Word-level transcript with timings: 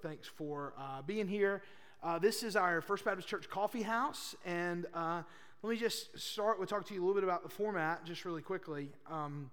Thanks 0.00 0.28
for 0.28 0.74
uh, 0.78 1.02
being 1.02 1.26
here. 1.26 1.60
Uh, 2.04 2.20
this 2.20 2.44
is 2.44 2.54
our 2.54 2.80
First 2.80 3.04
Baptist 3.04 3.26
Church 3.26 3.50
Coffee 3.50 3.82
House, 3.82 4.36
and 4.44 4.86
uh, 4.94 5.22
let 5.60 5.70
me 5.70 5.76
just 5.76 6.16
start 6.16 6.60
with 6.60 6.68
talking 6.68 6.86
to 6.86 6.94
you 6.94 7.00
a 7.00 7.04
little 7.04 7.20
bit 7.20 7.24
about 7.24 7.42
the 7.42 7.48
format, 7.48 8.04
just 8.04 8.24
really 8.24 8.40
quickly. 8.40 8.90
Um, 9.10 9.50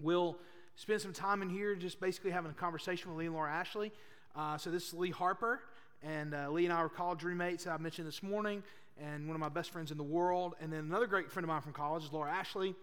we'll 0.00 0.38
spend 0.76 1.02
some 1.02 1.12
time 1.12 1.42
in 1.42 1.50
here, 1.50 1.74
just 1.74 2.00
basically 2.00 2.30
having 2.30 2.50
a 2.50 2.54
conversation 2.54 3.10
with 3.10 3.18
Lee 3.18 3.26
and 3.26 3.34
Laura 3.34 3.52
Ashley. 3.52 3.92
Uh, 4.34 4.56
so 4.56 4.70
this 4.70 4.88
is 4.88 4.94
Lee 4.94 5.10
Harper, 5.10 5.60
and 6.02 6.32
uh, 6.32 6.50
Lee 6.50 6.64
and 6.64 6.72
I 6.72 6.80
were 6.80 6.88
college 6.88 7.22
roommates. 7.22 7.66
I 7.66 7.76
mentioned 7.76 8.08
this 8.08 8.22
morning, 8.22 8.62
and 8.98 9.26
one 9.26 9.34
of 9.34 9.40
my 9.40 9.50
best 9.50 9.70
friends 9.70 9.90
in 9.90 9.98
the 9.98 10.02
world. 10.02 10.54
And 10.62 10.72
then 10.72 10.80
another 10.80 11.06
great 11.06 11.30
friend 11.30 11.44
of 11.44 11.48
mine 11.48 11.60
from 11.60 11.74
college 11.74 12.04
is 12.04 12.10
Laura 12.10 12.32
Ashley. 12.32 12.74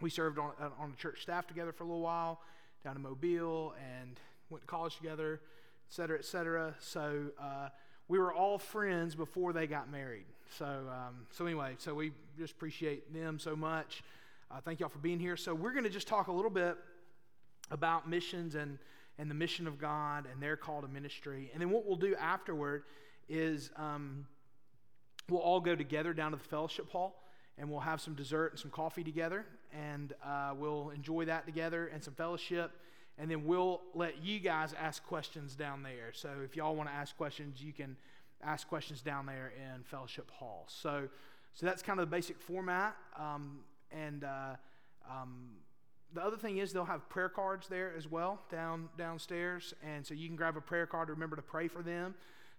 We 0.00 0.08
served 0.08 0.38
on 0.38 0.52
on 0.78 0.92
the 0.92 0.96
church 0.96 1.20
staff 1.22 1.48
together 1.48 1.72
for 1.72 1.82
a 1.82 1.86
little 1.88 2.02
while 2.02 2.42
down 2.84 2.94
in 2.94 3.02
Mobile, 3.02 3.74
and 3.98 4.20
went 4.50 4.62
to 4.62 4.68
college 4.68 4.94
together 4.96 5.40
et 5.42 5.59
cetera, 5.90 6.18
et 6.18 6.24
cetera. 6.24 6.74
So 6.78 7.26
uh, 7.40 7.68
we 8.08 8.18
were 8.18 8.32
all 8.32 8.58
friends 8.58 9.14
before 9.14 9.52
they 9.52 9.66
got 9.66 9.90
married. 9.90 10.26
So, 10.58 10.64
um, 10.64 11.26
so 11.30 11.46
anyway, 11.46 11.74
so 11.78 11.94
we 11.94 12.12
just 12.38 12.54
appreciate 12.54 13.12
them 13.12 13.38
so 13.38 13.54
much. 13.54 14.02
Uh, 14.50 14.60
thank 14.64 14.80
y'all 14.80 14.88
for 14.88 14.98
being 14.98 15.20
here. 15.20 15.36
So 15.36 15.54
we're 15.54 15.72
going 15.72 15.84
to 15.84 15.90
just 15.90 16.08
talk 16.08 16.26
a 16.26 16.32
little 16.32 16.50
bit 16.50 16.76
about 17.70 18.08
missions 18.08 18.56
and, 18.56 18.78
and 19.18 19.30
the 19.30 19.34
mission 19.34 19.66
of 19.66 19.78
God 19.78 20.26
and 20.30 20.42
their 20.42 20.56
call 20.56 20.82
to 20.82 20.88
ministry. 20.88 21.50
And 21.52 21.60
then 21.60 21.70
what 21.70 21.86
we'll 21.86 21.96
do 21.96 22.16
afterward 22.16 22.82
is 23.28 23.70
um, 23.76 24.26
we'll 25.28 25.40
all 25.40 25.60
go 25.60 25.76
together 25.76 26.12
down 26.12 26.32
to 26.32 26.36
the 26.36 26.44
fellowship 26.44 26.90
hall 26.90 27.22
and 27.58 27.70
we'll 27.70 27.80
have 27.80 28.00
some 28.00 28.14
dessert 28.14 28.52
and 28.52 28.58
some 28.58 28.70
coffee 28.70 29.04
together 29.04 29.46
and 29.72 30.14
uh, 30.24 30.52
we'll 30.56 30.90
enjoy 30.90 31.24
that 31.26 31.46
together 31.46 31.86
and 31.92 32.02
some 32.02 32.14
fellowship 32.14 32.72
and 33.18 33.30
then 33.30 33.44
we'll 33.44 33.80
let 33.94 34.24
you 34.24 34.40
guys 34.40 34.74
ask 34.78 35.04
questions 35.04 35.54
down 35.54 35.82
there. 35.82 36.12
So 36.12 36.30
if 36.44 36.56
y'all 36.56 36.74
want 36.74 36.88
to 36.88 36.94
ask 36.94 37.16
questions, 37.16 37.62
you 37.62 37.72
can 37.72 37.96
ask 38.42 38.68
questions 38.68 39.02
down 39.02 39.26
there 39.26 39.52
in 39.56 39.82
Fellowship 39.82 40.30
Hall. 40.30 40.64
So, 40.68 41.08
so 41.54 41.66
that's 41.66 41.82
kind 41.82 42.00
of 42.00 42.08
the 42.08 42.16
basic 42.16 42.40
format. 42.40 42.96
Um, 43.18 43.60
and 43.92 44.24
uh, 44.24 44.56
um, 45.10 45.50
the 46.14 46.22
other 46.22 46.36
thing 46.36 46.58
is 46.58 46.72
they'll 46.72 46.84
have 46.84 47.08
prayer 47.08 47.28
cards 47.28 47.68
there 47.68 47.92
as 47.96 48.10
well 48.10 48.40
down 48.50 48.88
downstairs, 48.96 49.74
and 49.84 50.04
so 50.06 50.14
you 50.14 50.26
can 50.26 50.36
grab 50.36 50.56
a 50.56 50.60
prayer 50.60 50.86
card 50.86 51.08
to 51.08 51.12
remember 51.12 51.36
to 51.36 51.42
pray 51.42 51.68
for 51.68 51.82
them. 51.82 52.14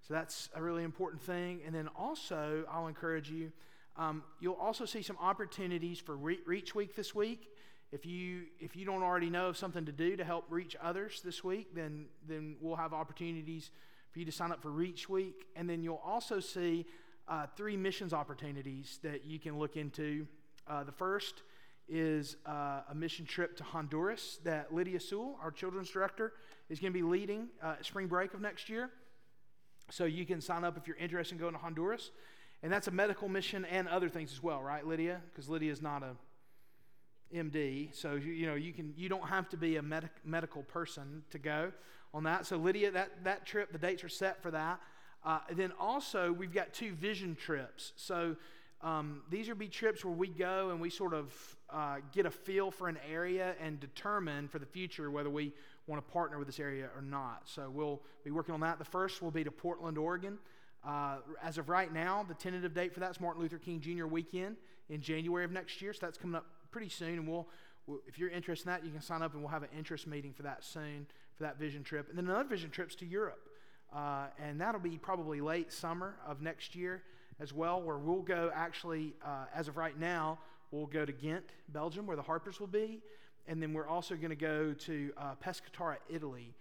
So 0.08 0.14
that's 0.14 0.50
a 0.56 0.62
really 0.62 0.84
important 0.84 1.22
thing. 1.22 1.62
And 1.66 1.76
then 1.76 1.88
also, 1.96 2.66
I'll 2.72 2.88
encourage 2.88 3.30
you. 3.30 3.52
Um, 3.98 4.24
you'll 4.40 4.56
also 4.56 4.86
see 4.86 5.02
some 5.02 5.18
opportunities 5.22 6.00
for 6.00 6.16
Reach 6.16 6.74
Week 6.74 6.96
this 6.96 7.14
week. 7.14 7.50
If 7.92 8.06
you 8.06 8.44
if 8.60 8.76
you 8.76 8.86
don't 8.86 9.04
already 9.04 9.30
know 9.30 9.48
of 9.48 9.58
something 9.58 9.86
to 9.86 9.92
do 9.92 10.16
to 10.16 10.24
help 10.24 10.46
reach 10.50 10.76
others 10.82 11.22
this 11.24 11.44
week, 11.44 11.76
then 11.76 12.06
then 12.28 12.56
we'll 12.62 12.78
have 12.78 12.94
opportunities 12.94 13.72
for 14.12 14.20
you 14.20 14.26
to 14.26 14.32
sign 14.32 14.52
up 14.52 14.62
for 14.62 14.72
Reach 14.72 15.10
Week, 15.10 15.46
and 15.56 15.70
then 15.70 15.84
you'll 15.84 16.02
also 16.06 16.40
see 16.40 16.86
uh, 17.28 17.48
three 17.56 17.78
missions 17.78 18.14
opportunities 18.14 19.00
that 19.04 19.26
you 19.26 19.40
can 19.40 19.58
look 19.58 19.78
into. 19.78 20.28
Uh, 20.68 20.84
the 20.84 20.92
first 20.92 21.44
is 21.88 22.38
uh, 22.46 22.82
a 22.90 22.96
mission 22.96 23.26
trip 23.26 23.58
to 23.58 23.64
Honduras 23.64 24.40
that 24.44 24.74
Lydia 24.74 25.00
Sewell, 25.00 25.38
our 25.42 25.52
children's 25.52 25.90
director, 25.90 26.34
is 26.70 26.80
going 26.80 26.94
to 26.94 26.98
be 26.98 27.04
leading 27.04 27.48
uh, 27.62 27.76
spring 27.82 28.08
break 28.08 28.34
of 28.34 28.42
next 28.42 28.70
year. 28.70 28.90
So 29.90 30.06
you 30.06 30.26
can 30.26 30.40
sign 30.40 30.64
up 30.64 30.78
if 30.78 30.88
you're 30.88 30.98
interested 30.98 31.36
in 31.36 31.42
going 31.42 31.54
to 31.54 31.60
Honduras. 31.60 32.12
And 32.64 32.72
that's 32.72 32.88
a 32.88 32.92
medical 32.92 33.28
mission 33.28 33.66
and 33.66 33.88
other 33.88 34.08
things 34.08 34.32
as 34.32 34.42
well, 34.42 34.62
right, 34.62 34.86
Lydia? 34.86 35.22
Because 35.32 35.50
Lydia 35.50 35.72
is 35.72 35.82
not 35.82 36.04
a 36.04 36.16
MD, 37.34 37.94
so 37.94 38.16
you 38.16 38.46
know 38.46 38.56
you 38.56 38.74
can 38.74 38.94
you 38.98 39.10
don't 39.10 39.28
have 39.28 39.50
to 39.50 39.58
be 39.58 39.78
a 39.78 39.82
medic, 39.82 40.12
medical 40.26 40.64
person 40.64 41.24
to 41.32 41.40
go 41.40 41.72
on 42.14 42.24
that. 42.24 42.46
So 42.46 42.58
Lydia, 42.58 42.92
that 42.92 43.24
that 43.24 43.46
trip, 43.46 43.72
the 43.72 43.78
dates 43.78 44.04
are 44.04 44.10
set 44.10 44.42
for 44.42 44.52
that. 44.52 44.80
Uh, 45.24 45.40
then 45.56 45.72
also 45.80 46.32
we've 46.32 46.54
got 46.54 46.74
two 46.74 46.94
vision 46.94 47.36
trips. 47.36 47.94
So 47.96 48.36
um, 48.82 49.22
these 49.30 49.48
would 49.48 49.60
be 49.60 49.68
trips 49.68 50.04
where 50.04 50.14
we 50.14 50.28
go 50.28 50.72
and 50.72 50.82
we 50.82 50.90
sort 50.90 51.14
of 51.14 51.34
uh, 51.70 51.98
get 52.12 52.26
a 52.26 52.32
feel 52.32 52.72
for 52.72 52.90
an 52.90 52.98
area 53.10 53.54
and 53.62 53.80
determine 53.80 54.48
for 54.48 54.58
the 54.58 54.66
future 54.66 55.12
whether 55.12 55.30
we 55.30 55.54
want 55.88 56.06
to 56.06 56.12
partner 56.12 56.38
with 56.38 56.48
this 56.48 56.60
area 56.60 56.90
or 56.96 57.02
not. 57.02 57.44
So 57.46 57.70
we'll 57.70 58.02
be 58.24 58.32
working 58.32 58.54
on 58.54 58.60
that. 58.62 58.80
The 58.80 58.86
first 58.86 59.22
will 59.22 59.32
be 59.32 59.44
to 59.44 59.52
Portland, 59.52 59.98
Oregon. 59.98 60.40
Uh, 60.84 61.18
as 61.44 61.60
of 61.60 61.70
right 61.70 61.94
now, 61.94 62.26
the 62.28 62.34
tentative 62.34 62.74
date 62.74 62.92
for 62.92 63.02
that 63.02 63.12
is 63.12 63.22
Martin 63.22 63.42
Luther 63.42 63.60
King 63.60 63.80
Jr. 63.80 64.08
weekend 64.08 64.58
in 64.90 65.00
January 65.00 65.46
of 65.46 65.52
next 65.52 65.82
year. 65.82 65.94
So 65.94 66.00
that's 66.02 66.18
coming 66.18 66.36
up 66.36 66.48
pretty 66.72 66.90
soon, 66.90 67.20
and 67.20 67.28
we'll, 67.28 67.48
we'll, 67.86 68.00
if 68.08 68.18
you're 68.18 68.30
interested 68.30 68.68
in 68.68 68.74
that, 68.74 68.86
you 68.86 68.92
can 68.92 69.02
sign 69.02 69.22
up, 69.22 69.34
and 69.34 69.42
we'll 69.42 69.52
have 69.52 69.64
an 69.64 69.70
interest 69.78 70.08
meeting 70.08 70.34
for 70.34 70.44
that 70.44 70.64
soon 70.64 71.06
for 71.36 71.44
that 71.44 71.58
vision 71.58 71.84
trip. 71.84 72.08
And 72.10 72.18
then 72.18 72.26
another 72.26 72.48
vision 72.48 72.70
trip's 72.70 72.96
to 72.96 73.06
Europe, 73.06 73.50
uh, 73.94 74.28
and 74.40 74.60
that'll 74.60 74.82
be 74.82 74.98
probably 74.98 75.42
late 75.42 75.72
summer 75.72 76.16
of 76.26 76.42
next 76.42 76.76
year 76.76 77.04
as 77.40 77.54
well, 77.54 77.82
where 77.82 77.98
we'll 77.98 78.22
go. 78.22 78.52
Actually, 78.54 79.14
uh, 79.26 79.46
as 79.54 79.68
of 79.68 79.78
right 79.78 80.00
now, 80.00 80.40
we'll 80.72 80.86
go 80.86 81.06
to 81.06 81.12
Ghent, 81.12 81.46
Belgium, 81.70 82.06
where 82.06 82.16
the 82.16 82.24
Harpers 82.24 82.60
will 82.60 82.68
be, 82.68 83.02
and 83.48 83.62
then 83.62 83.74
we're 83.74 83.88
also 83.88 84.16
going 84.16 84.30
to 84.30 84.36
go 84.36 84.74
to 84.74 85.12
uh, 85.18 85.36
Pescara, 85.44 85.98
Italy. 86.10 86.54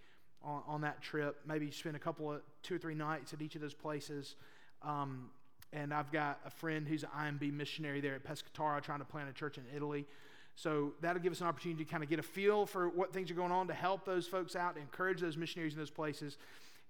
On, 0.43 0.63
on, 0.65 0.81
that 0.81 1.03
trip, 1.03 1.39
maybe 1.45 1.69
spend 1.69 1.95
a 1.95 1.99
couple 1.99 2.31
of 2.31 2.41
two 2.63 2.73
or 2.73 2.77
three 2.79 2.95
nights 2.95 3.31
at 3.31 3.43
each 3.43 3.53
of 3.53 3.61
those 3.61 3.75
places. 3.75 4.37
Um, 4.81 5.29
and 5.73 5.93
I've 5.93 6.11
got 6.11 6.39
a 6.45 6.49
friend 6.49 6.87
who's 6.87 7.03
an 7.03 7.09
IMB 7.17 7.53
missionary 7.53 8.01
there 8.01 8.15
at 8.15 8.23
Pescara 8.23 8.81
trying 8.81 8.99
to 8.99 9.05
plant 9.05 9.29
a 9.29 9.33
church 9.33 9.57
in 9.57 9.63
Italy. 9.75 10.05
So 10.55 10.93
that'll 11.01 11.21
give 11.21 11.31
us 11.31 11.41
an 11.41 11.47
opportunity 11.47 11.83
to 11.83 11.89
kind 11.89 12.03
of 12.03 12.09
get 12.09 12.19
a 12.19 12.23
feel 12.23 12.65
for 12.65 12.89
what 12.89 13.13
things 13.13 13.31
are 13.31 13.35
going 13.35 13.51
on, 13.51 13.67
to 13.67 13.73
help 13.73 14.05
those 14.05 14.27
folks 14.27 14.55
out, 14.55 14.77
encourage 14.77 15.21
those 15.21 15.37
missionaries 15.37 15.73
in 15.73 15.79
those 15.79 15.89
places, 15.89 16.37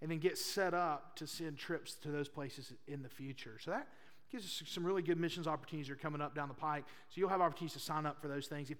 and 0.01 0.09
then 0.09 0.17
get 0.17 0.37
set 0.37 0.73
up 0.73 1.15
to 1.17 1.27
send 1.27 1.57
trips 1.57 1.93
to 1.95 2.09
those 2.09 2.27
places 2.27 2.73
in 2.87 3.03
the 3.03 3.09
future. 3.09 3.57
So 3.63 3.71
that 3.71 3.87
gives 4.31 4.45
us 4.45 4.63
some 4.67 4.83
really 4.83 5.03
good 5.03 5.19
missions 5.19 5.47
opportunities 5.47 5.87
that 5.87 5.93
are 5.93 5.97
coming 5.97 6.21
up 6.21 6.33
down 6.33 6.47
the 6.47 6.55
pike. 6.55 6.85
So 7.09 7.19
you'll 7.19 7.29
have 7.29 7.41
opportunities 7.41 7.73
to 7.73 7.79
sign 7.79 8.05
up 8.05 8.19
for 8.21 8.27
those 8.27 8.47
things. 8.47 8.71
If, 8.71 8.77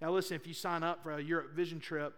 now, 0.00 0.10
listen, 0.10 0.34
if 0.34 0.46
you 0.46 0.54
sign 0.54 0.82
up 0.82 1.02
for 1.02 1.12
a 1.12 1.22
Europe 1.22 1.54
Vision 1.54 1.78
trip, 1.78 2.14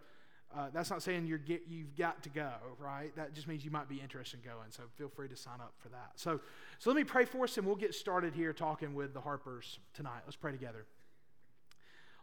uh, 0.57 0.69
that's 0.73 0.89
not 0.89 1.03
saying 1.03 1.27
you're 1.27 1.37
get, 1.37 1.65
you've 1.69 1.95
got 1.97 2.23
to 2.23 2.31
go, 2.31 2.51
right? 2.79 3.15
That 3.17 3.35
just 3.35 3.47
means 3.47 3.63
you 3.63 3.71
might 3.71 3.91
be 3.91 3.97
interested 3.97 4.41
in 4.43 4.51
going. 4.51 4.71
So 4.71 4.85
feel 4.97 5.09
free 5.09 5.29
to 5.29 5.37
sign 5.37 5.61
up 5.61 5.75
for 5.77 5.91
that. 5.91 6.13
So, 6.15 6.41
so 6.79 6.89
let 6.89 6.97
me 6.97 7.05
pray 7.05 7.27
for 7.27 7.45
us, 7.45 7.59
and 7.59 7.67
we'll 7.67 7.77
get 7.77 7.95
started 7.95 8.33
here 8.33 8.55
talking 8.55 8.95
with 8.95 9.13
the 9.13 9.21
Harpers 9.21 9.79
tonight. 9.93 10.23
Let's 10.25 10.37
pray 10.37 10.53
together. 10.53 10.87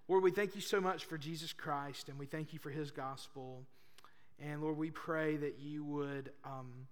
Lord, 0.07 0.23
we 0.23 0.31
thank 0.31 0.55
you 0.55 0.61
so 0.61 0.81
much 0.81 1.05
for 1.05 1.15
Jesus 1.17 1.53
Christ, 1.53 2.09
and 2.09 2.17
we 2.17 2.25
thank 2.25 2.53
you 2.53 2.59
for 2.59 2.71
his 2.71 2.89
gospel. 2.89 3.61
And 4.39 4.63
Lord, 4.63 4.77
we 4.77 4.89
pray 4.89 5.37
that 5.37 5.59
you 5.59 5.83
would 5.85 6.31
um, 6.43 6.87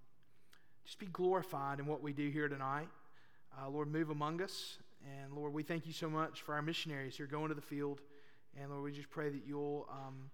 just 0.84 1.00
be 1.00 1.06
glorified 1.06 1.80
in 1.80 1.86
what 1.86 2.02
we 2.02 2.12
do 2.12 2.30
here 2.30 2.48
tonight. 2.48 2.88
Uh, 3.60 3.68
Lord, 3.68 3.88
move 3.88 4.10
among 4.10 4.40
us. 4.40 4.78
And 5.20 5.32
Lord, 5.34 5.52
we 5.52 5.64
thank 5.64 5.88
you 5.88 5.92
so 5.92 6.08
much 6.08 6.42
for 6.42 6.54
our 6.54 6.62
missionaries 6.62 7.16
who 7.16 7.24
are 7.24 7.26
going 7.26 7.48
to 7.48 7.54
the 7.56 7.60
field. 7.60 8.00
And 8.56 8.70
Lord, 8.70 8.84
we 8.84 8.92
just 8.92 9.10
pray 9.10 9.28
that 9.28 9.42
you'll. 9.44 9.88
Um, 9.90 10.30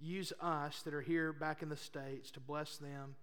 use 0.00 0.32
us 0.40 0.82
that 0.82 0.94
are 0.94 1.00
here 1.00 1.32
back 1.32 1.62
in 1.62 1.68
the 1.68 1.76
States 1.76 2.30
to 2.32 2.40
bless 2.40 2.76
them. 2.76 3.14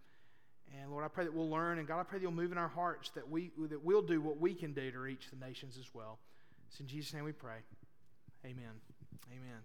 And 0.81 0.91
Lord, 0.91 1.03
I 1.03 1.07
pray 1.07 1.25
that 1.25 1.34
we'll 1.34 1.50
learn, 1.50 1.78
and 1.78 1.88
God, 1.88 2.00
I 2.00 2.03
pray 2.03 2.19
that 2.19 2.23
you'll 2.23 2.31
move 2.31 2.51
in 2.51 2.57
our 2.57 2.67
hearts 2.67 3.09
that, 3.11 3.29
we, 3.29 3.51
that 3.69 3.84
we'll 3.84 4.01
do 4.01 4.22
what 4.22 4.39
we 4.39 4.53
can 4.53 4.73
do 4.73 4.91
to 4.91 5.00
reach 5.00 5.29
the 5.29 5.45
nations 5.45 5.78
as 5.78 5.94
well. 5.94 6.19
It's 6.69 6.79
in 6.79 6.88
Jesus' 6.88 7.13
name 7.13 7.25
we 7.25 7.31
pray. 7.31 7.57
Amen. 8.45 8.81
Amen. 9.31 9.59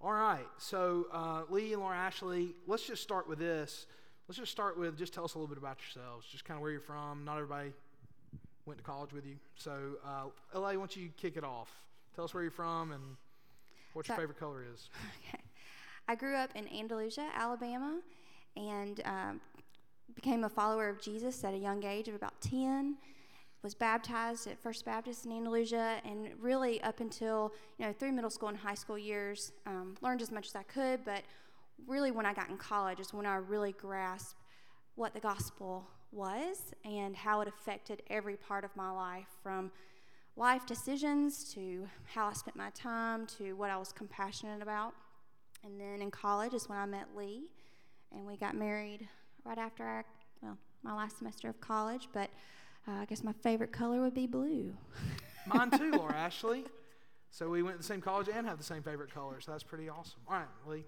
All 0.00 0.12
right, 0.12 0.46
so 0.58 1.06
uh, 1.12 1.42
Lee 1.48 1.72
and 1.72 1.82
Laura 1.82 1.96
Ashley, 1.96 2.54
let's 2.66 2.86
just 2.86 3.02
start 3.02 3.28
with 3.28 3.38
this. 3.38 3.86
Let's 4.28 4.38
just 4.38 4.52
start 4.52 4.78
with 4.78 4.96
just 4.96 5.12
tell 5.12 5.24
us 5.24 5.34
a 5.34 5.38
little 5.38 5.48
bit 5.48 5.58
about 5.58 5.78
yourselves, 5.80 6.26
just 6.30 6.44
kind 6.44 6.56
of 6.56 6.62
where 6.62 6.70
you're 6.70 6.80
from. 6.80 7.24
Not 7.24 7.36
everybody 7.36 7.72
went 8.66 8.78
to 8.78 8.84
college 8.84 9.12
with 9.12 9.26
you. 9.26 9.36
So, 9.56 9.96
uh, 10.04 10.58
LA, 10.58 10.68
why 10.68 10.74
don't 10.74 10.96
you 10.96 11.10
kick 11.16 11.36
it 11.36 11.44
off? 11.44 11.70
Tell 12.14 12.24
us 12.24 12.34
where 12.34 12.42
you're 12.42 12.52
from 12.52 12.92
and 12.92 13.02
what 13.92 14.08
your 14.08 14.16
favorite 14.16 14.38
color 14.38 14.64
is. 14.72 14.88
Okay. 15.28 15.42
I 16.08 16.14
grew 16.14 16.36
up 16.36 16.50
in 16.54 16.68
Andalusia, 16.68 17.28
Alabama, 17.34 18.00
and 18.56 19.00
um, 19.04 19.40
became 20.14 20.44
a 20.44 20.48
follower 20.48 20.88
of 20.88 21.00
Jesus 21.00 21.42
at 21.44 21.54
a 21.54 21.58
young 21.58 21.84
age 21.84 22.08
of 22.08 22.14
about 22.14 22.40
10. 22.40 22.96
Was 23.62 23.74
baptized 23.74 24.48
at 24.48 24.58
First 24.58 24.84
Baptist 24.84 25.24
in 25.24 25.30
Andalusia, 25.30 26.00
and 26.04 26.30
really 26.40 26.82
up 26.82 26.98
until 26.98 27.52
you 27.78 27.86
know 27.86 27.92
through 27.92 28.10
middle 28.10 28.28
school 28.28 28.48
and 28.48 28.58
high 28.58 28.74
school 28.74 28.98
years, 28.98 29.52
um, 29.66 29.94
learned 30.00 30.20
as 30.20 30.32
much 30.32 30.48
as 30.48 30.56
I 30.56 30.64
could. 30.64 31.04
But 31.04 31.22
really, 31.86 32.10
when 32.10 32.26
I 32.26 32.34
got 32.34 32.50
in 32.50 32.56
college, 32.56 32.98
is 32.98 33.14
when 33.14 33.24
I 33.24 33.36
really 33.36 33.70
grasped 33.70 34.34
what 34.96 35.14
the 35.14 35.20
gospel 35.20 35.86
was 36.10 36.74
and 36.84 37.14
how 37.14 37.40
it 37.40 37.46
affected 37.46 38.02
every 38.10 38.36
part 38.36 38.64
of 38.64 38.74
my 38.74 38.90
life, 38.90 39.28
from 39.44 39.70
life 40.36 40.66
decisions 40.66 41.52
to 41.54 41.86
how 42.04 42.26
I 42.26 42.32
spent 42.32 42.56
my 42.56 42.70
time 42.70 43.28
to 43.38 43.52
what 43.52 43.70
I 43.70 43.76
was 43.76 43.92
compassionate 43.92 44.60
about. 44.60 44.92
And 45.64 45.80
then 45.80 46.02
in 46.02 46.10
college 46.10 46.54
is 46.54 46.68
when 46.68 46.78
I 46.78 46.86
met 46.86 47.06
Lee, 47.16 47.44
and 48.12 48.26
we 48.26 48.36
got 48.36 48.54
married 48.56 49.08
right 49.44 49.58
after 49.58 49.84
our, 49.84 50.04
well, 50.42 50.58
my 50.82 50.94
last 50.94 51.18
semester 51.18 51.48
of 51.48 51.60
college. 51.60 52.08
But 52.12 52.30
uh, 52.88 52.92
I 52.92 53.04
guess 53.04 53.22
my 53.22 53.32
favorite 53.32 53.72
color 53.72 54.00
would 54.00 54.14
be 54.14 54.26
blue. 54.26 54.74
Mine 55.46 55.70
too, 55.70 55.92
Laura 55.92 56.14
Ashley. 56.14 56.64
So 57.30 57.48
we 57.48 57.62
went 57.62 57.76
to 57.76 57.78
the 57.78 57.86
same 57.86 58.00
college 58.00 58.28
and 58.32 58.46
have 58.46 58.58
the 58.58 58.64
same 58.64 58.82
favorite 58.82 59.12
color. 59.12 59.40
So 59.40 59.52
that's 59.52 59.62
pretty 59.62 59.88
awesome. 59.88 60.20
All 60.28 60.34
right, 60.34 60.46
Lee. 60.66 60.84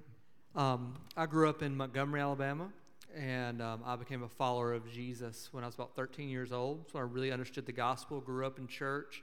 Um, 0.56 0.94
I 1.17 1.26
grew 1.26 1.49
up 1.49 1.62
in 1.62 1.76
Montgomery, 1.76 2.21
Alabama, 2.21 2.69
and 3.17 3.62
um, 3.62 3.81
I 3.85 3.97
became 3.97 4.23
a 4.23 4.29
follower 4.29 4.73
of 4.73 4.91
Jesus 4.93 5.49
when 5.53 5.65
I 5.65 5.67
was 5.67 5.75
about 5.75 5.97
13 5.97 6.29
years 6.29 6.53
old. 6.53 6.91
So 6.93 6.99
I 6.99 7.03
really 7.03 7.32
understood 7.32 7.67
the 7.67 7.73
gospel, 7.73 8.21
grew 8.21 8.44
up 8.44 8.59
in 8.59 8.67
church, 8.67 9.23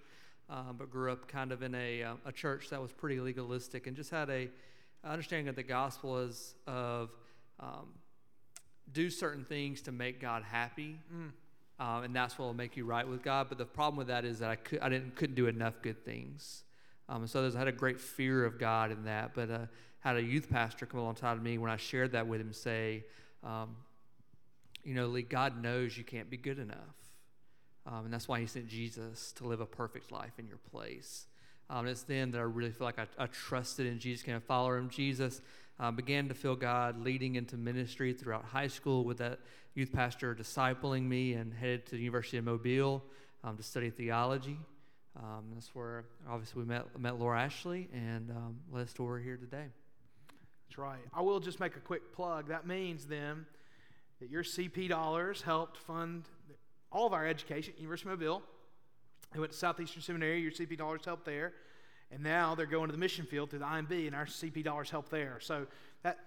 um, 0.49 0.75
but 0.77 0.89
grew 0.89 1.11
up 1.11 1.27
kind 1.27 1.51
of 1.51 1.61
in 1.61 1.75
a, 1.75 2.03
uh, 2.03 2.13
a 2.25 2.31
church 2.31 2.69
that 2.69 2.81
was 2.81 2.91
pretty 2.91 3.19
legalistic 3.19 3.87
and 3.87 3.95
just 3.95 4.11
had 4.11 4.29
a 4.29 4.49
understanding 5.03 5.47
of 5.47 5.55
the 5.55 5.63
gospel 5.63 6.19
is 6.19 6.53
of 6.67 7.09
um, 7.59 7.87
do 8.91 9.09
certain 9.09 9.43
things 9.45 9.81
to 9.83 9.91
make 9.91 10.19
God 10.19 10.43
happy. 10.43 10.99
Mm. 11.13 11.31
Um, 11.79 12.03
and 12.03 12.15
that's 12.15 12.37
what 12.37 12.45
will 12.45 12.53
make 12.53 12.77
you 12.77 12.85
right 12.85 13.07
with 13.07 13.23
God. 13.23 13.47
But 13.49 13.57
the 13.57 13.65
problem 13.65 13.97
with 13.97 14.07
that 14.07 14.25
is 14.25 14.39
that 14.39 14.49
I, 14.51 14.55
could, 14.55 14.79
I 14.79 14.89
didn't, 14.89 15.15
couldn't 15.15 15.35
do 15.35 15.47
enough 15.47 15.81
good 15.81 16.05
things. 16.05 16.63
Um, 17.09 17.25
so 17.25 17.49
I 17.53 17.57
had 17.57 17.67
a 17.67 17.71
great 17.71 17.99
fear 17.99 18.45
of 18.45 18.59
God 18.59 18.91
in 18.91 19.05
that. 19.05 19.33
But 19.33 19.49
uh, 19.49 19.59
had 20.01 20.17
a 20.17 20.21
youth 20.21 20.49
pastor 20.49 20.85
come 20.85 20.99
alongside 20.99 21.33
of 21.33 21.43
me 21.43 21.57
when 21.57 21.71
I 21.71 21.77
shared 21.77 22.11
that 22.11 22.27
with 22.27 22.41
him 22.41 22.53
say, 22.53 23.05
um, 23.43 23.75
you 24.83 24.93
know, 24.93 25.07
Lee, 25.07 25.21
God 25.21 25.61
knows 25.61 25.97
you 25.97 26.03
can't 26.03 26.29
be 26.29 26.37
good 26.37 26.59
enough. 26.59 26.77
Um, 27.85 28.05
and 28.05 28.13
that's 28.13 28.27
why 28.27 28.39
he 28.39 28.45
sent 28.45 28.67
Jesus 28.67 29.31
to 29.33 29.47
live 29.47 29.59
a 29.59 29.65
perfect 29.65 30.11
life 30.11 30.33
in 30.37 30.47
your 30.47 30.59
place. 30.71 31.25
Um, 31.71 31.87
it's 31.87 32.03
then 32.03 32.31
that 32.31 32.39
I 32.39 32.41
really 32.41 32.71
feel 32.71 32.85
like 32.85 32.99
I, 32.99 33.07
I 33.17 33.27
trusted 33.27 33.87
in 33.87 33.97
Jesus, 33.97 34.25
kind 34.25 34.35
of 34.35 34.43
follow 34.43 34.73
him. 34.73 34.89
Jesus 34.89 35.41
uh, 35.79 35.89
began 35.89 36.27
to 36.27 36.33
feel 36.33 36.53
God 36.53 37.01
leading 37.01 37.35
into 37.35 37.55
ministry 37.55 38.11
throughout 38.11 38.43
high 38.43 38.67
school 38.67 39.05
with 39.05 39.19
that 39.19 39.39
youth 39.73 39.93
pastor 39.93 40.35
discipling 40.35 41.03
me 41.03 41.33
and 41.33 41.53
headed 41.53 41.85
to 41.85 41.91
the 41.91 41.99
University 41.99 42.37
of 42.37 42.43
Mobile 42.43 43.01
um, 43.45 43.55
to 43.55 43.63
study 43.63 43.89
theology. 43.89 44.59
Um, 45.15 45.45
that's 45.53 45.73
where 45.73 46.03
obviously 46.29 46.61
we 46.61 46.67
met, 46.67 46.99
met 46.99 47.17
Laura 47.17 47.39
Ashley 47.39 47.87
and 47.93 48.29
um, 48.31 48.57
led 48.69 48.81
us 48.81 48.93
to 48.93 49.03
where 49.03 49.13
we're 49.13 49.19
here 49.19 49.37
today. 49.37 49.67
That's 50.67 50.77
right. 50.77 50.99
I 51.13 51.21
will 51.21 51.39
just 51.39 51.61
make 51.61 51.77
a 51.77 51.79
quick 51.81 52.11
plug. 52.13 52.49
That 52.49 52.67
means 52.67 53.05
then 53.05 53.45
that 54.19 54.29
your 54.29 54.43
CP 54.43 54.89
dollars 54.89 55.41
helped 55.41 55.77
fund 55.77 56.25
all 56.91 57.07
of 57.07 57.13
our 57.13 57.25
education 57.25 57.73
at 57.77 57.79
University 57.79 58.09
of 58.09 58.19
Mobile. 58.19 58.43
They 59.33 59.39
went 59.39 59.51
to 59.51 59.57
Southeastern 59.57 60.01
Seminary, 60.01 60.41
your 60.41 60.51
CP 60.51 60.77
dollars 60.77 61.01
helped 61.05 61.25
there. 61.25 61.53
And 62.11 62.21
now 62.21 62.55
they're 62.55 62.65
going 62.65 62.87
to 62.87 62.91
the 62.91 62.97
mission 62.97 63.25
field 63.25 63.49
through 63.49 63.59
the 63.59 63.65
IMB, 63.65 64.07
and 64.07 64.15
our 64.15 64.25
CP 64.25 64.63
dollars 64.63 64.89
help 64.89 65.09
there. 65.09 65.37
So 65.39 65.65
that, 66.03 66.19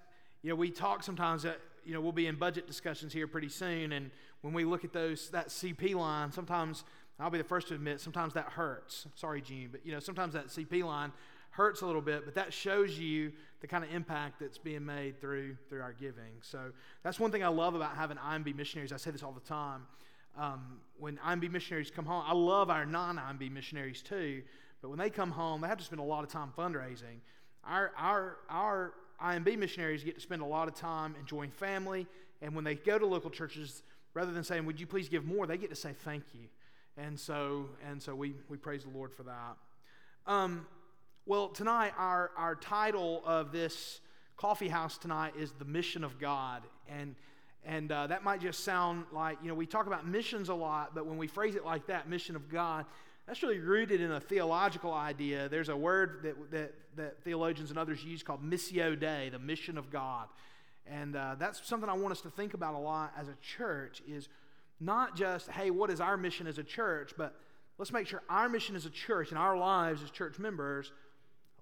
you 0.42 0.50
know, 0.50 0.56
we 0.56 0.70
talk 0.70 1.02
sometimes 1.02 1.42
that, 1.42 1.58
you 1.84 1.92
know, 1.92 2.00
we'll 2.00 2.12
be 2.12 2.26
in 2.26 2.36
budget 2.36 2.66
discussions 2.66 3.12
here 3.12 3.26
pretty 3.26 3.50
soon. 3.50 3.92
And 3.92 4.10
when 4.40 4.54
we 4.54 4.64
look 4.64 4.84
at 4.84 4.92
those, 4.94 5.28
that 5.30 5.48
CP 5.48 5.94
line, 5.94 6.32
sometimes, 6.32 6.84
I'll 7.20 7.30
be 7.30 7.38
the 7.38 7.44
first 7.44 7.68
to 7.68 7.74
admit, 7.74 8.00
sometimes 8.00 8.32
that 8.34 8.46
hurts. 8.46 9.06
Sorry, 9.14 9.42
Gene, 9.42 9.68
but, 9.70 9.84
you 9.84 9.92
know, 9.92 10.00
sometimes 10.00 10.32
that 10.32 10.46
CP 10.46 10.82
line 10.82 11.12
hurts 11.50 11.82
a 11.82 11.86
little 11.86 12.00
bit, 12.02 12.24
but 12.24 12.34
that 12.34 12.52
shows 12.52 12.98
you 12.98 13.32
the 13.60 13.66
kind 13.66 13.84
of 13.84 13.92
impact 13.94 14.40
that's 14.40 14.58
being 14.58 14.84
made 14.84 15.20
through 15.20 15.56
through 15.68 15.80
our 15.80 15.92
giving. 15.92 16.32
So 16.40 16.72
that's 17.02 17.20
one 17.20 17.30
thing 17.30 17.44
I 17.44 17.48
love 17.48 17.74
about 17.74 17.94
having 17.96 18.16
IMB 18.16 18.56
missionaries. 18.56 18.92
I 18.92 18.96
say 18.96 19.12
this 19.12 19.22
all 19.22 19.32
the 19.32 19.40
time. 19.40 19.86
Um, 20.36 20.78
when 20.98 21.16
IMB 21.18 21.50
missionaries 21.50 21.90
come 21.90 22.04
home, 22.04 22.24
I 22.26 22.32
love 22.32 22.70
our 22.70 22.86
non-IMB 22.86 23.50
missionaries 23.52 24.02
too. 24.02 24.42
But 24.82 24.90
when 24.90 24.98
they 24.98 25.10
come 25.10 25.30
home, 25.30 25.60
they 25.60 25.68
have 25.68 25.78
to 25.78 25.84
spend 25.84 26.00
a 26.00 26.04
lot 26.04 26.24
of 26.24 26.30
time 26.30 26.52
fundraising. 26.56 27.20
Our 27.64 27.92
our 27.96 28.36
our 28.48 28.92
IMB 29.22 29.58
missionaries 29.58 30.04
get 30.04 30.16
to 30.16 30.20
spend 30.20 30.42
a 30.42 30.46
lot 30.46 30.68
of 30.68 30.74
time 30.74 31.14
enjoying 31.18 31.50
family, 31.50 32.06
and 32.42 32.54
when 32.54 32.64
they 32.64 32.74
go 32.74 32.98
to 32.98 33.06
local 33.06 33.30
churches, 33.30 33.82
rather 34.12 34.32
than 34.32 34.44
saying, 34.44 34.66
"Would 34.66 34.78
you 34.78 34.86
please 34.86 35.08
give 35.08 35.24
more," 35.24 35.46
they 35.46 35.56
get 35.56 35.70
to 35.70 35.76
say 35.76 35.94
thank 36.04 36.24
you. 36.34 36.48
And 36.96 37.18
so 37.18 37.70
and 37.88 38.02
so 38.02 38.14
we 38.14 38.34
we 38.48 38.56
praise 38.56 38.84
the 38.84 38.90
Lord 38.90 39.12
for 39.12 39.22
that. 39.22 39.56
Um, 40.26 40.66
well, 41.26 41.48
tonight, 41.48 41.94
our, 41.96 42.32
our 42.36 42.54
title 42.54 43.22
of 43.24 43.50
this 43.50 44.00
coffee 44.36 44.68
house 44.68 44.98
tonight 44.98 45.32
is 45.38 45.52
The 45.52 45.64
Mission 45.64 46.04
of 46.04 46.18
God. 46.18 46.62
And, 46.86 47.14
and 47.64 47.90
uh, 47.90 48.06
that 48.08 48.22
might 48.22 48.40
just 48.40 48.64
sound 48.64 49.04
like, 49.12 49.38
you 49.42 49.48
know, 49.48 49.54
we 49.54 49.66
talk 49.66 49.86
about 49.86 50.06
missions 50.06 50.48
a 50.48 50.54
lot, 50.54 50.94
but 50.94 51.06
when 51.06 51.16
we 51.16 51.26
phrase 51.26 51.54
it 51.54 51.64
like 51.64 51.86
that, 51.86 52.08
mission 52.08 52.36
of 52.36 52.48
God, 52.48 52.84
that's 53.26 53.42
really 53.42 53.58
rooted 53.58 54.00
in 54.00 54.12
a 54.12 54.20
theological 54.20 54.92
idea. 54.92 55.48
There's 55.48 55.70
a 55.70 55.76
word 55.76 56.20
that, 56.22 56.50
that, 56.50 56.74
that 56.96 57.24
theologians 57.24 57.70
and 57.70 57.78
others 57.78 58.04
use 58.04 58.22
called 58.22 58.42
missio 58.42 58.98
dei, 58.98 59.30
the 59.30 59.38
mission 59.38 59.78
of 59.78 59.90
God. 59.90 60.28
And 60.86 61.16
uh, 61.16 61.36
that's 61.38 61.66
something 61.66 61.88
I 61.88 61.94
want 61.94 62.12
us 62.12 62.20
to 62.22 62.30
think 62.30 62.52
about 62.52 62.74
a 62.74 62.78
lot 62.78 63.12
as 63.18 63.28
a 63.28 63.36
church 63.40 64.02
is 64.06 64.28
not 64.78 65.16
just, 65.16 65.48
hey, 65.50 65.70
what 65.70 65.90
is 65.90 66.00
our 66.00 66.18
mission 66.18 66.46
as 66.46 66.58
a 66.58 66.64
church, 66.64 67.14
but 67.16 67.34
let's 67.78 67.92
make 67.92 68.06
sure 68.06 68.22
our 68.28 68.48
mission 68.48 68.76
as 68.76 68.84
a 68.84 68.90
church 68.90 69.30
and 69.30 69.38
our 69.38 69.56
lives 69.56 70.02
as 70.02 70.10
church 70.10 70.38
members– 70.38 70.92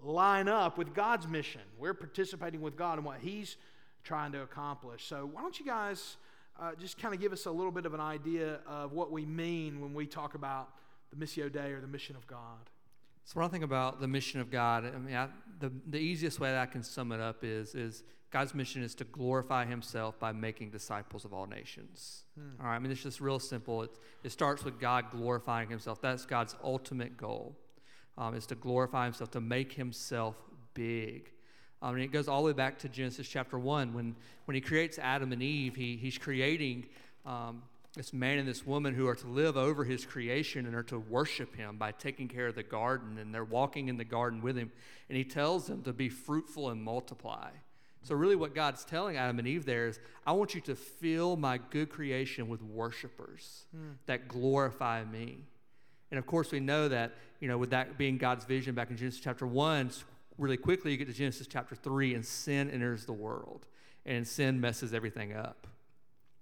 line 0.03 0.47
up 0.47 0.77
with 0.77 0.93
God's 0.93 1.27
mission. 1.27 1.61
We're 1.77 1.93
participating 1.93 2.61
with 2.61 2.75
God 2.75 2.99
in 2.99 3.05
what 3.05 3.19
He's 3.19 3.57
trying 4.03 4.31
to 4.33 4.41
accomplish. 4.41 5.05
So, 5.05 5.29
why 5.31 5.41
don't 5.41 5.59
you 5.59 5.65
guys 5.65 6.17
uh, 6.59 6.71
just 6.79 6.97
kind 6.97 7.13
of 7.13 7.19
give 7.19 7.33
us 7.33 7.45
a 7.45 7.51
little 7.51 7.71
bit 7.71 7.85
of 7.85 7.93
an 7.93 7.99
idea 7.99 8.59
of 8.67 8.93
what 8.93 9.11
we 9.11 9.25
mean 9.25 9.81
when 9.81 9.93
we 9.93 10.05
talk 10.05 10.35
about 10.35 10.69
the 11.11 11.25
Missio 11.25 11.51
Dei 11.51 11.71
or 11.71 11.81
the 11.81 11.87
mission 11.87 12.15
of 12.15 12.27
God? 12.27 12.69
So, 13.25 13.39
when 13.39 13.45
I 13.45 13.49
think 13.49 13.63
about 13.63 14.01
the 14.01 14.07
mission 14.07 14.39
of 14.39 14.51
God, 14.51 14.85
I 14.85 14.97
mean, 14.97 15.15
I, 15.15 15.27
the, 15.59 15.71
the 15.87 15.99
easiest 15.99 16.39
way 16.39 16.51
that 16.51 16.61
I 16.61 16.65
can 16.65 16.83
sum 16.83 17.11
it 17.11 17.19
up 17.19 17.43
is, 17.43 17.75
is 17.75 18.03
God's 18.31 18.53
mission 18.53 18.83
is 18.83 18.95
to 18.95 19.03
glorify 19.05 19.65
Himself 19.65 20.19
by 20.19 20.31
making 20.31 20.71
disciples 20.71 21.25
of 21.25 21.33
all 21.33 21.45
nations. 21.45 22.23
Hmm. 22.35 22.61
All 22.61 22.67
right, 22.67 22.75
I 22.75 22.79
mean, 22.79 22.91
it's 22.91 23.03
just 23.03 23.21
real 23.21 23.39
simple. 23.39 23.83
It, 23.83 23.91
it 24.23 24.31
starts 24.31 24.63
with 24.63 24.79
God 24.79 25.11
glorifying 25.11 25.69
Himself. 25.69 26.01
That's 26.01 26.25
God's 26.25 26.55
ultimate 26.63 27.17
goal 27.17 27.55
um, 28.17 28.35
is 28.35 28.45
to 28.47 28.55
glorify 28.55 29.05
himself, 29.05 29.31
to 29.31 29.41
make 29.41 29.73
himself 29.73 30.35
big. 30.73 31.31
Um, 31.83 31.95
and 31.95 32.03
it 32.03 32.13
goes 32.13 32.29
all 32.29 32.41
the 32.41 32.47
way 32.47 32.53
back 32.53 32.79
to 32.79 32.89
Genesis 32.89 33.27
chapter 33.27 33.59
1. 33.59 33.93
When, 33.93 34.15
when 34.45 34.55
he 34.55 34.61
creates 34.61 34.97
Adam 34.97 35.33
and 35.33 35.43
Eve, 35.43 35.75
he, 35.75 35.97
he's 35.97 36.17
creating 36.17 36.85
um, 37.25 37.61
this 37.93 38.13
man 38.13 38.39
and 38.39 38.47
this 38.47 38.65
woman 38.65 38.93
who 38.93 39.05
are 39.05 39.15
to 39.15 39.27
live 39.27 39.57
over 39.57 39.83
his 39.83 40.05
creation 40.05 40.65
and 40.65 40.75
are 40.75 40.83
to 40.83 40.97
worship 40.97 41.53
him 41.57 41.75
by 41.77 41.91
taking 41.91 42.29
care 42.29 42.47
of 42.47 42.55
the 42.55 42.63
garden. 42.63 43.17
And 43.17 43.35
they're 43.35 43.43
walking 43.43 43.89
in 43.89 43.97
the 43.97 44.05
garden 44.05 44.41
with 44.41 44.55
him. 44.55 44.71
And 45.09 45.17
he 45.17 45.25
tells 45.25 45.67
them 45.67 45.81
to 45.83 45.91
be 45.91 46.07
fruitful 46.07 46.69
and 46.69 46.81
multiply. 46.81 47.49
So, 48.03 48.15
really, 48.15 48.35
what 48.37 48.55
God's 48.55 48.85
telling 48.85 49.17
Adam 49.17 49.39
and 49.39 49.47
Eve 49.47 49.65
there 49.65 49.87
is, 49.87 49.99
I 50.25 50.33
want 50.33 50.55
you 50.55 50.61
to 50.61 50.75
fill 50.75 51.35
my 51.35 51.57
good 51.69 51.89
creation 51.89 52.47
with 52.47 52.61
worshipers 52.61 53.65
mm. 53.75 53.95
that 54.07 54.29
glorify 54.29 55.03
me. 55.03 55.39
And 56.11 56.17
of 56.17 56.25
course, 56.27 56.51
we 56.51 56.59
know 56.59 56.89
that, 56.89 57.13
you 57.39 57.47
know, 57.47 57.57
with 57.57 57.71
that 57.71 57.97
being 57.97 58.17
God's 58.17 58.45
vision 58.45 58.75
back 58.75 58.89
in 58.89 58.97
Genesis 58.97 59.21
chapter 59.21 59.47
1, 59.47 59.91
really 60.37 60.57
quickly 60.57 60.91
you 60.91 60.97
get 60.97 61.07
to 61.07 61.13
Genesis 61.13 61.47
chapter 61.47 61.75
3, 61.75 62.15
and 62.15 62.25
sin 62.25 62.69
enters 62.69 63.05
the 63.05 63.13
world. 63.13 63.65
And 64.05 64.27
sin 64.27 64.59
messes 64.59 64.93
everything 64.93 65.33
up. 65.33 65.67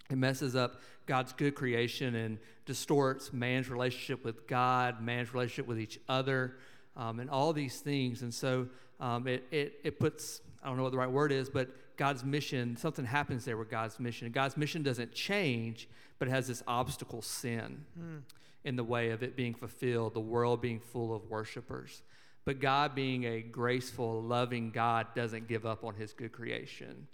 It 0.09 0.17
messes 0.17 0.55
up 0.55 0.81
God's 1.05 1.31
good 1.33 1.55
creation 1.55 2.15
and 2.15 2.37
distorts 2.65 3.31
man's 3.31 3.69
relationship 3.69 4.25
with 4.25 4.47
God, 4.47 5.01
man's 5.01 5.33
relationship 5.33 5.67
with 5.67 5.79
each 5.79 5.99
other, 6.09 6.55
um, 6.97 7.19
and 7.19 7.29
all 7.29 7.53
these 7.53 7.79
things. 7.79 8.23
And 8.23 8.33
so 8.33 8.67
um, 8.99 9.27
it, 9.27 9.45
it, 9.51 9.79
it 9.83 9.99
puts, 9.99 10.41
I 10.63 10.67
don't 10.67 10.77
know 10.77 10.83
what 10.83 10.91
the 10.91 10.97
right 10.97 11.09
word 11.09 11.31
is, 11.31 11.49
but 11.49 11.69
God's 11.97 12.23
mission, 12.23 12.75
something 12.77 13.05
happens 13.05 13.45
there 13.45 13.57
with 13.57 13.69
God's 13.69 13.99
mission. 13.99 14.29
God's 14.31 14.57
mission 14.57 14.83
doesn't 14.83 15.13
change, 15.13 15.87
but 16.17 16.27
it 16.27 16.31
has 16.31 16.47
this 16.47 16.63
obstacle 16.67 17.21
sin. 17.21 17.85
Hmm 17.97 18.17
in 18.63 18.75
the 18.75 18.83
way 18.83 19.09
of 19.09 19.23
it 19.23 19.35
being 19.35 19.53
fulfilled, 19.53 20.13
the 20.13 20.19
world 20.19 20.61
being 20.61 20.79
full 20.79 21.13
of 21.15 21.29
worshipers. 21.29 22.03
But 22.45 22.59
God, 22.59 22.95
being 22.95 23.25
a 23.25 23.41
graceful, 23.41 24.21
loving 24.21 24.71
God, 24.71 25.07
doesn't 25.15 25.47
give 25.47 25.65
up 25.65 25.83
on 25.83 25.95
his 25.95 26.13
good 26.13 26.31
creation. 26.31 27.07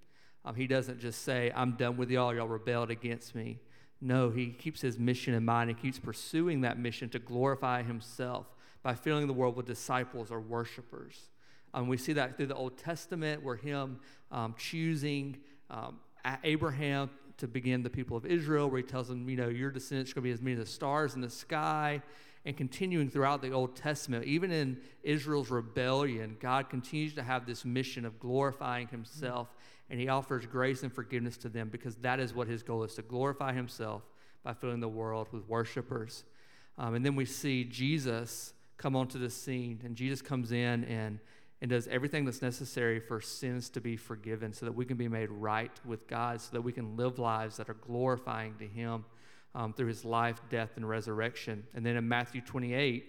Um, 0.45 0.55
he 0.55 0.67
doesn't 0.67 0.99
just 0.99 1.23
say, 1.23 1.51
I'm 1.53 1.73
done 1.73 1.97
with 1.97 2.09
y'all, 2.09 2.33
y'all 2.33 2.47
rebelled 2.47 2.89
against 2.89 3.35
me. 3.35 3.59
No, 3.99 4.29
he 4.29 4.51
keeps 4.51 4.79
his 4.79 4.97
mission 4.97 5.33
in 5.33 5.43
mind 5.43 5.69
and 5.69 5.79
keeps 5.79 5.99
pursuing 5.99 6.61
that 6.61 6.79
mission 6.79 7.09
to 7.09 7.19
glorify 7.19 7.83
himself 7.83 8.45
by 8.83 8.93
filling 8.93 9.27
the 9.27 9.33
world 9.33 9.57
with 9.57 9.65
disciples 9.65 10.31
or 10.31 10.39
worshipers. 10.39 11.29
Um, 11.73 11.87
we 11.87 11.97
see 11.97 12.13
that 12.13 12.37
through 12.37 12.45
the 12.47 12.55
Old 12.55 12.77
Testament, 12.77 13.43
where 13.43 13.55
him 13.55 13.99
um, 14.31 14.55
choosing 14.57 15.37
um, 15.69 15.99
Abraham 16.43 17.09
to 17.37 17.47
begin 17.47 17.83
the 17.83 17.89
people 17.89 18.15
of 18.15 18.25
Israel, 18.25 18.69
where 18.69 18.77
he 18.77 18.87
tells 18.87 19.09
them, 19.09 19.27
you 19.29 19.35
know, 19.35 19.49
your 19.49 19.71
descendants 19.71 20.11
are 20.11 20.15
going 20.15 20.23
to 20.23 20.29
be 20.29 20.31
as 20.31 20.41
many 20.41 20.53
as 20.53 20.59
the 20.59 20.71
stars 20.71 21.15
in 21.15 21.21
the 21.21 21.29
sky. 21.29 22.01
And 22.47 22.55
continuing 22.55 23.09
throughout 23.09 23.41
the 23.41 23.51
Old 23.51 23.75
Testament, 23.75 24.23
even 24.23 24.51
in 24.53 24.77
Israel's 25.03 25.49
rebellion, 25.49 26.37
God 26.39 26.69
continues 26.69 27.13
to 27.15 27.21
have 27.21 27.45
this 27.45 27.65
mission 27.65 28.05
of 28.05 28.21
glorifying 28.21 28.87
himself, 28.87 29.53
and 29.89 29.99
he 29.99 30.07
offers 30.07 30.45
grace 30.45 30.81
and 30.81 30.93
forgiveness 30.93 31.35
to 31.39 31.49
them 31.49 31.67
because 31.67 31.97
that 31.97 32.21
is 32.21 32.33
what 32.33 32.47
his 32.47 32.63
goal 32.63 32.83
is 32.83 32.93
to 32.93 33.01
glorify 33.01 33.51
himself 33.51 34.03
by 34.43 34.53
filling 34.53 34.79
the 34.79 34.87
world 34.87 35.27
with 35.33 35.45
worshipers. 35.49 36.23
Um, 36.77 36.95
and 36.95 37.05
then 37.05 37.17
we 37.17 37.25
see 37.25 37.65
Jesus 37.65 38.53
come 38.77 38.95
onto 38.95 39.19
the 39.19 39.29
scene, 39.29 39.81
and 39.83 39.97
Jesus 39.97 40.21
comes 40.21 40.53
in 40.53 40.85
and 40.85 41.19
and 41.59 41.71
does 41.71 41.87
everything 41.87 42.23
that's 42.23 42.43
necessary 42.43 42.99
for 42.99 43.19
sins 43.19 43.67
to 43.71 43.81
be 43.81 43.97
forgiven 43.97 44.53
so 44.53 44.65
that 44.67 44.71
we 44.71 44.85
can 44.85 44.95
be 44.95 45.07
made 45.07 45.31
right 45.31 45.71
with 45.83 46.07
God, 46.07 46.39
so 46.39 46.49
that 46.51 46.61
we 46.61 46.71
can 46.71 46.95
live 46.95 47.19
lives 47.19 47.57
that 47.57 47.67
are 47.67 47.73
glorifying 47.73 48.53
to 48.59 48.67
Him 48.67 49.03
um, 49.55 49.73
through 49.73 49.87
His 49.87 50.05
life, 50.05 50.41
death, 50.49 50.71
and 50.75 50.87
resurrection. 50.87 51.65
And 51.73 51.85
then 51.85 51.95
in 51.95 52.07
Matthew 52.07 52.41
28, 52.41 53.05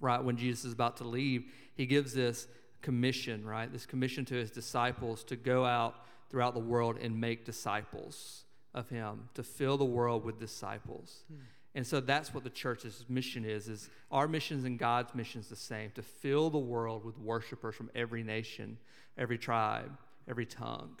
right 0.00 0.22
when 0.22 0.36
Jesus 0.36 0.64
is 0.64 0.72
about 0.72 0.96
to 0.98 1.04
leave, 1.04 1.44
He 1.74 1.86
gives 1.86 2.12
this 2.14 2.46
commission, 2.82 3.44
right? 3.44 3.70
This 3.70 3.86
commission 3.86 4.24
to 4.26 4.34
His 4.34 4.50
disciples 4.50 5.24
to 5.24 5.36
go 5.36 5.64
out 5.64 6.06
throughout 6.30 6.54
the 6.54 6.60
world 6.60 6.96
and 7.00 7.20
make 7.20 7.44
disciples 7.44 8.44
of 8.72 8.88
him, 8.88 9.28
to 9.34 9.42
fill 9.42 9.76
the 9.76 9.84
world 9.84 10.24
with 10.24 10.38
disciples. 10.38 11.24
Hmm. 11.28 11.40
And 11.74 11.86
so 11.86 12.00
that's 12.00 12.34
what 12.34 12.44
the 12.44 12.50
church's 12.50 13.04
mission 13.08 13.44
is, 13.44 13.68
is 13.68 13.90
our 14.10 14.26
missions 14.26 14.64
and 14.64 14.78
God's 14.78 15.14
mission 15.14 15.40
is 15.40 15.48
the 15.48 15.56
same, 15.56 15.90
to 15.94 16.02
fill 16.02 16.50
the 16.50 16.58
world 16.58 17.04
with 17.04 17.18
worshipers 17.18 17.74
from 17.74 17.90
every 17.94 18.22
nation, 18.22 18.76
every 19.16 19.38
tribe, 19.38 19.92
every 20.28 20.46
tongue. 20.46 20.96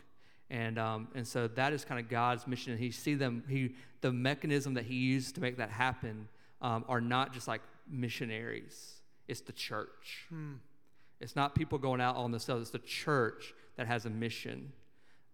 And, 0.50 0.78
um, 0.78 1.08
and 1.14 1.26
so 1.26 1.46
that 1.48 1.72
is 1.72 1.84
kind 1.84 2.00
of 2.00 2.08
God's 2.08 2.46
mission. 2.46 2.72
And 2.72 2.80
he 2.80 2.90
see 2.90 3.14
them, 3.14 3.44
he, 3.48 3.74
the 4.00 4.12
mechanism 4.12 4.74
that 4.74 4.84
he 4.84 4.96
used 4.96 5.36
to 5.36 5.40
make 5.40 5.56
that 5.58 5.70
happen 5.70 6.28
um, 6.60 6.84
are 6.88 7.00
not 7.00 7.32
just 7.32 7.46
like 7.46 7.62
missionaries. 7.88 9.00
It's 9.28 9.40
the 9.40 9.52
church. 9.52 10.26
Hmm. 10.28 10.54
It's 11.20 11.36
not 11.36 11.54
people 11.54 11.78
going 11.78 12.00
out 12.00 12.16
on 12.16 12.32
themselves. 12.32 12.62
It's 12.62 12.70
the 12.70 12.78
church 12.78 13.54
that 13.76 13.86
has 13.86 14.06
a 14.06 14.10
mission. 14.10 14.72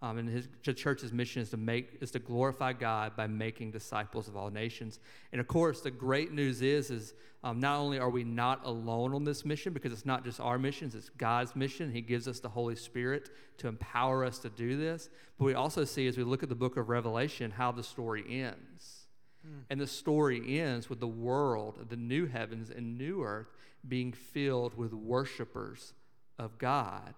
Um, 0.06 0.18
and 0.18 0.28
his 0.28 0.48
the 0.64 0.72
church's 0.72 1.12
mission 1.12 1.42
is 1.42 1.50
to 1.50 1.56
make 1.56 1.98
is 2.00 2.12
to 2.12 2.18
glorify 2.20 2.72
God 2.72 3.16
by 3.16 3.26
making 3.26 3.72
disciples 3.72 4.28
of 4.28 4.36
all 4.36 4.50
nations. 4.50 5.00
And 5.32 5.40
of 5.40 5.48
course, 5.48 5.80
the 5.80 5.90
great 5.90 6.32
news 6.32 6.62
is 6.62 6.90
is 6.90 7.14
um, 7.42 7.58
not 7.58 7.78
only 7.78 7.98
are 7.98 8.10
we 8.10 8.22
not 8.22 8.64
alone 8.64 9.14
on 9.14 9.25
this 9.25 9.44
mission 9.44 9.72
because 9.72 9.92
it's 9.92 10.06
not 10.06 10.25
just 10.25 10.40
our 10.40 10.58
missions, 10.58 10.94
it's 10.94 11.08
God's 11.10 11.56
mission. 11.56 11.90
He 11.90 12.00
gives 12.00 12.28
us 12.28 12.38
the 12.38 12.48
Holy 12.48 12.76
Spirit 12.76 13.30
to 13.58 13.68
empower 13.68 14.25
us 14.25 14.38
to 14.40 14.48
do 14.48 14.76
this. 14.76 15.08
But 15.38 15.46
we 15.46 15.54
also 15.54 15.84
see 15.84 16.06
as 16.06 16.16
we 16.16 16.25
look 16.25 16.42
at 16.42 16.48
the 16.48 16.54
book 16.54 16.76
of 16.76 16.88
Revelation 16.88 17.50
how 17.50 17.72
the 17.72 17.82
story 17.82 18.25
ends. 18.28 19.06
Mm. 19.46 19.62
And 19.70 19.80
the 19.80 19.86
story 19.86 20.60
ends 20.60 20.88
with 20.88 21.00
the 21.00 21.08
world, 21.08 21.86
the 21.88 21.96
new 21.96 22.26
heavens 22.26 22.70
and 22.70 22.96
new 22.96 23.25
earth, 23.25 23.48
being 23.86 24.12
filled 24.12 24.76
with 24.76 24.92
worshipers 24.92 25.94
of 26.38 26.58
God. 26.58 27.14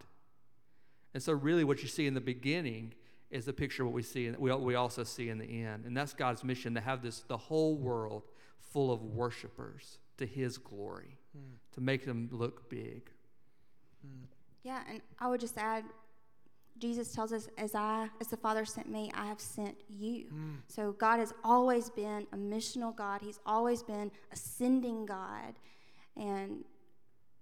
And 1.15 1.23
so, 1.23 1.33
really, 1.33 1.65
what 1.65 1.83
you 1.83 1.89
see 1.89 2.07
in 2.07 2.15
the 2.15 2.21
beginning 2.21 2.95
is 3.31 3.45
the 3.45 3.53
picture 3.53 3.83
of 3.83 3.89
what 3.89 3.95
we 3.95 4.03
see, 4.03 4.27
and 4.27 4.37
we, 4.39 4.53
we 4.55 4.75
also 4.75 5.05
see 5.05 5.29
in 5.29 5.39
the 5.39 5.63
end. 5.63 5.85
And 5.85 5.97
that's 5.97 6.15
God's 6.15 6.45
mission 6.45 6.75
to 6.75 6.81
have 6.81 7.03
this, 7.03 7.21
the 7.29 7.37
whole 7.37 7.77
world 7.77 8.23
full 8.61 8.91
of 8.93 9.03
worshipers 9.03 9.99
to 10.17 10.27
His 10.27 10.59
glory, 10.59 11.19
mm. 11.37 11.43
to 11.75 11.81
make 11.81 12.05
them 12.05 12.29
look 12.33 12.69
big. 12.69 13.11
Mm. 14.07 14.27
Yeah, 14.63 14.83
and 14.89 15.01
I 15.19 15.29
would 15.29 15.41
just 15.41 15.59
add, 15.59 15.85
Jesus 16.79 17.13
tells 17.13 17.33
us, 17.33 17.49
"As 17.59 17.75
I, 17.75 18.09
as 18.21 18.29
the 18.29 18.37
Father 18.37 18.65
sent 18.65 18.91
me, 18.91 19.11
I 19.15 19.27
have 19.27 19.41
sent 19.41 19.77
you." 19.89 20.27
Mm. 20.27 20.57
So 20.69 20.93
God 20.93 21.19
has 21.19 21.33
always 21.45 21.91
been 21.91 22.27
a 22.33 22.37
missional 22.37 22.95
God. 22.95 23.21
He's 23.23 23.41
always 23.47 23.83
been 23.83 24.11
a 24.33 24.37
sending 24.37 25.07
God, 25.07 25.55
and 26.17 26.65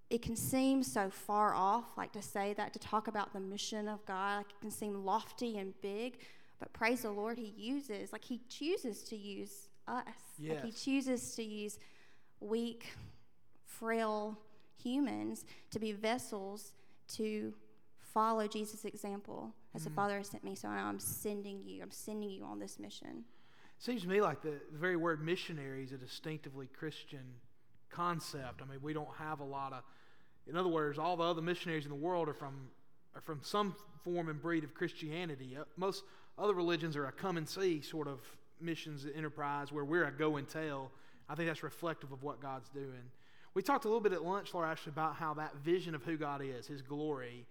it 0.09 0.21
can 0.21 0.35
seem 0.35 0.83
so 0.83 1.09
far 1.09 1.53
off, 1.53 1.85
like 1.97 2.13
to 2.13 2.21
say 2.21 2.53
that, 2.53 2.73
to 2.73 2.79
talk 2.79 3.07
about 3.07 3.33
the 3.33 3.39
mission 3.39 3.87
of 3.87 4.05
God, 4.05 4.37
like 4.37 4.49
it 4.49 4.61
can 4.61 4.71
seem 4.71 5.03
lofty 5.03 5.57
and 5.57 5.73
big, 5.81 6.19
but 6.59 6.71
praise 6.73 7.01
the 7.01 7.11
Lord, 7.11 7.37
He 7.37 7.53
uses, 7.57 8.13
like 8.13 8.23
He 8.23 8.41
chooses 8.49 9.03
to 9.03 9.17
use 9.17 9.69
us. 9.87 10.03
Yes. 10.37 10.55
Like 10.55 10.65
He 10.65 10.71
chooses 10.71 11.35
to 11.35 11.43
use 11.43 11.77
weak, 12.39 12.93
frail 13.65 14.37
humans 14.81 15.45
to 15.71 15.79
be 15.79 15.91
vessels 15.91 16.71
to 17.09 17.53
follow 17.99 18.47
Jesus' 18.47 18.85
example 18.85 19.53
as 19.75 19.81
mm-hmm. 19.81 19.89
the 19.89 19.95
Father 19.95 20.17
has 20.17 20.29
sent 20.29 20.43
me. 20.43 20.55
So 20.55 20.69
now 20.69 20.87
I'm 20.87 20.99
sending 20.99 21.61
you, 21.65 21.83
I'm 21.83 21.91
sending 21.91 22.29
you 22.29 22.43
on 22.45 22.59
this 22.59 22.79
mission. 22.79 23.25
Seems 23.79 24.03
to 24.03 24.07
me 24.07 24.21
like 24.21 24.41
the, 24.41 24.53
the 24.71 24.79
very 24.79 24.95
word 24.95 25.23
missionary 25.23 25.83
is 25.83 25.91
a 25.91 25.97
distinctively 25.97 26.67
Christian 26.67 27.25
concept. 27.89 28.61
I 28.61 28.65
mean, 28.65 28.79
we 28.81 28.93
don't 28.93 29.13
have 29.17 29.39
a 29.39 29.45
lot 29.45 29.73
of 29.73 29.83
in 30.49 30.55
other 30.55 30.69
words, 30.69 30.97
all 30.97 31.17
the 31.17 31.23
other 31.23 31.41
missionaries 31.41 31.83
in 31.83 31.89
the 31.89 31.95
world 31.95 32.29
are 32.29 32.33
from, 32.33 32.69
are 33.15 33.21
from 33.21 33.39
some 33.43 33.75
form 34.03 34.29
and 34.29 34.41
breed 34.41 34.63
of 34.63 34.73
Christianity. 34.73 35.57
Uh, 35.59 35.63
most 35.75 36.03
other 36.37 36.53
religions 36.53 36.95
are 36.95 37.05
a 37.05 37.11
come 37.11 37.37
and 37.37 37.47
see 37.47 37.81
sort 37.81 38.07
of 38.07 38.19
missions 38.61 39.05
enterprise 39.15 39.71
where 39.71 39.85
we're 39.85 40.05
a 40.05 40.11
go 40.11 40.37
and 40.37 40.47
tell. 40.47 40.91
I 41.29 41.35
think 41.35 41.49
that's 41.49 41.63
reflective 41.63 42.11
of 42.11 42.23
what 42.23 42.41
God's 42.41 42.69
doing. 42.69 43.11
We 43.53 43.61
talked 43.61 43.85
a 43.85 43.87
little 43.87 44.01
bit 44.01 44.13
at 44.13 44.23
lunch, 44.23 44.53
Laura 44.53 44.69
Ashley, 44.69 44.91
about 44.91 45.15
how 45.15 45.33
that 45.35 45.55
vision 45.57 45.95
of 45.95 46.03
who 46.03 46.15
God 46.15 46.41
is, 46.43 46.67
His 46.67 46.81
glory. 46.81 47.45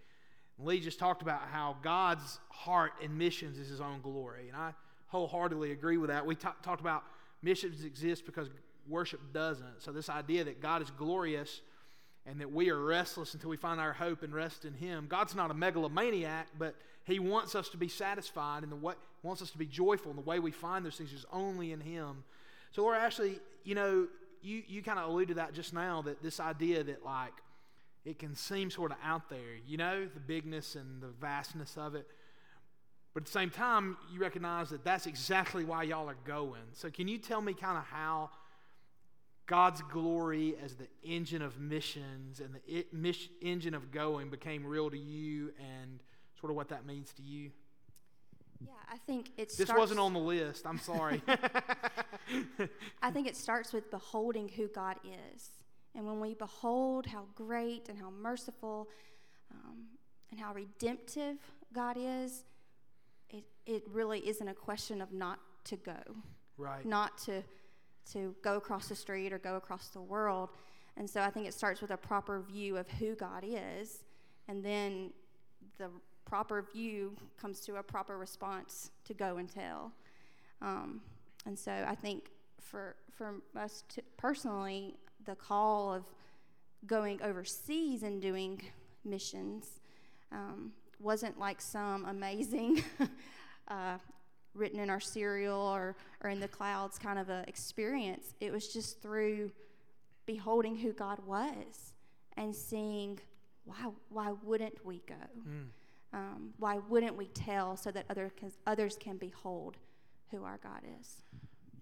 Lee 0.58 0.80
just 0.80 0.98
talked 0.98 1.20
about 1.20 1.42
how 1.50 1.76
God's 1.82 2.38
heart 2.48 2.92
in 3.02 3.18
missions 3.18 3.58
is 3.58 3.68
His 3.68 3.80
own 3.80 4.00
glory. 4.00 4.48
And 4.48 4.56
I 4.56 4.72
wholeheartedly 5.08 5.72
agree 5.72 5.96
with 5.96 6.10
that. 6.10 6.24
We 6.24 6.34
t- 6.34 6.48
talked 6.62 6.80
about 6.80 7.02
missions 7.42 7.84
exist 7.84 8.24
because 8.24 8.48
worship 8.88 9.20
doesn't. 9.32 9.82
So, 9.82 9.92
this 9.92 10.08
idea 10.08 10.44
that 10.44 10.60
God 10.60 10.80
is 10.80 10.90
glorious 10.90 11.60
and 12.26 12.40
that 12.40 12.52
we 12.52 12.70
are 12.70 12.78
restless 12.78 13.34
until 13.34 13.50
we 13.50 13.56
find 13.56 13.80
our 13.80 13.92
hope 13.92 14.22
and 14.22 14.34
rest 14.34 14.64
in 14.64 14.74
Him. 14.74 15.06
God's 15.08 15.34
not 15.34 15.50
a 15.50 15.54
megalomaniac, 15.54 16.48
but 16.58 16.74
He 17.04 17.18
wants 17.18 17.54
us 17.54 17.68
to 17.70 17.76
be 17.76 17.88
satisfied 17.88 18.62
and 18.62 18.72
the 18.72 18.76
way 18.76 18.94
wants 19.22 19.42
us 19.42 19.50
to 19.50 19.58
be 19.58 19.66
joyful, 19.66 20.10
and 20.10 20.18
the 20.18 20.22
way 20.22 20.38
we 20.38 20.52
find 20.52 20.86
those 20.86 20.96
things 20.96 21.12
is 21.12 21.26
only 21.32 21.72
in 21.72 21.80
Him. 21.80 22.22
So, 22.72 22.82
Laura 22.82 22.98
Ashley, 22.98 23.40
you 23.64 23.74
know, 23.74 24.06
you, 24.40 24.62
you 24.68 24.82
kind 24.82 24.98
of 24.98 25.10
alluded 25.10 25.28
to 25.28 25.34
that 25.34 25.52
just 25.52 25.74
now 25.74 26.02
that 26.02 26.22
this 26.22 26.38
idea 26.38 26.84
that, 26.84 27.04
like, 27.04 27.32
it 28.04 28.18
can 28.18 28.36
seem 28.36 28.70
sort 28.70 28.92
of 28.92 28.98
out 29.02 29.28
there, 29.28 29.56
you 29.66 29.76
know, 29.76 30.06
the 30.06 30.20
bigness 30.20 30.76
and 30.76 31.02
the 31.02 31.08
vastness 31.20 31.76
of 31.76 31.96
it. 31.96 32.06
But 33.12 33.22
at 33.22 33.26
the 33.26 33.32
same 33.32 33.50
time, 33.50 33.96
you 34.12 34.20
recognize 34.20 34.70
that 34.70 34.84
that's 34.84 35.06
exactly 35.06 35.64
why 35.64 35.82
y'all 35.84 36.08
are 36.08 36.16
going. 36.24 36.62
So, 36.72 36.88
can 36.90 37.08
you 37.08 37.18
tell 37.18 37.40
me 37.40 37.52
kind 37.52 37.76
of 37.76 37.84
how 37.84 38.30
God's 39.46 39.80
glory 39.82 40.56
as 40.62 40.74
the 40.74 40.88
engine 41.04 41.42
of 41.42 41.58
missions 41.60 42.40
and 42.40 42.54
the 42.54 42.78
it, 42.78 42.92
mission, 42.92 43.30
engine 43.40 43.74
of 43.74 43.92
going 43.92 44.28
became 44.28 44.66
real 44.66 44.90
to 44.90 44.98
you 44.98 45.52
and 45.58 46.02
sort 46.40 46.50
of 46.50 46.56
what 46.56 46.68
that 46.68 46.84
means 46.84 47.12
to 47.14 47.22
you? 47.22 47.50
Yeah, 48.60 48.72
I 48.90 48.96
think 48.98 49.30
it 49.36 49.56
This 49.56 49.70
wasn't 49.72 50.00
on 50.00 50.14
the 50.14 50.18
list. 50.18 50.66
I'm 50.66 50.78
sorry. 50.78 51.22
I 53.02 53.10
think 53.10 53.28
it 53.28 53.36
starts 53.36 53.72
with 53.72 53.90
beholding 53.90 54.48
who 54.48 54.68
God 54.68 54.96
is. 55.04 55.50
And 55.94 56.06
when 56.06 56.20
we 56.20 56.34
behold 56.34 57.06
how 57.06 57.24
great 57.34 57.88
and 57.88 57.98
how 57.98 58.10
merciful 58.10 58.88
um, 59.50 59.84
and 60.30 60.40
how 60.40 60.52
redemptive 60.54 61.36
God 61.72 61.96
is, 61.98 62.44
it, 63.30 63.44
it 63.66 63.82
really 63.90 64.26
isn't 64.26 64.48
a 64.48 64.54
question 64.54 65.00
of 65.00 65.12
not 65.12 65.38
to 65.64 65.76
go. 65.76 65.98
Right. 66.58 66.84
Not 66.84 67.18
to 67.26 67.42
to 68.12 68.34
go 68.42 68.56
across 68.56 68.88
the 68.88 68.94
street 68.94 69.32
or 69.32 69.38
go 69.38 69.56
across 69.56 69.88
the 69.88 70.00
world. 70.00 70.50
And 70.96 71.08
so 71.08 71.20
I 71.20 71.30
think 71.30 71.46
it 71.46 71.54
starts 71.54 71.80
with 71.80 71.90
a 71.90 71.96
proper 71.96 72.40
view 72.40 72.76
of 72.76 72.88
who 72.88 73.14
God 73.14 73.44
is, 73.46 74.04
and 74.48 74.64
then 74.64 75.10
the 75.78 75.90
proper 76.24 76.62
view 76.72 77.14
comes 77.40 77.60
to 77.60 77.76
a 77.76 77.82
proper 77.82 78.16
response 78.16 78.90
to 79.04 79.14
go 79.14 79.36
and 79.36 79.48
tell. 79.48 79.92
Um, 80.62 81.02
and 81.44 81.58
so 81.58 81.84
I 81.86 81.94
think 81.94 82.30
for 82.60 82.96
for 83.16 83.36
us 83.56 83.84
to, 83.88 84.02
personally, 84.16 84.94
the 85.24 85.34
call 85.34 85.92
of 85.92 86.04
going 86.86 87.20
overseas 87.22 88.02
and 88.02 88.20
doing 88.20 88.62
missions 89.04 89.80
um, 90.32 90.72
wasn't 91.00 91.38
like 91.38 91.60
some 91.60 92.04
amazing 92.06 92.82
uh, 93.68 93.96
written 94.56 94.80
in 94.80 94.90
our 94.90 95.00
cereal 95.00 95.58
or, 95.58 95.96
or 96.22 96.30
in 96.30 96.40
the 96.40 96.48
clouds 96.48 96.98
kind 96.98 97.18
of 97.18 97.28
a 97.28 97.44
experience. 97.46 98.34
It 98.40 98.52
was 98.52 98.68
just 98.68 99.00
through 99.02 99.50
beholding 100.26 100.76
who 100.76 100.92
God 100.92 101.18
was 101.26 101.92
and 102.36 102.54
seeing 102.54 103.18
why, 103.64 103.90
why 104.10 104.32
wouldn't 104.42 104.84
we 104.84 105.02
go? 105.06 105.14
Mm. 105.48 105.66
Um, 106.12 106.54
why 106.58 106.78
wouldn't 106.88 107.16
we 107.16 107.26
tell 107.28 107.76
so 107.76 107.90
that 107.90 108.06
other 108.08 108.30
can, 108.36 108.52
others 108.66 108.96
can 108.98 109.16
behold 109.16 109.76
who 110.30 110.44
our 110.44 110.58
God 110.62 110.82
is? 111.00 111.22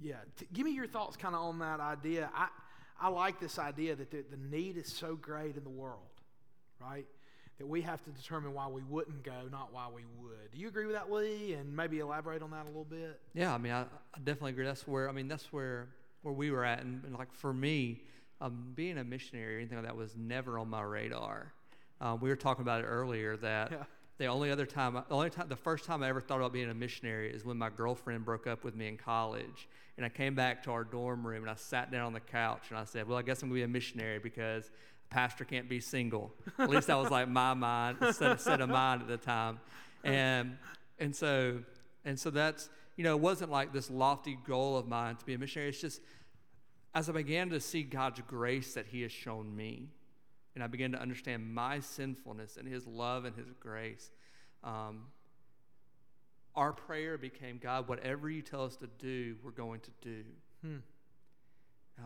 Yeah, 0.00 0.16
T- 0.36 0.46
give 0.52 0.64
me 0.64 0.72
your 0.72 0.86
thoughts 0.86 1.16
kind 1.16 1.34
of 1.34 1.42
on 1.42 1.58
that 1.60 1.80
idea. 1.80 2.30
I, 2.34 2.48
I 3.00 3.08
like 3.08 3.40
this 3.40 3.58
idea 3.58 3.94
that 3.96 4.10
the, 4.10 4.24
the 4.30 4.36
need 4.36 4.76
is 4.76 4.88
so 4.92 5.14
great 5.14 5.56
in 5.56 5.64
the 5.64 5.70
world, 5.70 6.00
right? 6.80 7.06
That 7.58 7.66
we 7.66 7.80
have 7.82 8.02
to 8.04 8.10
determine 8.10 8.52
why 8.52 8.66
we 8.66 8.82
wouldn't 8.82 9.22
go, 9.22 9.48
not 9.50 9.72
why 9.72 9.86
we 9.94 10.02
would. 10.20 10.50
Do 10.52 10.58
you 10.58 10.68
agree 10.68 10.86
with 10.86 10.94
that, 10.94 11.10
Lee? 11.10 11.54
And 11.54 11.74
maybe 11.74 12.00
elaborate 12.00 12.42
on 12.42 12.50
that 12.50 12.64
a 12.64 12.68
little 12.68 12.84
bit. 12.84 13.20
Yeah, 13.34 13.54
I 13.54 13.58
mean, 13.58 13.72
I, 13.72 13.82
I 13.82 14.18
definitely 14.18 14.50
agree. 14.50 14.64
That's 14.64 14.86
where 14.86 15.08
I 15.08 15.12
mean, 15.12 15.28
that's 15.28 15.52
where 15.52 15.88
where 16.22 16.34
we 16.34 16.50
were 16.50 16.64
at, 16.64 16.82
and, 16.82 17.04
and 17.04 17.16
like 17.16 17.32
for 17.32 17.52
me, 17.52 18.02
um, 18.40 18.72
being 18.74 18.98
a 18.98 19.04
missionary 19.04 19.56
or 19.56 19.58
anything 19.58 19.78
like 19.78 19.86
that 19.86 19.96
was 19.96 20.16
never 20.16 20.58
on 20.58 20.68
my 20.68 20.82
radar. 20.82 21.52
Um, 22.00 22.20
we 22.20 22.28
were 22.28 22.36
talking 22.36 22.62
about 22.62 22.80
it 22.80 22.86
earlier 22.86 23.36
that. 23.38 23.70
Yeah. 23.70 23.84
The 24.16 24.26
only 24.26 24.52
other 24.52 24.64
time, 24.64 24.94
the 24.94 25.04
only 25.10 25.28
time, 25.28 25.48
the 25.48 25.56
first 25.56 25.86
time 25.86 26.04
I 26.04 26.08
ever 26.08 26.20
thought 26.20 26.36
about 26.36 26.52
being 26.52 26.70
a 26.70 26.74
missionary 26.74 27.32
is 27.32 27.44
when 27.44 27.56
my 27.56 27.68
girlfriend 27.68 28.24
broke 28.24 28.46
up 28.46 28.62
with 28.62 28.76
me 28.76 28.86
in 28.86 28.96
college, 28.96 29.68
and 29.96 30.06
I 30.06 30.08
came 30.08 30.36
back 30.36 30.62
to 30.62 30.70
our 30.70 30.84
dorm 30.84 31.26
room 31.26 31.42
and 31.42 31.50
I 31.50 31.56
sat 31.56 31.90
down 31.90 32.06
on 32.06 32.12
the 32.12 32.20
couch 32.20 32.66
and 32.68 32.78
I 32.78 32.84
said, 32.84 33.08
"Well, 33.08 33.18
I 33.18 33.22
guess 33.22 33.42
I'm 33.42 33.48
gonna 33.48 33.58
be 33.58 33.64
a 33.64 33.68
missionary 33.68 34.20
because 34.20 34.70
pastor 35.10 35.44
can't 35.44 35.68
be 35.68 35.80
single. 35.80 36.32
At 36.58 36.70
least 36.70 36.88
that 36.88 36.98
was 36.98 37.10
like 37.10 37.28
my 37.28 37.54
mind, 37.54 37.98
set, 38.12 38.40
set 38.40 38.60
of 38.60 38.68
mind 38.68 39.02
at 39.02 39.08
the 39.08 39.16
time. 39.16 39.60
And, 40.02 40.58
and 40.98 41.14
so, 41.14 41.60
and 42.04 42.18
so 42.18 42.30
that's, 42.30 42.68
you 42.96 43.04
know, 43.04 43.16
it 43.16 43.20
wasn't 43.20 43.50
like 43.50 43.72
this 43.72 43.90
lofty 43.90 44.38
goal 44.46 44.76
of 44.76 44.86
mine 44.86 45.16
to 45.16 45.24
be 45.24 45.34
a 45.34 45.38
missionary. 45.38 45.70
It's 45.70 45.80
just 45.80 46.00
as 46.94 47.08
I 47.08 47.12
began 47.12 47.50
to 47.50 47.60
see 47.60 47.82
God's 47.82 48.20
grace 48.26 48.74
that 48.74 48.86
He 48.86 49.02
has 49.02 49.12
shown 49.12 49.54
me, 49.54 49.88
and 50.54 50.62
I 50.62 50.68
began 50.68 50.92
to 50.92 51.00
understand 51.00 51.52
my 51.52 51.80
sinfulness 51.80 52.56
and 52.56 52.68
His 52.68 52.86
love 52.86 53.24
and 53.24 53.34
His 53.36 53.48
grace, 53.58 54.10
um, 54.62 55.06
our 56.54 56.72
prayer 56.72 57.18
became, 57.18 57.58
God, 57.58 57.88
whatever 57.88 58.30
you 58.30 58.42
tell 58.42 58.64
us 58.64 58.76
to 58.76 58.88
do, 58.98 59.36
we're 59.42 59.50
going 59.50 59.80
to 59.80 59.90
do. 60.00 60.24
Hmm. 60.62 60.76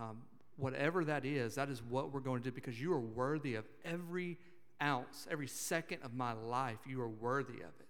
Um, 0.00 0.22
whatever 0.58 1.04
that 1.04 1.24
is, 1.24 1.54
that 1.54 1.70
is 1.70 1.82
what 1.82 2.12
we're 2.12 2.20
going 2.20 2.42
to 2.42 2.50
do 2.50 2.54
because 2.54 2.80
you 2.80 2.92
are 2.92 3.00
worthy 3.00 3.54
of 3.54 3.64
every 3.84 4.36
ounce, 4.82 5.26
every 5.30 5.46
second 5.46 6.00
of 6.02 6.12
my 6.12 6.32
life. 6.32 6.78
You 6.86 7.00
are 7.00 7.08
worthy 7.08 7.60
of 7.60 7.72
it. 7.80 7.88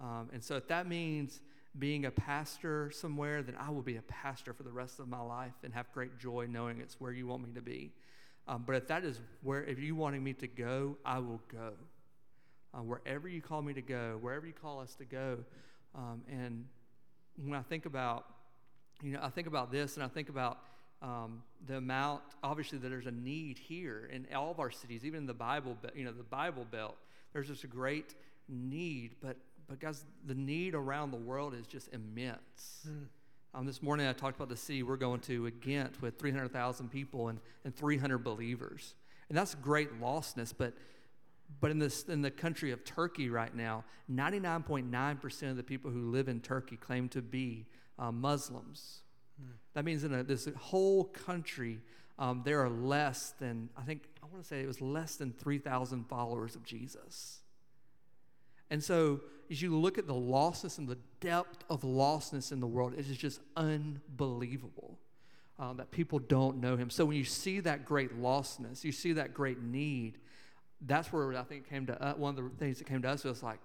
Um, 0.00 0.30
and 0.32 0.42
so, 0.42 0.56
if 0.56 0.66
that 0.68 0.88
means 0.88 1.40
being 1.78 2.06
a 2.06 2.10
pastor 2.10 2.90
somewhere, 2.90 3.42
then 3.42 3.54
I 3.58 3.70
will 3.70 3.82
be 3.82 3.96
a 3.96 4.02
pastor 4.02 4.52
for 4.52 4.62
the 4.62 4.72
rest 4.72 4.98
of 4.98 5.08
my 5.08 5.20
life 5.20 5.52
and 5.62 5.72
have 5.74 5.92
great 5.92 6.18
joy 6.18 6.46
knowing 6.48 6.80
it's 6.80 7.00
where 7.00 7.12
you 7.12 7.26
want 7.26 7.46
me 7.46 7.54
to 7.54 7.60
be. 7.60 7.92
Um, 8.48 8.64
but 8.66 8.74
if 8.74 8.88
that 8.88 9.04
is 9.04 9.20
where, 9.42 9.62
if 9.64 9.78
you 9.78 9.94
wanting 9.94 10.24
me 10.24 10.32
to 10.34 10.48
go, 10.48 10.96
I 11.04 11.18
will 11.18 11.40
go. 11.52 11.74
Uh, 12.72 12.78
wherever 12.78 13.28
you 13.28 13.42
call 13.42 13.62
me 13.62 13.74
to 13.74 13.82
go, 13.82 14.18
wherever 14.20 14.46
you 14.46 14.52
call 14.52 14.80
us 14.80 14.94
to 14.96 15.04
go. 15.04 15.38
Um, 15.94 16.22
and 16.28 16.64
when 17.36 17.58
I 17.58 17.62
think 17.62 17.86
about, 17.86 18.26
you 19.02 19.12
know, 19.12 19.20
I 19.22 19.28
think 19.28 19.46
about 19.46 19.70
this 19.70 19.96
and 19.96 20.04
I 20.04 20.08
think 20.08 20.28
about 20.28 20.58
um, 21.02 21.42
the 21.66 21.76
amount, 21.76 22.22
obviously, 22.42 22.78
that 22.78 22.88
there's 22.88 23.06
a 23.06 23.12
need 23.12 23.58
here 23.58 24.08
in 24.12 24.26
all 24.34 24.50
of 24.50 24.60
our 24.60 24.70
cities, 24.70 25.04
even 25.04 25.20
in 25.20 25.26
the 25.26 25.34
Bible, 25.34 25.76
you 25.94 26.04
know, 26.04 26.12
the 26.12 26.22
Bible 26.22 26.66
Belt. 26.70 26.96
There's 27.32 27.48
just 27.48 27.64
a 27.64 27.68
great 27.68 28.14
need, 28.48 29.14
but 29.22 29.36
but 29.70 29.78
guys, 29.78 30.04
the 30.26 30.34
need 30.34 30.74
around 30.74 31.12
the 31.12 31.16
world 31.16 31.54
is 31.54 31.64
just 31.64 31.88
immense. 31.92 32.88
Mm. 32.88 33.04
Um, 33.54 33.66
this 33.66 33.80
morning 33.80 34.08
I 34.08 34.12
talked 34.12 34.34
about 34.34 34.48
the 34.48 34.56
city 34.56 34.82
we're 34.82 34.96
going 34.96 35.20
to, 35.20 35.48
Ghent, 35.48 36.02
with 36.02 36.18
300,000 36.18 36.90
people 36.90 37.28
and, 37.28 37.38
and 37.64 37.74
300 37.74 38.18
believers. 38.18 38.94
And 39.28 39.38
that's 39.38 39.54
great 39.54 40.00
lostness, 40.00 40.52
but, 40.56 40.74
but 41.60 41.70
in, 41.70 41.78
this, 41.78 42.02
in 42.02 42.20
the 42.20 42.32
country 42.32 42.72
of 42.72 42.84
Turkey 42.84 43.30
right 43.30 43.54
now, 43.54 43.84
99.9% 44.12 45.50
of 45.50 45.56
the 45.56 45.62
people 45.62 45.92
who 45.92 46.10
live 46.10 46.28
in 46.28 46.40
Turkey 46.40 46.76
claim 46.76 47.08
to 47.10 47.22
be 47.22 47.66
uh, 47.96 48.10
Muslims. 48.10 49.02
That 49.74 49.84
means 49.84 50.04
in 50.04 50.12
a, 50.12 50.22
this 50.22 50.48
whole 50.58 51.04
country, 51.04 51.80
um, 52.18 52.42
there 52.44 52.60
are 52.60 52.70
less 52.70 53.34
than, 53.38 53.68
I 53.76 53.82
think, 53.82 54.02
I 54.22 54.26
want 54.26 54.42
to 54.42 54.48
say 54.48 54.60
it 54.60 54.66
was 54.66 54.80
less 54.80 55.16
than 55.16 55.32
3,000 55.32 56.04
followers 56.08 56.54
of 56.54 56.64
Jesus. 56.64 57.40
And 58.70 58.82
so, 58.82 59.20
as 59.50 59.60
you 59.60 59.76
look 59.76 59.98
at 59.98 60.06
the 60.06 60.14
lostness 60.14 60.78
and 60.78 60.88
the 60.88 60.98
depth 61.20 61.64
of 61.68 61.82
lostness 61.82 62.52
in 62.52 62.60
the 62.60 62.66
world, 62.66 62.94
it 62.94 63.00
is 63.00 63.16
just 63.16 63.40
unbelievable 63.56 64.98
uh, 65.58 65.72
that 65.74 65.90
people 65.90 66.18
don't 66.20 66.60
know 66.60 66.76
Him. 66.76 66.88
So, 66.88 67.04
when 67.04 67.16
you 67.16 67.24
see 67.24 67.60
that 67.60 67.84
great 67.84 68.20
lostness, 68.20 68.84
you 68.84 68.92
see 68.92 69.12
that 69.14 69.34
great 69.34 69.60
need, 69.60 70.18
that's 70.86 71.12
where 71.12 71.36
I 71.36 71.42
think 71.42 71.68
came 71.68 71.86
to 71.86 72.02
uh, 72.02 72.14
one 72.14 72.38
of 72.38 72.44
the 72.44 72.50
things 72.58 72.78
that 72.78 72.86
came 72.86 73.02
to 73.02 73.08
us 73.08 73.24
was 73.24 73.42
like, 73.42 73.60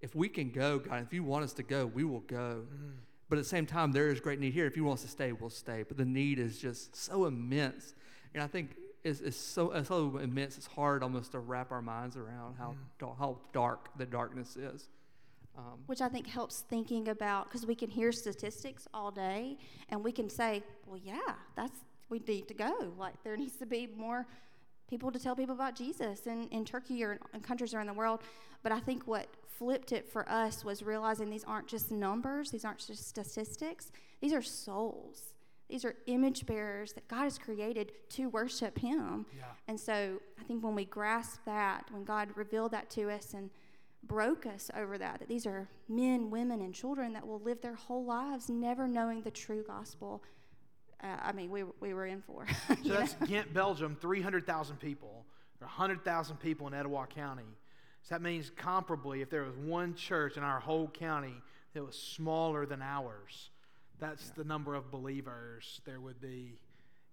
if 0.00 0.14
we 0.14 0.28
can 0.28 0.50
go, 0.50 0.78
God, 0.78 1.02
if 1.02 1.12
you 1.12 1.22
want 1.22 1.44
us 1.44 1.52
to 1.54 1.62
go, 1.62 1.86
we 1.86 2.04
will 2.04 2.20
go. 2.20 2.62
Mm. 2.72 2.92
But 3.28 3.36
at 3.38 3.44
the 3.44 3.48
same 3.48 3.66
time, 3.66 3.92
there 3.92 4.08
is 4.08 4.20
great 4.20 4.40
need 4.40 4.54
here. 4.54 4.66
If 4.66 4.76
you 4.76 4.84
want 4.84 4.98
us 4.98 5.04
to 5.04 5.10
stay, 5.10 5.32
we'll 5.32 5.50
stay. 5.50 5.84
But 5.86 5.96
the 5.96 6.04
need 6.04 6.38
is 6.38 6.58
just 6.58 6.96
so 6.96 7.26
immense. 7.26 7.94
And 8.34 8.42
I 8.42 8.46
think 8.46 8.76
is, 9.04 9.20
is 9.20 9.36
so, 9.36 9.72
it's 9.72 9.88
so 9.88 10.16
immense, 10.18 10.56
it's 10.56 10.66
hard 10.66 11.02
almost 11.02 11.32
to 11.32 11.38
wrap 11.38 11.70
our 11.70 11.82
minds 11.82 12.16
around 12.16 12.56
how, 12.58 12.74
mm. 13.00 13.18
how 13.18 13.38
dark 13.52 13.90
the 13.96 14.06
darkness 14.06 14.56
is. 14.56 14.88
Um, 15.56 15.80
Which 15.86 16.00
I 16.00 16.08
think 16.08 16.26
helps 16.26 16.60
thinking 16.60 17.08
about, 17.08 17.48
because 17.48 17.66
we 17.66 17.74
can 17.74 17.90
hear 17.90 18.12
statistics 18.12 18.86
all 18.94 19.10
day 19.10 19.58
and 19.88 20.04
we 20.04 20.12
can 20.12 20.28
say, 20.28 20.62
well, 20.86 21.00
yeah, 21.02 21.34
that's, 21.56 21.78
we 22.08 22.20
need 22.20 22.48
to 22.48 22.54
go. 22.54 22.92
Like, 22.96 23.22
there 23.24 23.36
needs 23.36 23.56
to 23.56 23.66
be 23.66 23.88
more 23.96 24.26
people 24.88 25.10
to 25.10 25.18
tell 25.18 25.36
people 25.36 25.54
about 25.54 25.74
Jesus 25.74 26.26
in, 26.26 26.48
in 26.48 26.64
Turkey 26.64 27.04
or 27.04 27.18
in 27.34 27.40
countries 27.40 27.74
around 27.74 27.86
the 27.86 27.92
world. 27.92 28.20
But 28.62 28.72
I 28.72 28.80
think 28.80 29.06
what 29.06 29.26
flipped 29.58 29.92
it 29.92 30.08
for 30.08 30.28
us 30.28 30.64
was 30.64 30.82
realizing 30.82 31.30
these 31.30 31.44
aren't 31.44 31.66
just 31.66 31.90
numbers, 31.90 32.50
these 32.50 32.64
aren't 32.64 32.78
just 32.78 33.08
statistics, 33.08 33.90
these 34.20 34.32
are 34.32 34.42
souls. 34.42 35.34
These 35.68 35.84
are 35.84 35.94
image 36.06 36.46
bearers 36.46 36.94
that 36.94 37.06
God 37.08 37.24
has 37.24 37.36
created 37.38 37.92
to 38.10 38.30
worship 38.30 38.78
Him. 38.78 39.26
Yeah. 39.36 39.44
And 39.66 39.78
so 39.78 40.18
I 40.40 40.44
think 40.44 40.64
when 40.64 40.74
we 40.74 40.86
grasp 40.86 41.40
that, 41.44 41.84
when 41.90 42.04
God 42.04 42.30
revealed 42.36 42.70
that 42.70 42.88
to 42.90 43.10
us 43.10 43.34
and 43.34 43.50
broke 44.04 44.46
us 44.46 44.70
over 44.74 44.96
that, 44.96 45.18
that 45.18 45.28
these 45.28 45.46
are 45.46 45.68
men, 45.88 46.30
women, 46.30 46.62
and 46.62 46.74
children 46.74 47.12
that 47.12 47.26
will 47.26 47.40
live 47.40 47.60
their 47.60 47.74
whole 47.74 48.04
lives 48.04 48.48
never 48.48 48.88
knowing 48.88 49.20
the 49.20 49.30
true 49.30 49.62
gospel. 49.66 50.22
Uh, 51.02 51.16
I 51.20 51.32
mean, 51.32 51.50
we, 51.50 51.64
we 51.80 51.92
were 51.92 52.06
in 52.06 52.22
for. 52.22 52.46
so 52.68 52.88
that's 52.88 53.14
Ghent, 53.26 53.52
Belgium, 53.52 53.96
300,000 54.00 54.76
people. 54.80 55.26
There 55.58 55.66
are 55.66 55.68
100,000 55.68 56.38
people 56.38 56.66
in 56.66 56.74
Etowah 56.74 57.06
County. 57.08 57.44
So 58.08 58.14
that 58.14 58.22
means 58.22 58.50
comparably, 58.50 59.20
if 59.20 59.28
there 59.28 59.42
was 59.42 59.54
one 59.56 59.94
church 59.94 60.38
in 60.38 60.42
our 60.42 60.60
whole 60.60 60.88
county 60.88 61.34
that 61.74 61.84
was 61.84 61.94
smaller 61.94 62.64
than 62.64 62.80
ours, 62.80 63.50
that's 64.00 64.28
yeah. 64.28 64.32
the 64.36 64.44
number 64.44 64.74
of 64.74 64.90
believers 64.90 65.82
there 65.84 66.00
would 66.00 66.18
be 66.18 66.54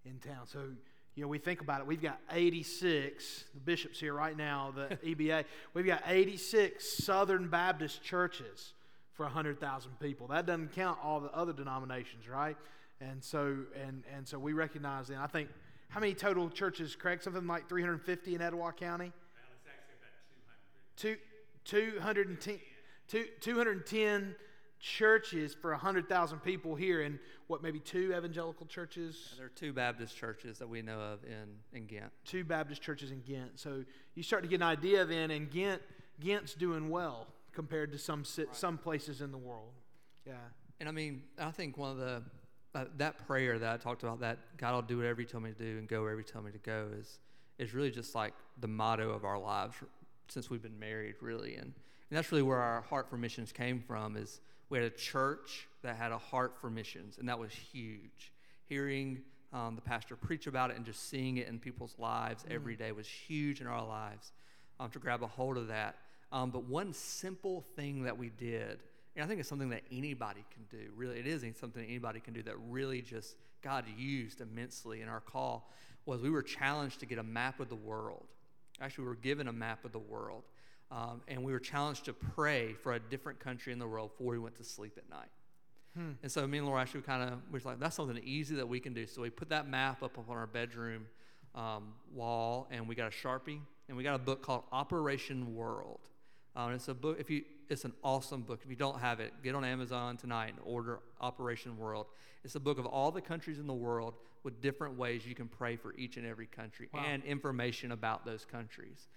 in 0.06 0.20
town. 0.20 0.46
So, 0.46 0.70
you 1.16 1.24
know, 1.24 1.28
we 1.28 1.38
think 1.38 1.60
about 1.60 1.82
it. 1.82 1.88
We've 1.88 2.02
got 2.02 2.20
86, 2.32 3.44
the 3.54 3.60
bishops 3.60 4.00
here 4.00 4.14
right 4.14 4.38
now, 4.38 4.74
the 4.74 4.96
EBA, 5.06 5.44
we've 5.74 5.86
got 5.86 6.02
86 6.08 7.04
Southern 7.04 7.50
Baptist 7.50 8.02
churches 8.02 8.72
for 9.16 9.24
100,000 9.24 10.00
people. 10.00 10.28
That 10.28 10.46
doesn't 10.46 10.74
count 10.74 11.00
all 11.04 11.20
the 11.20 11.32
other 11.32 11.52
denominations, 11.52 12.30
right? 12.30 12.56
And 13.02 13.22
so, 13.22 13.58
and, 13.86 14.04
and 14.16 14.26
so 14.26 14.40
we 14.40 14.54
recognize 14.54 15.10
that. 15.10 15.18
I 15.18 15.28
think, 15.28 15.50
how 15.90 16.00
many 16.00 16.14
total 16.14 16.50
churches, 16.50 16.96
Craig? 16.96 17.22
Something 17.22 17.48
like 17.48 17.68
350 17.68 18.36
in 18.36 18.42
Etowah 18.42 18.72
County? 18.72 19.12
Well, 19.12 19.44
it's 19.56 19.68
actually 19.68 19.96
about 20.00 20.12
200. 20.28 20.85
Two, 20.96 21.18
210, 21.66 22.60
two, 23.08 23.26
210 23.42 24.36
churches 24.80 25.54
for 25.54 25.72
100,000 25.72 26.40
people 26.40 26.76
here 26.76 27.02
in 27.02 27.20
what, 27.48 27.62
maybe 27.62 27.80
two 27.80 28.14
evangelical 28.16 28.66
churches? 28.66 29.30
Yeah, 29.32 29.38
there 29.38 29.46
are 29.48 29.50
two 29.50 29.74
Baptist 29.74 30.16
churches 30.16 30.60
that 30.60 30.68
we 30.68 30.82
know 30.82 31.00
of 31.00 31.24
in, 31.24 31.78
in 31.78 31.86
Ghent. 31.86 32.12
Two 32.24 32.44
Baptist 32.44 32.82
churches 32.82 33.12
in 33.12 33.22
Ghent. 33.22 33.60
So 33.60 33.84
you 34.16 34.24
start 34.24 34.44
to 34.44 34.50
get 34.50 34.58
an 34.58 34.64
idea 34.64 35.06
then, 35.06 35.32
and 35.32 35.50
Ghent, 35.50 35.82
Ghent's 36.20 36.54
doing 36.54 36.90
well 36.90 37.28
compared 37.52 37.92
to 37.94 37.98
some, 37.98 38.24
right. 38.38 38.48
some 38.52 38.78
places 38.78 39.22
in 39.22 39.32
the 39.32 39.38
world. 39.38 39.72
Yeah. 40.26 40.34
And 40.80 40.90
I 40.90 40.92
mean, 40.92 41.24
I 41.40 41.52
think 41.52 41.78
one 41.78 41.92
of 41.92 41.98
the, 41.98 42.24
uh, 42.74 42.86
that 42.98 43.26
prayer 43.26 43.58
that 43.58 43.74
I 43.74 43.78
talked 43.78 44.04
about, 44.04 44.20
that 44.20 44.40
God 44.58 44.76
will 44.76 44.82
do 44.82 44.98
whatever 44.98 45.22
you 45.22 45.28
tell 45.28 45.40
me 45.40 45.52
to 45.52 45.58
do 45.58 45.78
and 45.78 45.88
go 45.88 46.02
wherever 46.02 46.20
you 46.20 46.26
tell 46.26 46.42
me 46.42 46.52
to 46.52 46.58
go, 46.60 46.90
is, 47.00 47.20
is 47.58 47.74
really 47.74 47.92
just 47.92 48.14
like 48.14 48.34
the 48.60 48.68
motto 48.68 49.10
of 49.12 49.24
our 49.24 49.40
lives 49.40 49.76
since 50.28 50.50
we've 50.50 50.64
been 50.64 50.80
married, 50.80 51.16
really. 51.22 51.56
And, 51.56 51.74
and 52.10 52.18
that's 52.18 52.32
really 52.32 52.44
where 52.44 52.60
our 52.60 52.82
heart 52.82 53.10
for 53.10 53.18
missions 53.18 53.52
came 53.52 53.84
from 53.86 54.18
is– 54.18 54.42
we 54.70 54.78
had 54.78 54.88
a 54.88 54.96
church 54.96 55.68
that 55.84 55.96
had 55.96 56.12
a 56.12 56.18
heart 56.18 56.56
for 56.60 56.70
missions, 56.70 57.18
and 57.18 57.30
that 57.30 57.38
was 57.38 57.52
huge. 57.52 58.32
Hearing 58.66 59.22
um, 59.54 59.76
the 59.76 59.82
pastor 59.82 60.16
preach 60.16 60.48
about 60.48 60.72
it 60.72 60.78
and 60.78 60.86
just 60.86 61.10
seeing 61.10 61.38
it 61.38 61.48
in 61.48 61.60
people's 61.60 61.96
lives 61.98 62.44
mm. 62.44 62.54
every 62.54 62.76
day 62.76 62.92
was 62.92 63.08
huge 63.08 63.62
in 63.62 63.68
our 63.68 63.86
lives 63.86 64.32
um, 64.80 64.90
to 64.92 65.00
grab 65.00 65.22
a 65.24 65.28
hold 65.28 65.58
of 65.58 65.68
that. 65.68 65.98
Um, 66.32 66.50
but 66.50 66.64
one 66.64 66.94
simple 66.94 67.64
thing 67.76 68.04
that 68.04 68.18
we 68.18 68.30
did, 68.30 68.80
and 69.16 69.24
I 69.24 69.28
think 69.28 69.40
it's 69.40 69.48
something 69.48 69.70
that 69.70 69.84
anybody 69.92 70.44
can 70.52 70.66
do, 70.78 70.92
really, 70.96 71.20
it 71.20 71.28
is 71.28 71.42
something 71.60 71.84
that 71.84 71.90
anybody 71.90 72.20
can 72.20 72.34
do 72.34 72.42
that 72.44 72.56
really 72.70 73.02
just 73.02 73.36
God 73.62 73.86
used 73.98 74.42
immensely 74.42 75.02
in 75.02 75.08
our 75.08 75.22
call, 75.22 75.72
was 76.06 76.22
we 76.22 76.30
were 76.30 76.44
challenged 76.44 77.00
to 77.00 77.06
get 77.06 77.20
a 77.20 77.24
map 77.24 77.60
of 77.60 77.70
the 77.70 77.76
world. 77.76 78.28
Actually, 78.82 79.04
we 79.04 79.10
were 79.10 79.16
given 79.16 79.48
a 79.48 79.54
map 79.54 79.86
of 79.86 79.92
the 79.92 80.00
world. 80.00 80.44
Um, 80.92 81.22
and 81.28 81.44
we 81.44 81.52
were 81.52 81.60
challenged 81.60 82.06
to 82.06 82.14
pray 82.14 82.74
for 82.74 82.94
a 82.94 83.00
different 83.00 83.40
country 83.40 83.74
in 83.74 83.80
the 83.80 83.88
world 83.88 84.12
before 84.12 84.32
we 84.32 84.40
went 84.40 84.56
to 84.58 84.64
sleep 84.64 84.98
at 84.98 85.10
night. 85.10 85.30
Hmm. 85.96 86.12
And 86.22 86.32
so 86.32 86.46
me 86.46 86.60
and 86.60 86.68
Laura 86.68 86.82
Ashley 86.82 87.02
kind 87.02 87.28
of 87.28 87.40
was 87.52 87.66
like, 87.66 87.80
that's 87.80 87.96
something 87.96 88.22
easy 88.24 88.56
that 88.56 88.68
we 88.68 88.80
can 88.80 88.94
do. 88.94 89.08
So 89.08 89.22
we 89.22 89.30
put 89.30 89.50
that 89.50 89.68
map 89.68 90.04
up 90.04 90.18
on 90.18 90.26
our 90.36 90.46
bedroom 90.46 91.08
um, 91.56 91.94
wall, 92.14 92.68
and 92.70 92.88
we 92.88 92.96
got 92.96 93.08
a 93.08 93.16
sharpie, 93.16 93.60
and 93.88 93.98
we 93.98 94.04
got 94.04 94.16
a 94.16 94.20
book 94.20 94.44
called 94.44 94.64
Operation 94.72 95.56
World. 95.56 96.02
Um, 96.56 96.74
it's 96.74 96.88
a 96.88 96.94
book. 96.94 97.18
If 97.20 97.30
you, 97.30 97.44
it's 97.70 97.86
an 97.86 97.94
awesome 98.04 98.42
book. 98.42 98.62
If 98.64 98.70
you 98.70 98.76
don't 98.76 99.00
have 99.00 99.20
it, 99.20 99.34
get 99.44 99.56
on 99.56 99.64
Amazon 99.64 100.18
tonight 100.18 100.50
and 100.50 100.60
order 100.64 101.00
Operation 101.22 101.78
World. 101.78 102.08
It's 102.44 102.56
a 102.56 102.60
book 102.60 102.78
of 102.78 102.86
all 102.86 103.12
the 103.12 103.22
countries 103.22 103.60
in 103.60 103.68
the 103.68 103.74
world 103.74 104.14
with 104.44 104.62
different 104.62 104.98
ways 104.98 105.26
you 105.26 105.34
can 105.34 105.48
pray 105.48 105.76
for 105.76 105.94
each 105.96 106.18
and 106.18 106.26
every 106.26 106.46
country 106.46 106.88
wow. 106.94 107.04
and 107.08 107.24
information 107.24 107.92
about 107.92 108.26
those 108.26 108.46
countries 108.46 109.08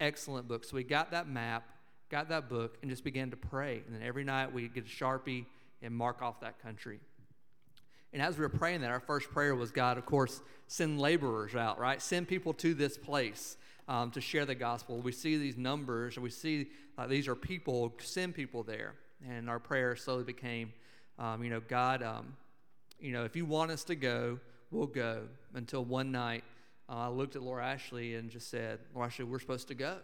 excellent 0.00 0.48
book. 0.48 0.64
So 0.64 0.76
we 0.76 0.84
got 0.84 1.10
that 1.12 1.28
map, 1.28 1.64
got 2.10 2.28
that 2.28 2.48
book, 2.48 2.78
and 2.82 2.90
just 2.90 3.04
began 3.04 3.30
to 3.30 3.36
pray. 3.36 3.82
And 3.86 3.94
then 3.94 4.02
every 4.06 4.24
night 4.24 4.52
we 4.52 4.68
get 4.68 4.84
a 4.84 4.88
Sharpie 4.88 5.46
and 5.82 5.94
mark 5.94 6.22
off 6.22 6.40
that 6.40 6.60
country. 6.62 7.00
And 8.12 8.22
as 8.22 8.36
we 8.36 8.42
were 8.42 8.48
praying 8.48 8.80
that, 8.82 8.90
our 8.90 9.00
first 9.00 9.30
prayer 9.30 9.54
was 9.54 9.70
God, 9.70 9.98
of 9.98 10.06
course, 10.06 10.40
send 10.68 11.00
laborers 11.00 11.54
out, 11.54 11.78
right? 11.78 12.00
Send 12.00 12.28
people 12.28 12.54
to 12.54 12.74
this 12.74 12.96
place 12.96 13.56
um, 13.88 14.10
to 14.12 14.20
share 14.20 14.44
the 14.44 14.54
gospel. 14.54 15.00
We 15.00 15.12
see 15.12 15.36
these 15.36 15.56
numbers, 15.56 16.16
and 16.16 16.24
we 16.24 16.30
see 16.30 16.68
uh, 16.98 17.06
these 17.06 17.28
are 17.28 17.34
people, 17.34 17.94
send 17.98 18.34
people 18.34 18.62
there. 18.62 18.94
And 19.26 19.48
our 19.48 19.58
prayer 19.58 19.96
slowly 19.96 20.24
became, 20.24 20.72
um, 21.18 21.42
you 21.42 21.50
know, 21.50 21.60
God, 21.60 22.02
um, 22.02 22.36
you 23.00 23.12
know, 23.12 23.24
if 23.24 23.36
you 23.36 23.44
want 23.44 23.70
us 23.70 23.84
to 23.84 23.94
go, 23.94 24.38
we'll 24.70 24.86
go. 24.86 25.22
Until 25.54 25.84
one 25.84 26.12
night, 26.12 26.44
uh, 26.88 26.96
I 26.96 27.08
looked 27.08 27.36
at 27.36 27.42
Laura 27.42 27.64
Ashley 27.64 28.14
and 28.14 28.30
just 28.30 28.50
said, 28.50 28.80
Laura 28.94 29.06
Ashley, 29.06 29.24
we're 29.24 29.38
supposed 29.38 29.68
to 29.68 29.74
go. 29.74 29.98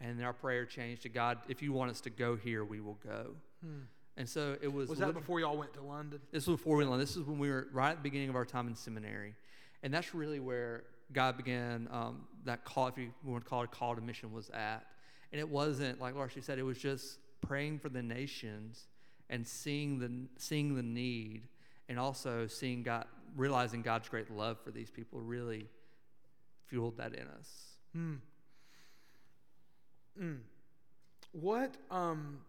And 0.00 0.18
then 0.18 0.24
our 0.24 0.32
prayer 0.32 0.64
changed 0.64 1.02
to 1.02 1.08
God, 1.08 1.38
if 1.48 1.62
you 1.62 1.72
want 1.72 1.90
us 1.90 2.00
to 2.02 2.10
go 2.10 2.36
here, 2.36 2.64
we 2.64 2.80
will 2.80 2.98
go. 3.04 3.32
Hmm. 3.62 3.80
And 4.16 4.28
so 4.28 4.56
it 4.60 4.72
was. 4.72 4.88
Was 4.88 4.98
that 4.98 5.14
before 5.14 5.40
y'all 5.40 5.56
went 5.56 5.72
to 5.74 5.82
London? 5.82 6.20
This 6.30 6.46
was 6.46 6.56
before 6.56 6.76
we 6.76 6.86
went. 6.86 7.00
This 7.00 7.16
is 7.16 7.24
when 7.24 7.38
we 7.38 7.50
were 7.50 7.68
right 7.72 7.90
at 7.90 7.96
the 7.96 8.02
beginning 8.02 8.28
of 8.28 8.36
our 8.36 8.44
time 8.44 8.66
in 8.66 8.74
seminary, 8.74 9.34
and 9.82 9.94
that's 9.94 10.14
really 10.14 10.40
where 10.40 10.84
God 11.12 11.36
began 11.36 11.88
um, 11.90 12.26
that 12.44 12.64
call, 12.64 12.88
if 12.88 12.96
you 12.96 13.10
want 13.24 13.44
to 13.44 13.48
call 13.48 13.62
it 13.62 13.64
a 13.64 13.68
call 13.68 13.94
to 13.94 14.00
mission, 14.00 14.32
was 14.32 14.50
at. 14.50 14.86
And 15.32 15.40
it 15.40 15.48
wasn't 15.48 16.00
like 16.00 16.14
Laura, 16.14 16.28
she 16.28 16.40
said; 16.40 16.58
it 16.58 16.62
was 16.62 16.78
just 16.78 17.18
praying 17.40 17.78
for 17.78 17.88
the 17.88 18.02
nations 18.02 18.88
and 19.28 19.46
seeing 19.46 19.98
the 19.98 20.28
seeing 20.36 20.74
the 20.74 20.82
need, 20.82 21.42
and 21.88 21.98
also 21.98 22.46
seeing 22.46 22.82
God, 22.82 23.06
realizing 23.36 23.82
God's 23.82 24.08
great 24.08 24.30
love 24.30 24.58
for 24.64 24.70
these 24.70 24.90
people, 24.90 25.20
really 25.20 25.68
fueled 26.66 26.96
that 26.98 27.14
in 27.14 27.26
us. 27.26 27.50
Hmm. 27.92 28.14
Mm. 30.20 30.38
What 31.32 31.76
um, 31.90 32.40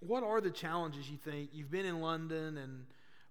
what 0.00 0.22
are 0.22 0.40
the 0.40 0.50
challenges 0.50 1.10
you 1.10 1.18
think? 1.18 1.50
You've 1.52 1.70
been 1.70 1.86
in 1.86 2.00
London, 2.00 2.56
and 2.56 2.86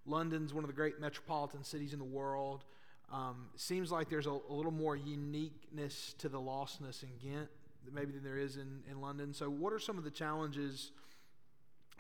London's 0.06 0.54
one 0.54 0.64
of 0.64 0.68
the 0.68 0.76
great 0.76 1.00
metropolitan 1.00 1.64
cities 1.64 1.94
in 1.94 2.00
the 2.00 2.06
world. 2.06 2.64
Um, 3.12 3.48
seems 3.56 3.92
like 3.92 4.10
there's 4.10 4.28
a, 4.28 4.38
a 4.50 4.54
little 4.54 4.72
more 4.72 4.96
uniqueness 4.96 6.14
to 6.20 6.30
the 6.30 6.38
lostness 6.40 7.04
in 7.04 7.10
Ghent 7.20 7.50
maybe 7.92 8.12
than 8.12 8.24
there 8.24 8.38
is 8.38 8.58
in, 8.58 8.82
in 8.90 9.02
London. 9.02 9.34
So, 9.34 9.50
what 9.50 9.74
are 9.74 9.80
some 9.80 9.98
of 9.98 10.04
the 10.04 10.12
challenges 10.12 10.92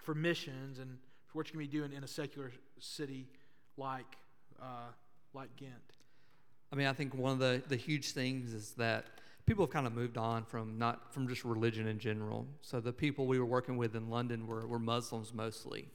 for 0.03 0.13
missions 0.13 0.79
and 0.79 0.97
for 1.27 1.39
what 1.39 1.47
you 1.47 1.51
can 1.51 1.59
be 1.59 1.67
doing 1.67 1.93
in 1.93 2.03
a 2.03 2.07
secular 2.07 2.51
city 2.79 3.27
like 3.77 4.17
uh, 4.61 4.91
like 5.33 5.55
Ghent? 5.55 5.73
I 6.71 6.75
mean, 6.75 6.87
I 6.87 6.93
think 6.93 7.15
one 7.15 7.33
of 7.33 7.39
the, 7.39 7.63
the 7.67 7.75
huge 7.75 8.11
things 8.11 8.53
is 8.53 8.73
that 8.73 9.05
people 9.47 9.65
have 9.65 9.73
kind 9.73 9.87
of 9.87 9.93
moved 9.93 10.17
on 10.17 10.43
from 10.43 10.77
not 10.77 11.13
from 11.13 11.27
just 11.27 11.43
religion 11.43 11.87
in 11.87 11.97
general. 11.97 12.45
So 12.61 12.79
the 12.79 12.93
people 12.93 13.25
we 13.25 13.39
were 13.39 13.45
working 13.45 13.77
with 13.77 13.95
in 13.95 14.09
London 14.09 14.45
were, 14.45 14.67
were 14.67 14.79
Muslims 14.79 15.33
mostly. 15.33 15.87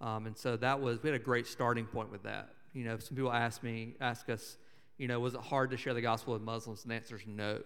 Um, 0.00 0.26
and 0.26 0.36
so 0.36 0.56
that 0.56 0.80
was, 0.80 1.02
we 1.02 1.10
had 1.10 1.20
a 1.20 1.22
great 1.22 1.46
starting 1.46 1.86
point 1.86 2.10
with 2.10 2.24
that. 2.24 2.50
You 2.72 2.84
know, 2.84 2.98
some 2.98 3.16
people 3.16 3.32
ask 3.32 3.62
me, 3.62 3.94
ask 4.00 4.28
us, 4.28 4.56
you 4.98 5.08
know, 5.08 5.20
was 5.20 5.34
it 5.34 5.40
hard 5.40 5.70
to 5.70 5.76
share 5.76 5.94
the 5.94 6.00
gospel 6.00 6.32
with 6.32 6.42
Muslims? 6.42 6.82
And 6.82 6.90
the 6.90 6.96
answer 6.96 7.16
is 7.16 7.22
no. 7.26 7.60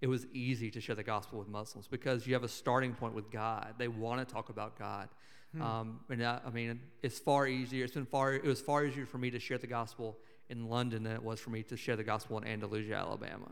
It 0.00 0.06
was 0.06 0.26
easy 0.32 0.70
to 0.70 0.80
share 0.80 0.94
the 0.94 1.02
gospel 1.02 1.38
with 1.38 1.48
Muslims 1.48 1.86
because 1.88 2.26
you 2.26 2.34
have 2.34 2.44
a 2.44 2.48
starting 2.48 2.94
point 2.94 3.14
with 3.14 3.30
God. 3.30 3.74
They 3.78 3.88
want 3.88 4.26
to 4.26 4.32
talk 4.32 4.50
about 4.50 4.78
God. 4.78 5.08
Hmm. 5.52 5.62
Um, 5.62 6.00
and 6.10 6.24
I, 6.24 6.40
I 6.46 6.50
mean, 6.50 6.80
it's 7.02 7.18
far 7.18 7.46
easier. 7.46 7.84
It's 7.84 7.94
been 7.94 8.06
far. 8.06 8.34
It 8.34 8.44
was 8.44 8.60
far 8.60 8.84
easier 8.84 9.06
for 9.06 9.18
me 9.18 9.30
to 9.30 9.38
share 9.38 9.58
the 9.58 9.66
gospel 9.66 10.18
in 10.50 10.68
London 10.68 11.04
than 11.04 11.12
it 11.12 11.22
was 11.22 11.40
for 11.40 11.50
me 11.50 11.62
to 11.64 11.76
share 11.76 11.96
the 11.96 12.04
gospel 12.04 12.36
in 12.38 12.46
Andalusia, 12.46 12.94
Alabama. 12.94 13.50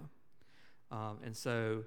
Um, 0.90 1.18
and 1.24 1.34
so 1.34 1.84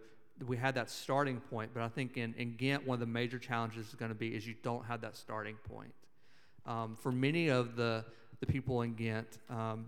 we 0.48 0.58
had 0.58 0.76
that 0.76 0.89
starting 0.89 1.39
point. 1.39 1.71
But 1.74 1.84
I 1.84 1.89
think 1.89 2.17
in, 2.17 2.34
in 2.36 2.56
Ghent, 2.56 2.88
one 2.88 2.95
of 2.95 3.00
the 3.00 3.06
major 3.06 3.39
challenges 3.39 3.88
is 3.88 3.93
going 3.93 4.10
to 4.10 4.15
be 4.15 4.30
is 4.30 4.48
you 4.48 4.56
don't 4.63 4.86
have 4.86 5.02
that 5.02 5.15
starting 5.15 5.56
point. 5.69 5.93
Um, 6.65 6.95
for 6.95 7.12
many 7.12 7.50
of 7.50 7.76
the 7.76 8.06
the 8.39 8.45
people 8.45 8.82
in 8.82 8.93
Ghent, 8.93 9.39
um, 9.50 9.86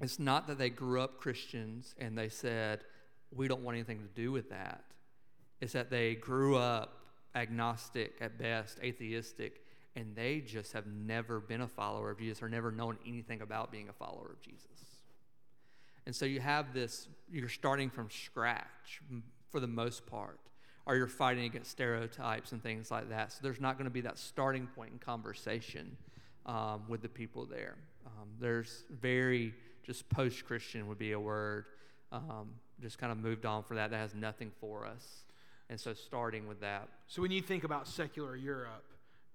it's 0.00 0.18
not 0.18 0.46
that 0.46 0.58
they 0.58 0.70
grew 0.70 1.00
up 1.00 1.18
Christians 1.18 1.94
and 1.98 2.16
they 2.16 2.28
said 2.28 2.80
we 3.34 3.48
don't 3.48 3.62
want 3.62 3.76
anything 3.76 3.98
to 3.98 4.20
do 4.20 4.32
with 4.32 4.50
that. 4.50 4.84
It's 5.60 5.72
that 5.74 5.90
they 5.90 6.14
grew 6.14 6.56
up 6.56 6.96
agnostic 7.34 8.14
at 8.20 8.38
best, 8.38 8.78
atheistic, 8.82 9.62
and 9.94 10.14
they 10.16 10.40
just 10.40 10.72
have 10.72 10.86
never 10.86 11.40
been 11.40 11.60
a 11.60 11.68
follower 11.68 12.10
of 12.10 12.18
Jesus 12.18 12.42
or 12.42 12.48
never 12.48 12.70
known 12.70 12.98
anything 13.06 13.40
about 13.42 13.70
being 13.70 13.88
a 13.88 13.92
follower 13.92 14.30
of 14.30 14.40
Jesus. 14.40 14.66
And 16.06 16.16
so 16.16 16.24
you 16.24 16.40
have 16.40 16.72
this, 16.72 17.08
you're 17.30 17.48
starting 17.48 17.90
from 17.90 18.08
scratch 18.10 19.02
for 19.50 19.60
the 19.60 19.66
most 19.66 20.06
part, 20.06 20.40
or 20.86 20.96
you're 20.96 21.06
fighting 21.06 21.44
against 21.44 21.70
stereotypes 21.70 22.52
and 22.52 22.62
things 22.62 22.90
like 22.90 23.10
that. 23.10 23.32
So 23.32 23.40
there's 23.42 23.60
not 23.60 23.76
going 23.76 23.84
to 23.84 23.90
be 23.90 24.00
that 24.02 24.18
starting 24.18 24.66
point 24.66 24.92
in 24.92 24.98
conversation 24.98 25.96
um, 26.50 26.82
with 26.88 27.00
the 27.00 27.08
people 27.08 27.46
there. 27.46 27.76
Um, 28.06 28.28
there's 28.40 28.84
very, 29.00 29.54
just 29.84 30.08
post 30.08 30.44
Christian 30.44 30.88
would 30.88 30.98
be 30.98 31.12
a 31.12 31.20
word, 31.20 31.66
um, 32.10 32.50
just 32.82 32.98
kind 32.98 33.12
of 33.12 33.18
moved 33.18 33.46
on 33.46 33.62
for 33.62 33.76
that. 33.76 33.90
That 33.90 33.98
has 33.98 34.14
nothing 34.14 34.50
for 34.60 34.84
us. 34.84 35.24
And 35.68 35.78
so 35.78 35.94
starting 35.94 36.48
with 36.48 36.60
that. 36.60 36.88
So 37.06 37.22
when 37.22 37.30
you 37.30 37.40
think 37.40 37.62
about 37.62 37.86
secular 37.86 38.34
Europe, 38.34 38.84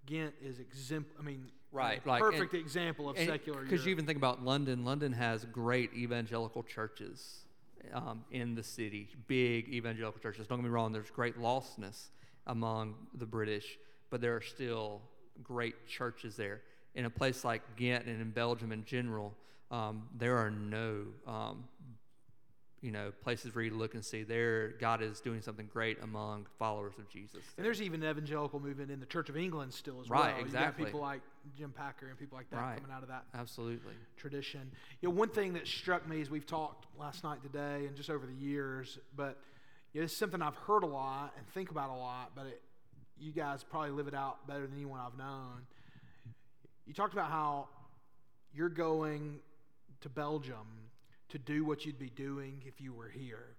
Ghent 0.06 0.34
is 0.44 0.60
exempt. 0.60 1.12
I 1.18 1.24
mean, 1.24 1.46
Right, 1.72 2.06
like- 2.06 2.22
perfect 2.22 2.54
example 2.54 3.10
of 3.10 3.18
secular 3.18 3.60
Europe. 3.60 3.70
Because 3.70 3.86
you 3.86 3.92
even 3.92 4.06
think 4.06 4.18
about 4.18 4.44
London, 4.44 4.84
London 4.86 5.14
has 5.14 5.46
great 5.46 5.94
evangelical 5.94 6.64
churches 6.64 7.46
um, 7.94 8.26
in 8.32 8.56
the 8.56 8.64
city, 8.64 9.10
big 9.28 9.70
evangelical 9.70 10.20
churches. 10.22 10.48
Don't 10.48 10.60
get 10.60 10.66
me 10.66 10.70
wrong, 10.70 10.92
there's 10.92 11.10
great 11.10 11.38
lostness 11.38 12.10
among 12.48 12.96
the 13.14 13.26
British, 13.26 13.78
but 14.10 14.22
there 14.22 14.36
are 14.36 14.42
still 14.42 15.02
great 15.44 15.88
churches 15.88 16.36
there. 16.36 16.62
In 16.96 17.06
a 17.06 17.10
place 17.10 17.44
like 17.44 17.62
Ghent 17.76 18.06
and 18.06 18.22
in 18.22 18.32
Belgium 18.32 18.72
in 18.72 18.86
general, 18.86 19.34
um, 19.70 20.08
there 20.18 20.38
are 20.38 20.50
no, 20.50 21.02
um, 21.28 21.66
you 22.82 22.92
know, 22.92 23.12
places 23.22 23.54
where 23.54 23.64
you 23.66 23.74
look 23.74 23.96
and 23.96 24.06
see 24.06 24.24
there 24.24 24.70
God 24.80 25.02
is 25.02 25.20
doing 25.20 25.42
something 25.42 25.68
great 25.74 25.98
among 26.02 26.46
followers 26.58 26.94
of 26.98 27.10
Jesus. 27.10 27.42
and 27.58 27.66
there's 27.66 27.82
even 27.82 28.02
an 28.04 28.10
evangelical 28.10 28.60
movement 28.62 28.92
in 28.92 29.00
the 29.02 29.06
Church 29.06 29.28
of 29.28 29.36
England 29.36 29.74
still 29.74 30.00
as 30.02 30.10
Right, 30.10 30.30
well. 30.30 30.40
You 30.40 30.46
exactly. 30.46 30.84
got 30.84 30.88
people 30.88 31.02
like 31.02 31.22
Jim 31.58 31.74
Packer 31.76 32.08
and 32.08 32.18
people 32.18 32.38
like 32.38 32.50
that 32.52 32.62
Right. 32.62 32.76
coming 32.78 32.92
out 32.96 33.02
of 33.04 33.10
that 33.10 33.26
Absolutely. 33.34 33.94
tradition. 34.16 34.72
You 35.02 35.10
know, 35.10 35.16
one 35.16 35.30
thing 35.30 35.54
that 35.54 35.68
struck 35.68 36.08
me 36.08 36.22
as 36.22 36.30
we've 36.30 36.46
talked 36.46 36.86
last 36.98 37.24
night, 37.26 37.42
today, 37.44 37.88
and 37.88 37.96
just 37.98 38.10
over 38.10 38.26
the 38.26 38.34
years, 38.34 39.00
but 39.18 39.42
you 39.94 40.00
know, 40.02 40.06
it's 40.06 40.16
something 40.16 40.42
I've 40.42 40.56
heard 40.56 40.84
a 40.84 40.88
lot 40.88 41.34
and 41.38 41.46
think 41.50 41.72
about 41.72 41.90
a 41.90 41.96
lot, 41.96 42.32
but 42.36 42.46
it, 42.46 42.62
you 43.18 43.32
guys 43.32 43.64
probably 43.64 43.92
live 43.92 44.08
it 44.08 44.14
out 44.14 44.46
better 44.48 44.62
than 44.68 44.76
anyone 44.76 45.00
I've 45.00 45.18
known. 45.18 45.66
You 46.86 46.94
talked 46.94 47.14
about 47.14 47.30
how 47.30 47.68
you're 48.54 48.70
going 48.70 49.40
to 50.02 50.10
Belgium 50.10 50.90
to 51.30 51.40
do 51.40 51.66
what 51.66 51.86
you'd 51.86 52.00
be 52.00 52.10
doing 52.10 52.62
if 52.66 52.80
you 52.80 52.94
were 52.94 53.10
here. 53.10 53.56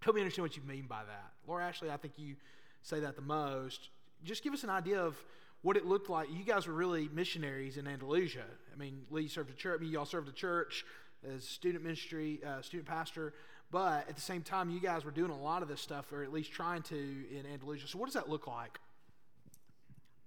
Help 0.00 0.16
me 0.16 0.22
understand 0.22 0.44
what 0.44 0.56
you 0.56 0.62
mean 0.64 0.86
by 0.88 1.02
that. 1.04 1.32
Laura 1.46 1.64
Ashley, 1.64 1.90
I 1.90 1.96
think 1.96 2.14
you 2.16 2.34
say 2.82 3.00
that 3.00 3.14
the 3.14 3.22
most. 3.22 3.90
Just 4.24 4.42
give 4.42 4.52
us 4.52 4.64
an 4.64 4.70
idea 4.70 5.00
of 5.00 5.16
what 5.62 5.76
it 5.76 5.86
looked 5.86 6.10
like. 6.10 6.28
You 6.32 6.44
guys 6.44 6.66
were 6.66 6.74
really 6.74 7.08
missionaries 7.12 7.76
in 7.76 7.86
Andalusia. 7.86 8.44
I 8.72 8.76
mean, 8.76 9.02
Lee 9.10 9.28
served 9.28 9.50
a 9.50 9.54
church. 9.54 9.78
I 9.78 9.82
mean, 9.82 9.92
y'all 9.92 10.04
served 10.04 10.28
a 10.28 10.32
church 10.32 10.84
as 11.32 11.44
student 11.44 11.84
ministry, 11.84 12.40
uh, 12.44 12.62
student 12.62 12.88
pastor. 12.88 13.32
But 13.70 14.08
at 14.08 14.16
the 14.16 14.20
same 14.20 14.42
time, 14.42 14.68
you 14.68 14.80
guys 14.80 15.04
were 15.04 15.12
doing 15.12 15.30
a 15.30 15.40
lot 15.40 15.62
of 15.62 15.68
this 15.68 15.80
stuff, 15.80 16.12
or 16.12 16.22
at 16.24 16.32
least 16.32 16.52
trying 16.52 16.82
to 16.82 16.96
in 16.96 17.46
Andalusia. 17.50 17.86
So, 17.86 17.98
what 17.98 18.06
does 18.06 18.14
that 18.14 18.28
look 18.28 18.46
like? 18.46 18.80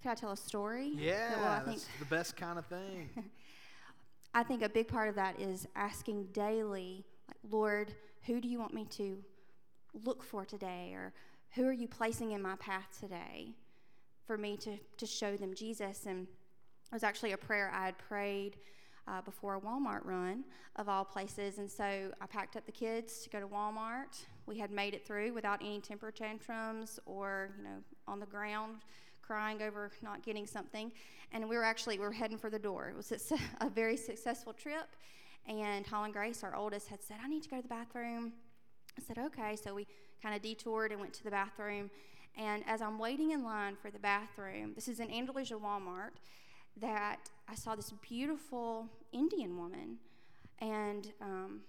Can 0.06 0.12
I 0.12 0.15
tell 0.15 0.34
a 0.34 0.38
story? 0.38 0.91
Yeah, 0.96 1.36
Well, 1.39 1.52
I 1.52 1.60
think 1.62 1.78
that's 1.78 1.98
the 1.98 2.06
best 2.06 2.38
kind 2.38 2.60
of 2.60 2.68
thing. 2.68 3.10
I 4.36 4.44
think 4.44 4.62
a 4.62 4.70
big 4.70 4.88
part 4.88 5.10
of 5.10 5.15
that 5.15 5.41
is 5.41 5.68
asking 5.76 6.26
daily, 6.26 7.04
like, 7.28 7.38
Lord, 7.50 7.96
who 8.28 8.39
do 8.39 8.48
you 8.48 8.60
want 8.60 8.72
me 8.72 8.86
to 8.91 9.18
look 10.04 10.22
for 10.22 10.46
today? 10.46 10.91
Or 10.94 11.12
who 11.56 11.65
are 11.65 11.74
you 11.74 11.88
placing 11.88 12.34
in 12.34 12.41
my 12.44 12.56
path 12.58 13.00
today 13.00 13.56
for 14.28 14.38
me 14.38 14.58
to, 14.58 14.78
to 14.98 15.08
show 15.08 15.36
them 15.36 15.56
Jesus? 15.56 16.06
And 16.06 16.28
it 16.28 16.94
was 16.94 17.02
actually 17.02 17.32
a 17.32 17.38
prayer 17.38 17.72
I 17.74 17.86
had 17.86 17.98
prayed 17.98 18.58
uh, 19.08 19.22
before 19.22 19.56
a 19.56 19.60
Walmart 19.60 20.06
run, 20.06 20.44
of 20.76 20.88
all 20.88 21.04
places. 21.04 21.58
And 21.58 21.68
so 21.68 22.12
I 22.22 22.28
packed 22.28 22.56
up 22.56 22.68
the 22.68 22.72
kids 22.72 23.22
to 23.24 23.30
go 23.32 23.39
to 23.39 23.48
Walmart. 23.48 24.24
We 24.46 24.60
had 24.60 24.70
made 24.70 24.94
it 24.94 25.04
through 25.04 25.34
without 25.34 25.62
any 25.62 25.80
temper 25.80 26.12
tantrums 26.12 27.00
or, 27.08 27.50
you 27.58 27.63
know, 27.63 27.78
on 28.08 28.20
the 28.20 28.28
ground 28.28 28.84
crying 29.26 29.62
over 29.62 29.92
not 30.02 30.24
getting 30.24 30.46
something. 30.46 30.92
And 31.32 31.48
we 31.50 31.58
were 31.58 31.64
actually, 31.64 31.98
we 31.98 32.06
were 32.06 32.12
heading 32.12 32.38
for 32.38 32.50
the 32.50 32.60
door. 32.60 32.90
It 32.90 32.96
was 32.96 33.12
a, 33.62 33.70
very 33.70 33.98
successful 33.98 34.54
trip. 34.54 34.88
And 35.48 35.86
Holland 35.86 36.14
Grace, 36.14 36.44
our 36.44 36.56
oldest, 36.56 36.88
had 36.88 37.04
said, 37.04 37.18
I 37.24 37.28
need 37.28 37.44
to 37.44 37.50
go 37.50 37.58
to 37.58 37.62
the 37.62 37.68
bathroom. 37.68 38.34
I 38.98 39.02
said, 39.02 39.18
okay. 39.18 39.56
So 39.56 39.76
we 39.76 39.88
kind 40.22 40.36
of 40.36 40.42
detoured 40.42 40.92
and 40.92 41.00
went 41.00 41.14
to 41.14 41.24
the 41.24 41.32
bathroom. 41.32 41.90
And 42.38 42.64
as 42.68 42.82
I'm 42.82 43.00
waiting 43.00 43.32
in 43.32 43.44
line 43.44 43.76
for 43.82 43.92
the 43.92 44.00
bathroom, 44.00 44.74
this 44.76 44.88
is 44.88 45.00
in 45.00 45.12
Andalusia 45.12 45.56
Walmart, 45.56 46.12
that 46.78 47.30
I 47.48 47.56
saw 47.56 47.76
this 47.76 47.94
beautiful 48.02 48.88
Indian 49.12 49.58
woman. 49.58 49.98
And 50.60 51.12
um, 51.22 51.62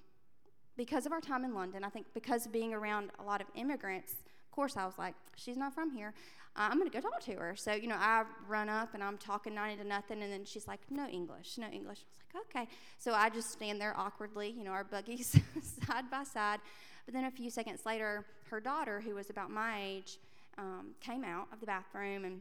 because 0.76 1.06
of 1.06 1.12
our 1.12 1.20
time 1.20 1.44
in 1.44 1.54
London, 1.54 1.84
I 1.84 1.88
think 1.88 2.06
because 2.14 2.46
of 2.46 2.52
being 2.52 2.74
around 2.74 3.10
a 3.18 3.22
lot 3.22 3.40
of 3.40 3.46
immigrants, 3.54 4.14
course, 4.56 4.76
I 4.76 4.84
was 4.86 4.98
like, 4.98 5.14
she's 5.36 5.56
not 5.56 5.74
from 5.74 5.90
here. 5.90 6.14
I'm 6.56 6.78
going 6.78 6.90
to 6.90 7.00
go 7.00 7.06
talk 7.06 7.20
to 7.24 7.32
her. 7.34 7.54
So, 7.54 7.74
you 7.74 7.86
know, 7.86 7.96
I 7.98 8.24
run 8.48 8.70
up 8.70 8.94
and 8.94 9.04
I'm 9.04 9.18
talking 9.18 9.54
90 9.54 9.82
to 9.82 9.88
nothing. 9.88 10.22
And 10.22 10.32
then 10.32 10.44
she's 10.46 10.66
like, 10.66 10.80
no 10.90 11.06
English, 11.06 11.58
no 11.58 11.66
English. 11.66 11.98
I 11.98 12.08
was 12.08 12.18
like, 12.34 12.64
okay. 12.64 12.74
So 12.98 13.12
I 13.12 13.28
just 13.28 13.52
stand 13.52 13.78
there 13.80 13.94
awkwardly, 13.96 14.50
you 14.50 14.64
know, 14.64 14.70
our 14.70 14.84
buggies 14.84 15.38
side 15.86 16.10
by 16.10 16.24
side. 16.24 16.60
But 17.04 17.14
then 17.14 17.24
a 17.24 17.30
few 17.30 17.50
seconds 17.50 17.84
later, 17.84 18.24
her 18.50 18.58
daughter, 18.58 19.00
who 19.00 19.14
was 19.14 19.28
about 19.28 19.50
my 19.50 19.78
age, 19.80 20.18
um, 20.58 20.94
came 21.00 21.22
out 21.22 21.48
of 21.52 21.60
the 21.60 21.66
bathroom 21.66 22.24
and 22.24 22.40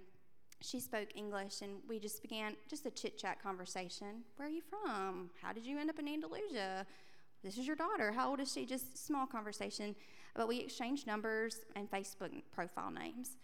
she 0.62 0.80
spoke 0.80 1.10
English, 1.15 1.62
and 1.62 1.73
we 1.88 1.99
just 1.99 2.21
began 2.21 2.56
just 2.69 2.86
a 2.86 2.91
chit 2.91 3.17
chat 3.17 3.43
conversation. 3.43 4.23
Where 4.38 4.47
are 4.47 4.51
you 4.51 4.62
from? 4.62 5.30
How 5.41 5.51
did 5.51 5.65
you 5.65 5.78
end 5.78 5.89
up 5.89 5.99
in 5.99 6.08
Andalusia? 6.08 6.88
This 7.43 7.58
is 7.58 7.67
your 7.67 7.75
daughter. 7.75 8.12
How 8.12 8.30
old 8.30 8.39
is 8.39 8.51
she? 8.51 8.65
Just 8.65 9.06
small 9.06 9.28
conversation. 9.28 9.95
But 10.35 10.47
we 10.47 10.59
exchanged 10.59 11.07
numbers 11.07 11.61
and 11.75 11.89
Facebook 11.89 12.29
profile 12.53 12.91
names. 12.91 13.37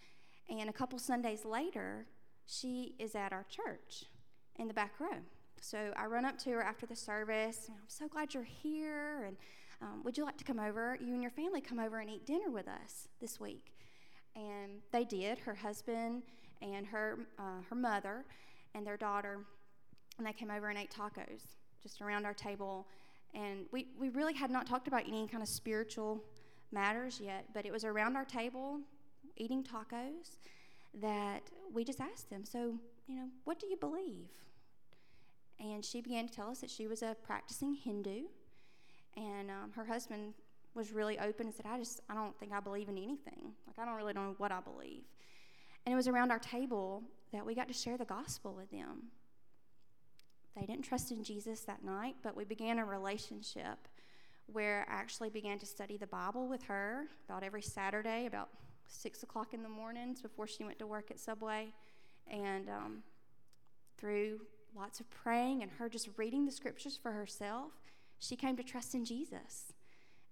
And 0.49 0.69
a 0.69 0.73
couple 0.73 0.99
Sundays 0.99 1.45
later, 1.45 2.05
she 2.45 2.95
is 2.99 3.15
at 3.15 3.31
our 3.31 3.45
church 3.49 4.05
in 4.57 4.67
the 4.67 4.73
back 4.73 4.99
row. 4.99 5.17
So 5.61 5.93
I 5.95 6.05
run 6.05 6.25
up 6.25 6.37
to 6.39 6.49
her 6.51 6.61
after 6.61 6.85
the 6.85 6.95
service. 6.95 7.67
I'm 7.69 7.75
so 7.87 8.07
glad 8.07 8.33
you're 8.33 8.43
here. 8.43 9.23
And 9.25 9.37
um, 9.81 10.03
would 10.03 10.17
you 10.17 10.25
like 10.25 10.37
to 10.37 10.43
come 10.43 10.59
over? 10.59 10.97
You 10.99 11.13
and 11.13 11.21
your 11.21 11.31
family 11.31 11.61
come 11.61 11.79
over 11.79 11.99
and 11.99 12.09
eat 12.09 12.25
dinner 12.25 12.49
with 12.49 12.67
us 12.67 13.07
this 13.21 13.39
week. 13.39 13.73
And 14.35 14.81
they 14.91 15.05
did. 15.05 15.39
Her 15.39 15.55
husband 15.55 16.23
and 16.61 16.85
her 16.87 17.19
uh, 17.39 17.61
her 17.69 17.75
mother 17.75 18.25
and 18.75 18.85
their 18.85 18.97
daughter, 18.97 19.39
and 20.17 20.27
they 20.27 20.33
came 20.33 20.49
over 20.49 20.69
and 20.69 20.77
ate 20.77 20.91
tacos 20.91 21.41
just 21.81 22.01
around 22.01 22.25
our 22.25 22.33
table. 22.33 22.87
And 23.33 23.65
we, 23.71 23.87
we 23.99 24.09
really 24.09 24.33
had 24.33 24.51
not 24.51 24.67
talked 24.67 24.87
about 24.87 25.03
any 25.07 25.27
kind 25.27 25.41
of 25.41 25.49
spiritual 25.49 26.23
matters 26.71 27.19
yet, 27.23 27.45
but 27.53 27.65
it 27.65 27.71
was 27.71 27.83
around 27.83 28.15
our 28.15 28.25
table 28.25 28.79
eating 29.37 29.63
tacos 29.63 30.37
that 31.01 31.41
we 31.73 31.83
just 31.83 32.01
asked 32.01 32.29
them, 32.29 32.43
So, 32.45 32.75
you 33.07 33.15
know, 33.15 33.27
what 33.43 33.59
do 33.59 33.67
you 33.67 33.77
believe? 33.77 34.29
And 35.59 35.85
she 35.85 36.01
began 36.01 36.27
to 36.27 36.33
tell 36.33 36.49
us 36.49 36.59
that 36.61 36.69
she 36.69 36.87
was 36.87 37.01
a 37.03 37.15
practicing 37.23 37.75
Hindu. 37.75 38.23
And 39.15 39.51
um, 39.51 39.71
her 39.75 39.85
husband 39.85 40.33
was 40.73 40.91
really 40.91 41.19
open 41.19 41.47
and 41.47 41.55
said, 41.55 41.65
I 41.67 41.77
just, 41.77 41.99
I 42.09 42.15
don't 42.15 42.37
think 42.39 42.51
I 42.51 42.59
believe 42.59 42.89
in 42.89 42.97
anything. 42.97 43.53
Like, 43.67 43.77
I 43.77 43.85
don't 43.85 43.95
really 43.95 44.13
know 44.13 44.35
what 44.37 44.51
I 44.51 44.59
believe. 44.61 45.03
And 45.85 45.93
it 45.93 45.95
was 45.95 46.07
around 46.07 46.31
our 46.31 46.39
table 46.39 47.03
that 47.33 47.45
we 47.45 47.53
got 47.55 47.67
to 47.67 47.73
share 47.73 47.97
the 47.97 48.05
gospel 48.05 48.53
with 48.53 48.71
them. 48.71 49.03
They 50.55 50.65
didn't 50.65 50.83
trust 50.83 51.11
in 51.11 51.23
Jesus 51.23 51.61
that 51.61 51.83
night, 51.83 52.15
but 52.23 52.35
we 52.35 52.43
began 52.43 52.79
a 52.79 52.85
relationship 52.85 53.87
where 54.53 54.85
I 54.89 54.93
actually 54.93 55.29
began 55.29 55.59
to 55.59 55.65
study 55.65 55.97
the 55.97 56.07
Bible 56.07 56.47
with 56.47 56.63
her 56.63 57.05
about 57.27 57.43
every 57.43 57.61
Saturday, 57.61 58.25
about 58.25 58.49
six 58.87 59.23
o'clock 59.23 59.53
in 59.53 59.63
the 59.63 59.69
mornings 59.69 60.21
before 60.21 60.47
she 60.47 60.63
went 60.63 60.79
to 60.79 60.87
work 60.87 61.11
at 61.11 61.19
Subway. 61.19 61.73
And 62.29 62.69
um, 62.69 63.03
through 63.97 64.41
lots 64.75 64.99
of 64.99 65.09
praying 65.09 65.61
and 65.61 65.71
her 65.71 65.89
just 65.89 66.09
reading 66.17 66.45
the 66.45 66.51
scriptures 66.51 66.97
for 67.01 67.11
herself, 67.11 67.71
she 68.19 68.35
came 68.35 68.55
to 68.57 68.63
trust 68.63 68.95
in 68.95 69.05
Jesus. 69.05 69.73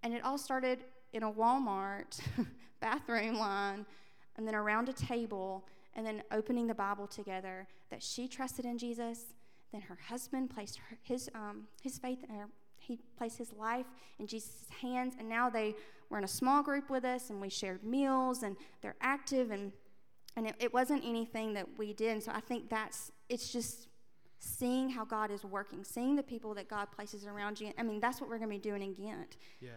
And 0.04 0.14
it 0.14 0.24
all 0.24 0.38
started 0.38 0.80
in 1.14 1.24
a 1.24 1.32
Walmart 1.32 2.20
bathroom 2.82 3.38
line 3.38 3.86
and 4.38 4.48
then 4.48 4.56
around 4.56 4.90
a 4.90 4.94
table 4.94 5.66
and 5.96 6.06
then 6.06 6.24
opening 6.32 6.68
the 6.68 6.76
Bible 6.76 7.08
together 7.08 7.68
that 7.90 8.02
she 8.02 8.28
trusted 8.28 8.66
in 8.66 8.78
Jesus. 8.78 9.34
Then 9.72 9.82
her 9.82 9.98
husband 10.08 10.50
placed 10.50 10.78
her, 10.78 10.98
his, 11.02 11.30
um, 11.36 11.68
his 11.82 11.98
faith, 11.98 12.24
in 12.24 12.36
her, 12.36 12.48
he 12.90 13.00
placed 13.18 13.38
his 13.38 13.54
life 13.54 13.86
in 14.20 14.28
Jesus' 14.28 14.66
hands. 14.82 15.14
And 15.18 15.30
now 15.30 15.50
they 15.50 15.76
were 16.10 16.18
in 16.18 16.24
a 16.24 16.28
small 16.28 16.64
group 16.64 16.90
with 16.90 17.06
us 17.06 17.30
and 17.30 17.40
we 17.40 17.50
shared 17.50 17.84
meals 17.84 18.44
and 18.44 18.58
they're 18.82 18.96
active 19.00 19.52
and, 19.52 19.72
and 20.36 20.48
it, 20.48 20.56
it 20.60 20.74
wasn't 20.74 21.06
anything 21.06 21.54
that 21.54 21.68
we 21.78 21.94
did. 21.94 22.12
And 22.12 22.24
so 22.24 22.32
I 22.34 22.42
think 22.42 22.70
that's, 22.70 23.12
it's 23.30 23.54
just 23.54 23.88
seeing 24.40 24.90
how 24.90 25.06
God 25.06 25.30
is 25.32 25.46
working, 25.46 25.84
seeing 25.84 26.16
the 26.16 26.24
people 26.24 26.54
that 26.56 26.68
God 26.68 26.92
places 26.92 27.26
around 27.26 27.62
you. 27.62 27.72
I 27.78 27.84
mean, 27.84 28.00
that's 28.00 28.20
what 28.20 28.30
we're 28.30 28.40
going 28.40 28.50
to 28.50 28.56
be 28.56 28.62
doing 28.62 28.82
in 28.82 28.94
Ghent. 28.94 29.38
Yeah. 29.62 29.70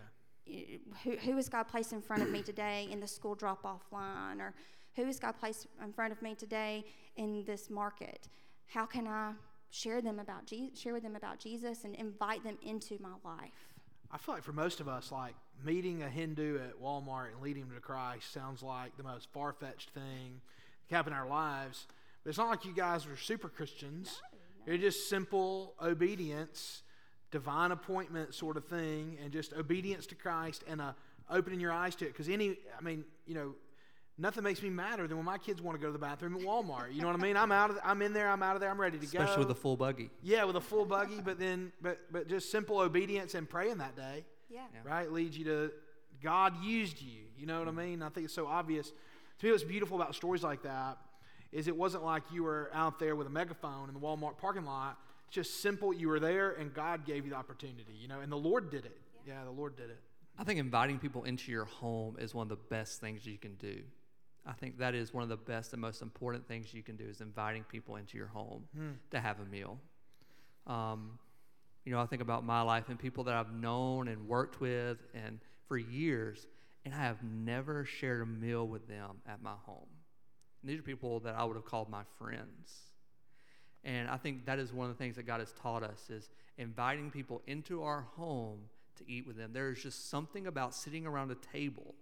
Who, 1.04 1.16
who 1.18 1.38
is 1.38 1.48
God 1.48 1.68
placed 1.68 1.92
in 1.92 2.00
front 2.00 2.22
of 2.22 2.30
me 2.30 2.42
today 2.42 2.88
in 2.90 2.98
the 2.98 3.06
school 3.06 3.34
drop 3.34 3.64
off 3.64 3.82
line? 3.92 4.40
Or 4.40 4.54
who 4.96 5.06
is 5.06 5.20
God 5.20 5.36
placed 5.38 5.66
in 5.82 5.92
front 5.92 6.12
of 6.12 6.22
me 6.22 6.34
today 6.34 6.84
in 7.16 7.44
this 7.44 7.70
market? 7.70 8.28
How 8.66 8.86
can 8.86 9.06
I 9.06 9.32
share 9.72 10.00
them 10.00 10.20
about 10.20 10.46
Jesus, 10.46 10.78
share 10.78 10.92
with 10.92 11.02
them 11.02 11.16
about 11.16 11.40
Jesus 11.40 11.84
and 11.84 11.96
invite 11.96 12.44
them 12.44 12.58
into 12.62 12.98
my 13.00 13.14
life? 13.24 13.72
I 14.10 14.18
feel 14.18 14.34
like 14.34 14.44
for 14.44 14.52
most 14.52 14.80
of 14.80 14.88
us, 14.88 15.10
like 15.10 15.34
meeting 15.64 16.02
a 16.02 16.08
Hindu 16.08 16.58
at 16.58 16.80
Walmart 16.80 17.32
and 17.32 17.40
leading 17.40 17.62
him 17.64 17.74
to 17.74 17.80
Christ 17.80 18.32
sounds 18.32 18.62
like 18.62 18.96
the 18.98 19.02
most 19.02 19.28
far 19.32 19.54
fetched 19.54 19.90
thing 19.90 20.40
that 20.88 20.94
happen 20.94 21.14
in 21.14 21.18
our 21.18 21.28
lives. 21.28 21.86
But 22.22 22.28
it's 22.28 22.38
not 22.38 22.50
like 22.50 22.64
you 22.66 22.74
guys 22.74 23.06
are 23.06 23.16
super 23.16 23.48
Christians. 23.48 24.20
No, 24.22 24.38
no. 24.66 24.72
You're 24.72 24.90
just 24.90 25.08
simple 25.08 25.74
obedience, 25.82 26.82
divine 27.30 27.72
appointment 27.72 28.34
sort 28.34 28.58
of 28.58 28.66
thing, 28.66 29.16
and 29.24 29.32
just 29.32 29.54
obedience 29.54 30.06
to 30.08 30.14
Christ 30.14 30.62
and 30.68 30.80
a 30.80 30.94
opening 31.30 31.60
your 31.60 31.72
eyes 31.72 31.94
to 31.96 32.04
it. 32.04 32.08
Because 32.08 32.28
any, 32.28 32.58
I 32.78 32.82
mean, 32.82 33.04
you 33.26 33.34
know, 33.34 33.54
Nothing 34.18 34.44
makes 34.44 34.62
me 34.62 34.68
madder 34.68 35.08
than 35.08 35.16
when 35.16 35.24
my 35.24 35.38
kids 35.38 35.62
want 35.62 35.78
to 35.78 35.80
go 35.80 35.88
to 35.88 35.92
the 35.92 35.98
bathroom 35.98 36.36
at 36.36 36.42
Walmart. 36.42 36.94
You 36.94 37.00
know 37.00 37.06
what 37.06 37.16
I 37.16 37.22
mean? 37.22 37.36
I'm 37.36 37.50
out 37.50 37.70
of, 37.70 37.78
I'm 37.82 38.02
in 38.02 38.12
there, 38.12 38.28
I'm 38.28 38.42
out 38.42 38.54
of 38.54 38.60
there, 38.60 38.70
I'm 38.70 38.80
ready 38.80 38.98
to 38.98 39.04
Especially 39.04 39.18
go. 39.18 39.24
Especially 39.24 39.44
with 39.46 39.56
a 39.56 39.60
full 39.60 39.76
buggy. 39.76 40.10
Yeah, 40.22 40.44
with 40.44 40.56
a 40.56 40.60
full 40.60 40.84
buggy, 40.84 41.20
but 41.24 41.38
then, 41.38 41.72
but 41.80 42.00
but 42.12 42.28
just 42.28 42.50
simple 42.50 42.78
obedience 42.78 43.34
and 43.34 43.48
praying 43.48 43.78
that 43.78 43.96
day. 43.96 44.24
Yeah. 44.50 44.60
Right 44.84 45.10
leads 45.10 45.36
you 45.36 45.44
to 45.46 45.70
God 46.22 46.62
used 46.62 47.00
you. 47.00 47.22
You 47.38 47.46
know 47.46 47.58
what 47.58 47.68
I 47.68 47.70
mm-hmm. 47.70 47.80
mean? 47.80 48.02
I 48.02 48.10
think 48.10 48.26
it's 48.26 48.34
so 48.34 48.46
obvious. 48.46 48.92
To 49.38 49.46
me, 49.46 49.52
what's 49.52 49.64
beautiful 49.64 50.00
about 50.00 50.14
stories 50.14 50.42
like 50.42 50.62
that 50.62 50.98
is 51.50 51.66
it 51.66 51.76
wasn't 51.76 52.04
like 52.04 52.22
you 52.32 52.44
were 52.44 52.70
out 52.72 52.98
there 52.98 53.16
with 53.16 53.26
a 53.26 53.30
megaphone 53.30 53.88
in 53.88 53.94
the 53.94 54.00
Walmart 54.00 54.38
parking 54.38 54.64
lot. 54.64 54.98
It's 55.26 55.34
just 55.34 55.60
simple. 55.60 55.92
You 55.92 56.08
were 56.08 56.20
there, 56.20 56.52
and 56.52 56.72
God 56.72 57.04
gave 57.04 57.24
you 57.24 57.30
the 57.30 57.36
opportunity. 57.36 57.94
You 58.00 58.08
know, 58.08 58.20
and 58.20 58.30
the 58.30 58.36
Lord 58.36 58.70
did 58.70 58.84
it. 58.84 58.98
Yeah, 59.26 59.34
yeah 59.34 59.44
the 59.44 59.50
Lord 59.50 59.76
did 59.76 59.90
it. 59.90 59.98
I 60.38 60.44
think 60.44 60.58
inviting 60.58 60.98
people 60.98 61.24
into 61.24 61.50
your 61.50 61.64
home 61.64 62.16
is 62.18 62.34
one 62.34 62.44
of 62.44 62.48
the 62.48 62.64
best 62.70 63.00
things 63.00 63.26
you 63.26 63.36
can 63.36 63.54
do. 63.56 63.82
I 64.44 64.52
think 64.52 64.78
that 64.78 64.94
is 64.94 65.14
one 65.14 65.22
of 65.22 65.28
the 65.28 65.36
best 65.36 65.72
and 65.72 65.80
most 65.80 66.02
important 66.02 66.46
things 66.48 66.74
you 66.74 66.82
can 66.82 66.96
do 66.96 67.04
is 67.04 67.20
inviting 67.20 67.64
people 67.64 67.96
into 67.96 68.16
your 68.16 68.26
home 68.26 68.64
mm. 68.76 68.94
to 69.10 69.20
have 69.20 69.38
a 69.40 69.44
meal. 69.44 69.78
Um, 70.66 71.18
you 71.84 71.92
know, 71.92 72.00
I 72.00 72.06
think 72.06 72.22
about 72.22 72.44
my 72.44 72.62
life 72.62 72.88
and 72.88 72.98
people 72.98 73.24
that 73.24 73.34
I've 73.34 73.52
known 73.52 74.08
and 74.08 74.26
worked 74.28 74.60
with 74.60 74.98
and 75.14 75.38
for 75.68 75.78
years, 75.78 76.46
and 76.84 76.94
I 76.94 76.98
have 76.98 77.22
never 77.22 77.84
shared 77.84 78.22
a 78.22 78.26
meal 78.26 78.66
with 78.66 78.88
them 78.88 79.18
at 79.28 79.42
my 79.42 79.54
home. 79.64 79.88
And 80.60 80.70
these 80.70 80.78
are 80.78 80.82
people 80.82 81.20
that 81.20 81.34
I 81.36 81.44
would 81.44 81.56
have 81.56 81.64
called 81.64 81.88
my 81.88 82.02
friends. 82.18 82.78
And 83.84 84.08
I 84.08 84.16
think 84.16 84.46
that 84.46 84.58
is 84.58 84.72
one 84.72 84.88
of 84.88 84.96
the 84.96 85.02
things 85.02 85.16
that 85.16 85.24
God 85.24 85.40
has 85.40 85.52
taught 85.52 85.82
us 85.82 86.08
is 86.08 86.30
inviting 86.56 87.10
people 87.10 87.42
into 87.46 87.82
our 87.82 88.02
home 88.16 88.60
to 88.96 89.10
eat 89.10 89.26
with 89.26 89.36
them. 89.36 89.52
There 89.52 89.70
is 89.70 89.82
just 89.82 90.08
something 90.08 90.46
about 90.46 90.74
sitting 90.74 91.06
around 91.06 91.30
a 91.30 91.34
table 91.34 91.94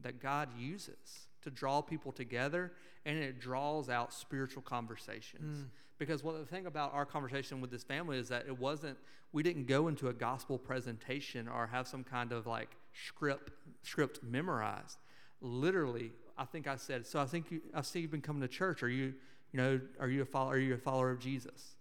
that 0.00 0.20
God 0.20 0.48
uses 0.58 1.28
to 1.42 1.50
draw 1.50 1.80
people 1.80 2.12
together 2.12 2.72
and 3.04 3.18
it 3.18 3.40
draws 3.40 3.88
out 3.88 4.12
spiritual 4.12 4.62
conversations. 4.62 5.58
Mm. 5.58 5.68
Because 5.98 6.24
what 6.24 6.38
the 6.38 6.46
thing 6.46 6.66
about 6.66 6.92
our 6.94 7.04
conversation 7.04 7.60
with 7.60 7.70
this 7.70 7.84
family 7.84 8.18
is 8.18 8.28
that 8.28 8.46
it 8.46 8.58
wasn't 8.58 8.96
we 9.32 9.42
didn't 9.42 9.66
go 9.66 9.88
into 9.88 10.08
a 10.08 10.12
gospel 10.12 10.58
presentation 10.58 11.48
or 11.48 11.66
have 11.66 11.88
some 11.88 12.04
kind 12.04 12.32
of 12.32 12.46
like 12.46 12.76
script 12.92 13.50
script 13.82 14.20
memorized. 14.22 14.98
Literally, 15.40 16.12
I 16.36 16.44
think 16.44 16.66
I 16.66 16.76
said, 16.76 17.06
so 17.06 17.18
I 17.18 17.24
think 17.24 17.50
you, 17.50 17.60
I 17.74 17.82
see 17.82 18.00
you've 18.00 18.10
been 18.10 18.20
coming 18.20 18.42
to 18.42 18.48
church. 18.48 18.82
Are 18.82 18.88
you, 18.88 19.14
you 19.52 19.60
know, 19.60 19.80
are 19.98 20.08
you 20.08 20.22
a 20.22 20.24
follower, 20.24 20.54
are 20.54 20.58
you 20.58 20.74
a 20.74 20.78
follower 20.78 21.10
of 21.10 21.18
Jesus? 21.18 21.76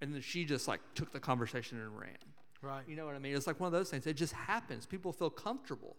And 0.00 0.12
then 0.12 0.20
she 0.20 0.44
just 0.44 0.68
like 0.68 0.80
took 0.94 1.12
the 1.12 1.20
conversation 1.20 1.78
and 1.78 1.98
ran. 1.98 2.16
Right. 2.62 2.82
You 2.88 2.96
know 2.96 3.06
what 3.06 3.14
I 3.14 3.18
mean? 3.18 3.36
It's 3.36 3.46
like 3.46 3.60
one 3.60 3.68
of 3.68 3.72
those 3.72 3.90
things. 3.90 4.06
It 4.06 4.14
just 4.14 4.32
happens. 4.32 4.86
People 4.86 5.12
feel 5.12 5.30
comfortable. 5.30 5.96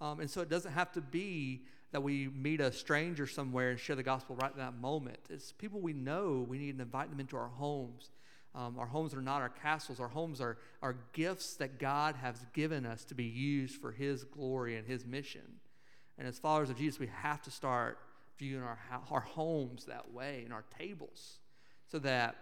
Um, 0.00 0.20
and 0.20 0.30
so 0.30 0.40
it 0.40 0.48
doesn't 0.48 0.72
have 0.72 0.92
to 0.92 1.00
be 1.00 1.62
that 1.92 2.02
we 2.02 2.28
meet 2.28 2.60
a 2.60 2.70
stranger 2.70 3.26
somewhere 3.26 3.70
and 3.70 3.80
share 3.80 3.96
the 3.96 4.02
gospel 4.02 4.36
right 4.36 4.52
in 4.52 4.58
that 4.58 4.74
moment. 4.74 5.18
It's 5.30 5.52
people 5.52 5.80
we 5.80 5.94
know. 5.94 6.44
We 6.46 6.58
need 6.58 6.76
to 6.76 6.82
invite 6.82 7.10
them 7.10 7.20
into 7.20 7.36
our 7.36 7.48
homes. 7.48 8.10
Um, 8.54 8.78
our 8.78 8.86
homes 8.86 9.14
are 9.14 9.22
not 9.22 9.40
our 9.40 9.48
castles. 9.48 10.00
Our 10.00 10.08
homes 10.08 10.40
are, 10.40 10.58
are 10.82 10.96
gifts 11.12 11.54
that 11.56 11.78
God 11.78 12.16
has 12.16 12.44
given 12.52 12.84
us 12.84 13.04
to 13.06 13.14
be 13.14 13.24
used 13.24 13.80
for 13.80 13.92
His 13.92 14.24
glory 14.24 14.76
and 14.76 14.86
His 14.86 15.06
mission. 15.06 15.60
And 16.18 16.26
as 16.26 16.38
followers 16.38 16.70
of 16.70 16.76
Jesus, 16.76 16.98
we 16.98 17.08
have 17.22 17.40
to 17.42 17.50
start 17.50 17.98
viewing 18.38 18.62
our, 18.62 18.78
our 19.10 19.20
homes 19.20 19.84
that 19.86 20.12
way 20.12 20.42
and 20.44 20.52
our 20.52 20.64
tables 20.78 21.38
so 21.90 21.98
that 22.00 22.36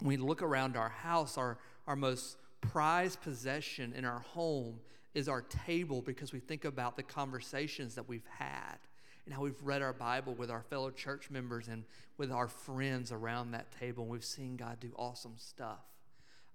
when 0.00 0.08
we 0.08 0.16
look 0.16 0.42
around 0.42 0.76
our 0.76 0.88
house, 0.88 1.36
our, 1.36 1.58
our 1.86 1.96
most 1.96 2.36
prized 2.60 3.20
possession 3.20 3.92
in 3.96 4.04
our 4.04 4.20
home 4.20 4.80
is 5.14 5.28
our 5.28 5.42
table 5.42 6.02
because 6.02 6.32
we 6.32 6.38
think 6.38 6.64
about 6.64 6.96
the 6.96 7.02
conversations 7.02 7.94
that 7.94 8.08
we've 8.08 8.26
had 8.38 8.76
and 9.24 9.34
how 9.34 9.42
we've 9.42 9.62
read 9.62 9.82
our 9.82 9.92
Bible 9.92 10.34
with 10.34 10.50
our 10.50 10.62
fellow 10.62 10.90
church 10.90 11.30
members 11.30 11.68
and 11.68 11.84
with 12.16 12.32
our 12.32 12.48
friends 12.48 13.12
around 13.12 13.50
that 13.52 13.70
table. 13.78 14.04
And 14.04 14.12
we've 14.12 14.24
seen 14.24 14.56
God 14.56 14.80
do 14.80 14.90
awesome 14.96 15.34
stuff. 15.36 15.84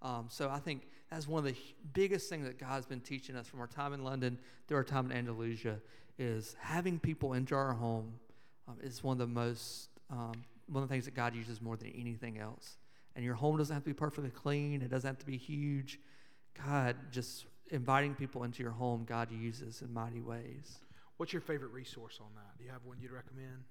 Um, 0.01 0.27
so 0.29 0.49
I 0.49 0.59
think 0.59 0.87
that's 1.09 1.27
one 1.27 1.45
of 1.45 1.53
the 1.53 1.59
biggest 1.93 2.29
things 2.29 2.45
that 2.45 2.59
God's 2.59 2.85
been 2.85 2.99
teaching 2.99 3.35
us 3.35 3.47
from 3.47 3.61
our 3.61 3.67
time 3.67 3.93
in 3.93 4.03
London 4.03 4.37
through 4.67 4.77
our 4.77 4.83
time 4.83 5.11
in 5.11 5.17
Andalusia 5.17 5.79
is 6.17 6.55
having 6.59 6.99
people 6.99 7.33
into 7.33 7.55
our 7.55 7.73
home 7.73 8.13
um, 8.67 8.75
is 8.81 9.03
one 9.03 9.13
of 9.13 9.19
the 9.19 9.27
most 9.27 9.89
um, 10.09 10.33
one 10.67 10.83
of 10.83 10.89
the 10.89 10.93
things 10.93 11.05
that 11.05 11.15
God 11.15 11.35
uses 11.35 11.61
more 11.61 11.77
than 11.77 11.89
anything 11.89 12.37
else. 12.39 12.77
And 13.15 13.23
your 13.23 13.35
home 13.35 13.57
doesn't 13.57 13.73
have 13.73 13.83
to 13.83 13.89
be 13.89 13.93
perfectly 13.93 14.29
clean. 14.29 14.81
It 14.81 14.89
doesn't 14.89 15.07
have 15.07 15.19
to 15.19 15.25
be 15.25 15.37
huge. 15.37 15.99
God 16.65 16.95
just 17.11 17.45
inviting 17.73 18.13
people 18.15 18.43
into 18.43 18.63
your 18.63 18.71
home, 18.71 19.03
God 19.05 19.31
uses 19.31 19.81
in 19.81 19.91
mighty 19.93 20.21
ways. 20.21 20.79
What's 21.17 21.33
your 21.33 21.41
favorite 21.41 21.71
resource 21.71 22.19
on 22.21 22.27
that? 22.35 22.57
Do 22.57 22.63
you 22.63 22.71
have 22.71 22.85
one 22.85 22.97
you'd 23.01 23.11
recommend? 23.11 23.63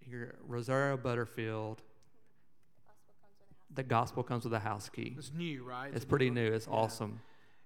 Here, 0.00 0.34
Rosaria 0.46 0.96
Butterfield. 0.96 1.82
The 3.74 3.82
gospel 3.82 4.22
comes 4.22 4.44
with 4.44 4.52
a 4.52 4.58
house 4.58 4.88
key. 4.88 5.14
It's 5.16 5.32
new, 5.32 5.64
right? 5.64 5.88
It's, 5.88 5.96
it's 5.96 6.04
pretty 6.04 6.30
new. 6.30 6.52
It's 6.52 6.66
yeah. 6.66 6.74
awesome. 6.74 7.20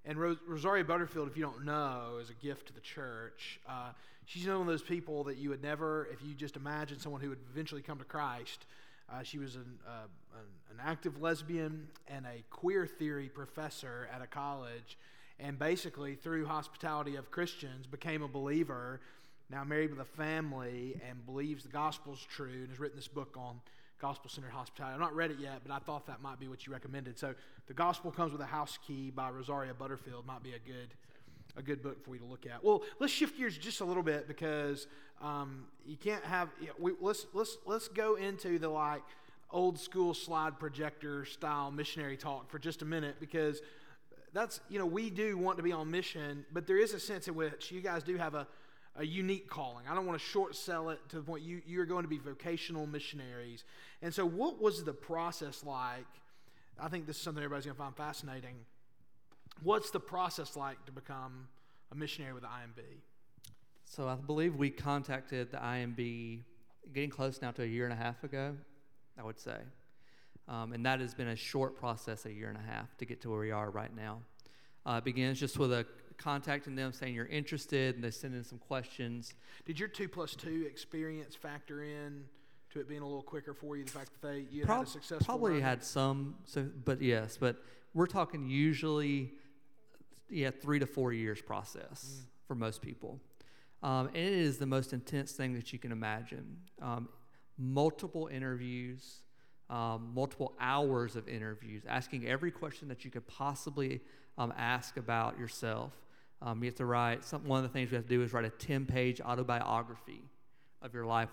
and 0.04 0.18
Ros- 0.18 0.38
Rosaria 0.46 0.84
Butterfield, 0.84 1.28
if 1.28 1.36
you 1.36 1.42
don't 1.42 1.64
know, 1.64 2.18
is 2.20 2.30
a 2.30 2.34
gift 2.34 2.66
to 2.68 2.72
the 2.72 2.80
church. 2.80 3.58
Uh, 3.68 3.90
she's 4.24 4.46
one 4.46 4.60
of 4.60 4.66
those 4.66 4.82
people 4.82 5.24
that 5.24 5.36
you 5.36 5.48
would 5.50 5.62
never, 5.62 6.08
if 6.12 6.22
you 6.22 6.34
just 6.34 6.56
imagine 6.56 6.98
someone 6.98 7.20
who 7.20 7.30
would 7.30 7.40
eventually 7.52 7.82
come 7.82 7.98
to 7.98 8.04
Christ. 8.04 8.66
Uh, 9.12 9.22
she 9.22 9.38
was 9.38 9.54
an, 9.56 9.78
uh, 9.86 10.06
an, 10.34 10.78
an 10.78 10.84
active 10.84 11.20
lesbian 11.20 11.88
and 12.08 12.26
a 12.26 12.42
queer 12.50 12.86
theory 12.86 13.28
professor 13.28 14.08
at 14.14 14.20
a 14.22 14.26
college, 14.26 14.96
and 15.38 15.58
basically, 15.58 16.14
through 16.14 16.46
hospitality 16.46 17.16
of 17.16 17.30
Christians, 17.30 17.86
became 17.86 18.22
a 18.22 18.28
believer. 18.28 19.00
Now 19.50 19.64
married 19.64 19.90
with 19.90 20.00
a 20.00 20.16
family 20.16 21.00
and 21.08 21.24
believes 21.24 21.62
the 21.62 21.68
gospel's 21.68 22.24
true, 22.28 22.48
and 22.48 22.68
has 22.70 22.80
written 22.80 22.96
this 22.96 23.08
book 23.08 23.36
on 23.36 23.60
gospel 24.00 24.28
centered 24.30 24.50
hospitality. 24.50 24.94
I've 24.94 25.00
not 25.00 25.14
read 25.14 25.30
it 25.30 25.38
yet, 25.38 25.60
but 25.66 25.72
I 25.72 25.78
thought 25.78 26.06
that 26.06 26.20
might 26.20 26.40
be 26.40 26.48
what 26.48 26.66
you 26.66 26.72
recommended. 26.72 27.18
So, 27.18 27.34
The 27.66 27.74
Gospel 27.74 28.10
Comes 28.10 28.32
with 28.32 28.40
a 28.40 28.46
House 28.46 28.78
Key 28.86 29.10
by 29.10 29.30
Rosaria 29.30 29.74
Butterfield 29.74 30.26
might 30.26 30.42
be 30.42 30.52
a 30.52 30.58
good 30.58 30.88
a 31.56 31.62
good 31.62 31.82
book 31.82 32.04
for 32.04 32.14
you 32.14 32.20
to 32.20 32.26
look 32.26 32.46
at. 32.46 32.62
Well, 32.62 32.82
let's 33.00 33.12
shift 33.12 33.38
gears 33.38 33.56
just 33.56 33.80
a 33.80 33.84
little 33.84 34.02
bit 34.02 34.28
because 34.28 34.86
um, 35.22 35.64
you 35.86 35.96
can't 35.96 36.24
have. 36.24 36.50
You 36.60 36.68
know, 36.68 36.72
we, 36.78 36.92
let's 37.00 37.26
let's 37.32 37.56
let's 37.66 37.88
go 37.88 38.16
into 38.16 38.58
the 38.58 38.68
like 38.68 39.02
old 39.50 39.78
school 39.78 40.12
slide 40.12 40.58
projector 40.58 41.24
style 41.24 41.70
missionary 41.70 42.16
talk 42.16 42.50
for 42.50 42.58
just 42.58 42.82
a 42.82 42.84
minute 42.84 43.16
because 43.20 43.60
that's 44.36 44.60
you 44.68 44.78
know 44.78 44.86
we 44.86 45.10
do 45.10 45.38
want 45.38 45.56
to 45.56 45.62
be 45.62 45.72
on 45.72 45.90
mission, 45.90 46.44
but 46.52 46.66
there 46.66 46.78
is 46.78 46.94
a 46.94 47.00
sense 47.00 47.26
in 47.28 47.34
which 47.34 47.72
you 47.72 47.80
guys 47.80 48.02
do 48.02 48.16
have 48.16 48.34
a 48.34 48.46
a 48.98 49.04
unique 49.04 49.48
calling. 49.48 49.84
I 49.88 49.94
don't 49.94 50.06
want 50.06 50.18
to 50.18 50.24
short 50.24 50.56
sell 50.56 50.90
it 50.90 50.98
to 51.10 51.16
the 51.16 51.22
point 51.22 51.42
you, 51.42 51.60
you're 51.66 51.86
going 51.86 52.02
to 52.02 52.08
be 52.08 52.18
vocational 52.18 52.86
missionaries. 52.86 53.64
And 54.02 54.12
so, 54.12 54.26
what 54.26 54.60
was 54.60 54.84
the 54.84 54.92
process 54.92 55.64
like? 55.64 56.06
I 56.80 56.88
think 56.88 57.06
this 57.06 57.16
is 57.16 57.22
something 57.22 57.42
everybody's 57.42 57.66
going 57.66 57.76
to 57.76 57.82
find 57.82 57.96
fascinating. 57.96 58.56
What's 59.62 59.90
the 59.90 60.00
process 60.00 60.56
like 60.56 60.84
to 60.86 60.92
become 60.92 61.48
a 61.92 61.94
missionary 61.94 62.34
with 62.34 62.42
the 62.42 62.48
IMB? 62.48 62.82
So, 63.84 64.08
I 64.08 64.14
believe 64.14 64.56
we 64.56 64.70
contacted 64.70 65.50
the 65.50 65.58
IMB 65.58 66.40
getting 66.92 67.10
close 67.10 67.40
now 67.42 67.50
to 67.52 67.62
a 67.62 67.66
year 67.66 67.84
and 67.84 67.92
a 67.92 67.96
half 67.96 68.22
ago, 68.24 68.54
I 69.18 69.24
would 69.24 69.38
say. 69.38 69.58
Um, 70.48 70.72
and 70.72 70.86
that 70.86 71.00
has 71.00 71.12
been 71.14 71.28
a 71.28 71.36
short 71.36 71.76
process, 71.76 72.24
a 72.24 72.32
year 72.32 72.48
and 72.48 72.56
a 72.56 72.70
half, 72.72 72.96
to 72.98 73.04
get 73.04 73.20
to 73.22 73.30
where 73.30 73.40
we 73.40 73.50
are 73.50 73.70
right 73.70 73.94
now. 73.94 74.20
Uh, 74.84 74.98
it 74.98 75.04
begins 75.04 75.40
just 75.40 75.58
with 75.58 75.72
a 75.72 75.84
contacting 76.18 76.74
them 76.76 76.92
saying 76.92 77.14
you're 77.14 77.26
interested 77.26 77.94
and 77.96 78.04
they 78.04 78.10
send 78.10 78.34
in 78.34 78.44
some 78.44 78.58
questions. 78.58 79.34
Did 79.64 79.78
your 79.78 79.88
two 79.88 80.08
plus 80.08 80.34
two 80.36 80.64
experience 80.68 81.34
factor 81.34 81.82
in 81.82 82.24
to 82.70 82.80
it 82.80 82.88
being 82.88 83.02
a 83.02 83.04
little 83.06 83.22
quicker 83.22 83.52
for 83.52 83.76
you? 83.76 83.84
The 83.84 83.90
fact 83.90 84.10
that 84.20 84.28
they 84.28 84.46
you 84.50 84.64
Prob- 84.64 84.78
had 84.78 84.86
a 84.86 84.90
successful 84.90 85.26
probably 85.26 85.54
run? 85.54 85.62
had 85.62 85.84
some, 85.84 86.36
so 86.44 86.66
but 86.84 87.02
yes, 87.02 87.36
but 87.36 87.56
we're 87.92 88.06
talking 88.06 88.48
usually, 88.48 89.32
yeah, 90.30 90.50
three 90.50 90.78
to 90.78 90.86
four 90.86 91.12
years 91.12 91.42
process 91.42 92.22
for 92.46 92.54
most 92.54 92.80
people, 92.82 93.20
um, 93.82 94.06
and 94.08 94.16
it 94.16 94.32
is 94.32 94.58
the 94.58 94.66
most 94.66 94.92
intense 94.92 95.32
thing 95.32 95.54
that 95.54 95.72
you 95.72 95.78
can 95.78 95.92
imagine. 95.92 96.56
Um, 96.80 97.08
multiple 97.58 98.28
interviews, 98.32 99.22
um, 99.68 100.12
multiple 100.14 100.52
hours 100.60 101.16
of 101.16 101.28
interviews, 101.28 101.82
asking 101.88 102.26
every 102.26 102.50
question 102.50 102.88
that 102.88 103.04
you 103.04 103.10
could 103.10 103.26
possibly 103.26 104.00
um, 104.38 104.52
ask 104.56 104.96
about 104.96 105.38
yourself. 105.38 105.92
Um, 106.42 106.62
you 106.62 106.68
have 106.68 106.76
to 106.76 106.84
write, 106.84 107.24
some, 107.24 107.44
one 107.44 107.58
of 107.58 107.70
the 107.70 107.72
things 107.72 107.90
we 107.90 107.96
have 107.96 108.04
to 108.04 108.10
do 108.10 108.22
is 108.22 108.32
write 108.32 108.44
a 108.44 108.50
10 108.50 108.86
page 108.86 109.20
autobiography 109.20 110.22
of 110.82 110.94
your 110.94 111.06
life 111.06 111.28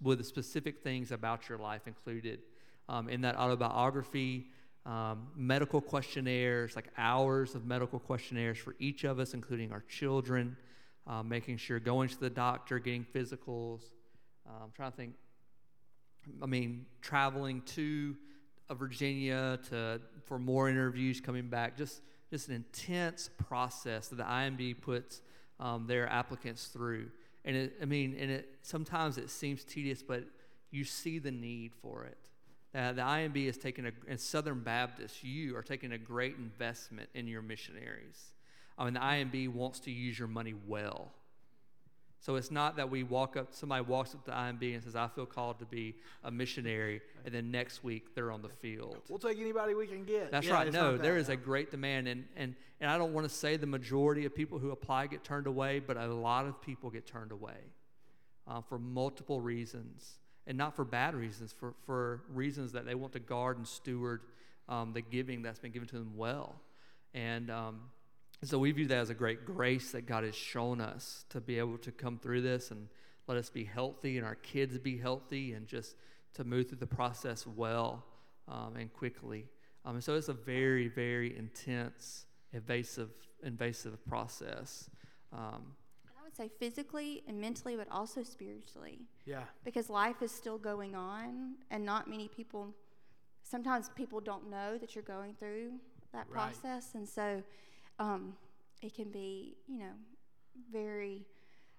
with 0.00 0.24
specific 0.24 0.80
things 0.82 1.10
about 1.10 1.48
your 1.48 1.58
life 1.58 1.86
included. 1.86 2.40
Um, 2.88 3.08
in 3.08 3.20
that 3.22 3.36
autobiography, 3.36 4.46
um, 4.86 5.26
medical 5.34 5.80
questionnaires, 5.80 6.76
like 6.76 6.88
hours 6.96 7.56
of 7.56 7.66
medical 7.66 7.98
questionnaires 7.98 8.56
for 8.56 8.76
each 8.78 9.02
of 9.04 9.18
us, 9.18 9.34
including 9.34 9.72
our 9.72 9.82
children, 9.88 10.56
um, 11.08 11.28
making 11.28 11.56
sure 11.56 11.80
going 11.80 12.08
to 12.08 12.20
the 12.20 12.30
doctor, 12.30 12.78
getting 12.78 13.04
physicals. 13.04 13.80
I'm 14.46 14.70
trying 14.74 14.92
to 14.92 14.96
think, 14.96 15.14
I 16.42 16.46
mean, 16.46 16.86
traveling 17.00 17.62
to 17.62 18.16
uh, 18.68 18.74
Virginia 18.74 19.58
to 19.70 20.00
for 20.24 20.38
more 20.38 20.68
interviews, 20.68 21.20
coming 21.20 21.48
back, 21.48 21.76
just 21.76 22.02
just 22.30 22.48
an 22.48 22.54
intense 22.54 23.30
process 23.48 24.08
that 24.08 24.16
the 24.16 24.24
IMB 24.24 24.80
puts 24.80 25.22
um, 25.60 25.86
their 25.86 26.08
applicants 26.08 26.66
through. 26.66 27.08
And 27.44 27.56
it, 27.56 27.76
I 27.80 27.84
mean, 27.84 28.16
and 28.18 28.30
it 28.30 28.48
sometimes 28.62 29.18
it 29.18 29.30
seems 29.30 29.62
tedious, 29.64 30.02
but 30.02 30.24
you 30.70 30.84
see 30.84 31.18
the 31.18 31.30
need 31.30 31.72
for 31.80 32.04
it. 32.04 32.18
Uh, 32.74 32.92
the 32.92 33.02
IMB 33.02 33.46
is 33.46 33.56
taking 33.56 33.86
a, 33.86 33.92
and 34.08 34.20
Southern 34.20 34.60
Baptist, 34.60 35.24
you 35.24 35.56
are 35.56 35.62
taking 35.62 35.92
a 35.92 35.98
great 35.98 36.36
investment 36.36 37.08
in 37.14 37.26
your 37.26 37.40
missionaries. 37.40 38.32
I 38.76 38.84
mean, 38.84 38.94
the 38.94 39.00
IMB 39.00 39.48
wants 39.54 39.80
to 39.80 39.90
use 39.90 40.18
your 40.18 40.28
money 40.28 40.54
well. 40.66 41.12
So 42.18 42.36
it's 42.36 42.50
not 42.50 42.76
that 42.76 42.90
we 42.90 43.02
walk 43.02 43.36
up, 43.36 43.48
somebody 43.54 43.84
walks 43.84 44.14
up 44.14 44.24
to 44.24 44.30
IMB 44.30 44.74
and 44.74 44.82
says, 44.82 44.96
I 44.96 45.06
feel 45.06 45.26
called 45.26 45.58
to 45.60 45.66
be 45.66 45.94
a 46.24 46.30
missionary, 46.30 47.00
and 47.24 47.32
then 47.32 47.50
next 47.50 47.84
week 47.84 48.14
they're 48.14 48.32
on 48.32 48.42
the 48.42 48.48
field. 48.48 48.96
We'll 49.08 49.18
take 49.18 49.38
anybody 49.38 49.74
we 49.74 49.86
can 49.86 50.04
get. 50.04 50.32
That's 50.32 50.46
Yeah, 50.46 50.54
right. 50.54 50.72
No, 50.72 50.96
there 50.96 51.18
is 51.18 51.28
a 51.28 51.36
great 51.36 51.70
demand, 51.70 52.08
and, 52.08 52.24
and, 52.36 52.54
and 52.80 52.90
I 52.90 52.98
don't 52.98 53.12
want 53.12 53.28
to 53.28 53.34
say 53.34 53.56
the 53.56 53.66
majority 53.66 54.24
of 54.24 54.34
people 54.34 54.58
who 54.58 54.70
apply 54.70 55.06
get 55.06 55.24
turned 55.24 55.46
away, 55.46 55.78
but 55.78 55.96
a 55.96 56.06
lot 56.06 56.46
of 56.46 56.60
people 56.60 56.90
get 56.90 57.06
turned 57.06 57.32
away 57.32 57.58
uh, 58.48 58.60
for 58.60 58.78
multiple 58.78 59.40
reasons, 59.40 60.14
and 60.46 60.56
not 60.56 60.74
for 60.74 60.84
bad 60.84 61.14
reasons, 61.14 61.52
for, 61.52 61.74
for 61.84 62.22
reasons 62.32 62.72
that 62.72 62.86
they 62.86 62.94
want 62.94 63.12
to 63.12 63.20
guard 63.20 63.58
and 63.58 63.68
steward 63.68 64.22
um, 64.68 64.92
the 64.92 65.00
giving 65.00 65.42
that's 65.42 65.58
been 65.58 65.70
given 65.70 65.88
to 65.88 65.96
them 65.96 66.16
well. 66.16 66.60
And 67.14 67.50
um, 67.50 67.80
so 68.44 68.58
we 68.58 68.70
view 68.72 68.86
that 68.86 68.98
as 68.98 69.10
a 69.10 69.14
great 69.14 69.44
grace 69.44 69.92
that 69.92 70.06
God 70.06 70.24
has 70.24 70.34
shown 70.34 70.80
us 70.80 71.24
to 71.30 71.40
be 71.40 71.58
able 71.58 71.78
to 71.78 71.90
come 71.92 72.18
through 72.18 72.42
this 72.42 72.70
and 72.70 72.88
let 73.26 73.36
us 73.38 73.50
be 73.50 73.64
healthy 73.64 74.18
and 74.18 74.26
our 74.26 74.34
kids 74.36 74.78
be 74.78 74.96
healthy 74.98 75.52
and 75.54 75.66
just 75.66 75.96
to 76.34 76.44
move 76.44 76.68
through 76.68 76.78
the 76.78 76.86
process 76.86 77.46
well 77.46 78.04
um, 78.48 78.76
and 78.76 78.92
quickly. 78.92 79.46
Um, 79.84 79.94
and 79.96 80.04
so 80.04 80.14
it's 80.14 80.28
a 80.28 80.34
very, 80.34 80.88
very 80.88 81.36
intense, 81.36 82.26
invasive, 82.52 83.10
invasive 83.42 84.04
process. 84.06 84.90
Um, 85.32 85.74
I 86.06 86.22
would 86.22 86.36
say 86.36 86.50
physically 86.58 87.22
and 87.26 87.40
mentally, 87.40 87.76
but 87.76 87.88
also 87.90 88.22
spiritually, 88.22 89.00
Yeah. 89.24 89.44
because 89.64 89.88
life 89.88 90.22
is 90.22 90.30
still 90.30 90.58
going 90.58 90.94
on, 90.94 91.54
and 91.70 91.84
not 91.84 92.08
many 92.08 92.28
people. 92.28 92.74
Sometimes 93.42 93.88
people 93.90 94.20
don't 94.20 94.50
know 94.50 94.76
that 94.78 94.94
you're 94.94 95.04
going 95.04 95.34
through 95.34 95.78
that 96.12 96.28
Right. 96.28 96.32
process, 96.32 96.94
and 96.94 97.08
so 97.08 97.42
um, 97.98 98.34
it 98.82 98.94
can 98.94 99.10
be, 99.10 99.56
you 99.66 99.78
know, 99.78 99.92
very. 100.72 101.26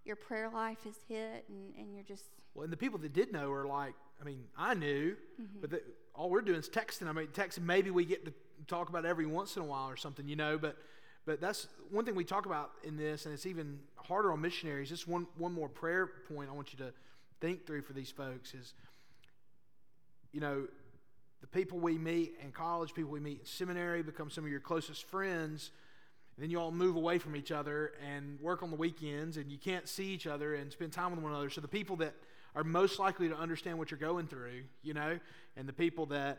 Your 0.06 0.16
prayer 0.16 0.50
life 0.50 0.86
is 0.86 0.96
hit, 1.10 1.44
and, 1.50 1.76
and 1.78 1.94
you're 1.94 2.02
just 2.02 2.30
Well, 2.54 2.64
and 2.64 2.72
the 2.72 2.78
people 2.78 2.98
that 3.00 3.12
did 3.12 3.34
know 3.34 3.52
are 3.52 3.68
like, 3.68 3.94
I 4.22 4.24
mean, 4.24 4.46
I 4.58 4.74
knew, 4.74 5.18
but 5.60 5.70
the, 5.70 5.82
all 6.16 6.30
we're 6.30 6.40
doing 6.40 6.60
is 6.60 6.70
texting. 6.70 7.10
I 7.10 7.12
mean, 7.12 7.28
texting. 7.28 7.64
Maybe 7.64 7.92
we 7.92 8.06
get 8.06 8.24
to 8.24 8.32
talk 8.68 8.88
about 8.88 9.06
every 9.06 9.26
once 9.26 9.58
in 9.58 9.64
a 9.64 9.66
while 9.66 9.90
or 9.90 9.98
something, 9.98 10.26
you 10.26 10.38
know. 10.38 10.58
But, 10.58 10.78
but 11.26 11.42
that's 11.42 11.68
one 11.92 12.06
thing 12.06 12.16
we 12.16 12.24
talk 12.24 12.46
about 12.46 12.72
in 12.86 12.96
this, 12.96 13.26
and 13.26 13.34
it's 13.34 13.46
even 13.46 13.80
harder 13.98 14.32
on 14.32 14.40
missionaries. 14.40 14.88
Just 14.88 15.10
one 15.10 15.28
one 15.38 15.52
more 15.52 15.68
prayer 15.68 16.08
point 16.30 16.50
I 16.50 16.54
want 16.54 16.72
you 16.72 16.80
to 16.86 16.94
think 17.42 17.68
through 17.68 17.82
for 17.82 17.92
these 17.92 18.10
folks 18.10 18.54
is, 18.54 18.74
you 20.32 20.40
know, 20.40 20.68
the 21.42 21.48
people 21.48 21.80
we 21.80 21.98
meet 21.98 22.36
in 22.42 22.54
college, 22.54 22.94
people 22.94 23.12
we 23.12 23.20
meet 23.20 23.40
in 23.40 23.46
seminary, 23.46 24.04
become 24.04 24.30
some 24.30 24.46
of 24.46 24.50
your 24.50 24.62
closest 24.62 25.04
friends. 25.04 25.72
Then 26.38 26.52
you 26.52 26.60
all 26.60 26.72
move 26.72 26.96
away 26.96 27.18
from 27.18 27.36
each 27.36 27.52
other 27.52 27.94
and 28.06 28.40
work 28.40 28.62
on 28.62 28.70
the 28.70 28.76
weekends, 28.76 29.38
and 29.38 29.52
you 29.52 29.58
can't 29.58 29.88
see 29.88 30.06
each 30.06 30.28
other 30.28 30.56
and 30.56 30.72
spend 30.72 30.94
time 30.94 31.12
with 31.12 31.20
one 31.20 31.32
another. 31.32 31.50
So 31.50 31.62
the 31.62 31.68
people 31.68 31.96
that 31.98 32.14
are 32.56 32.64
most 32.64 33.00
likely 33.00 33.28
to 33.30 33.36
understand 33.36 33.78
what 33.78 33.90
you're 33.90 34.00
going 34.00 34.28
through, 34.28 34.64
you 34.84 34.94
know, 34.94 35.20
and 35.56 35.68
the 35.68 35.74
people 35.74 36.06
that 36.08 36.38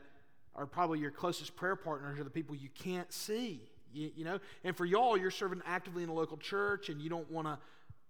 are 0.55 0.67
probably 0.67 0.99
your 1.01 1.11
closest 1.11 1.57
prayer 1.57 1.77
partners 1.77 2.19
are 2.19 2.25
the 2.25 2.31
people 2.31 2.55
you 2.55 2.69
can't 2.75 3.13
see, 3.13 3.61
you, 3.93 4.11
you 4.17 4.25
know. 4.25 4.39
And 4.65 4.77
for 4.77 4.85
y'all, 4.85 5.17
you're 5.17 5.31
serving 5.31 5.63
actively 5.67 6.03
in 6.03 6.09
a 6.09 6.15
local 6.15 6.37
church, 6.37 6.89
and 6.89 7.01
you 7.01 7.11
don't 7.11 7.31
want 7.31 7.47
to 7.47 7.59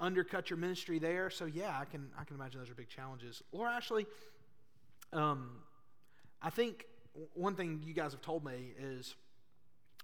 undercut 0.00 0.50
your 0.50 0.58
ministry 0.58 0.98
there. 0.98 1.30
So 1.30 1.46
yeah, 1.46 1.76
I 1.78 1.84
can 1.84 2.10
I 2.18 2.24
can 2.24 2.36
imagine 2.36 2.60
those 2.60 2.70
are 2.70 2.74
big 2.74 2.88
challenges. 2.88 3.42
Laura 3.52 3.72
Ashley, 3.72 4.06
um, 5.12 5.50
I 6.40 6.50
think 6.50 6.84
one 7.34 7.54
thing 7.54 7.82
you 7.84 7.94
guys 7.94 8.12
have 8.12 8.22
told 8.22 8.44
me 8.44 8.72
is 8.78 9.16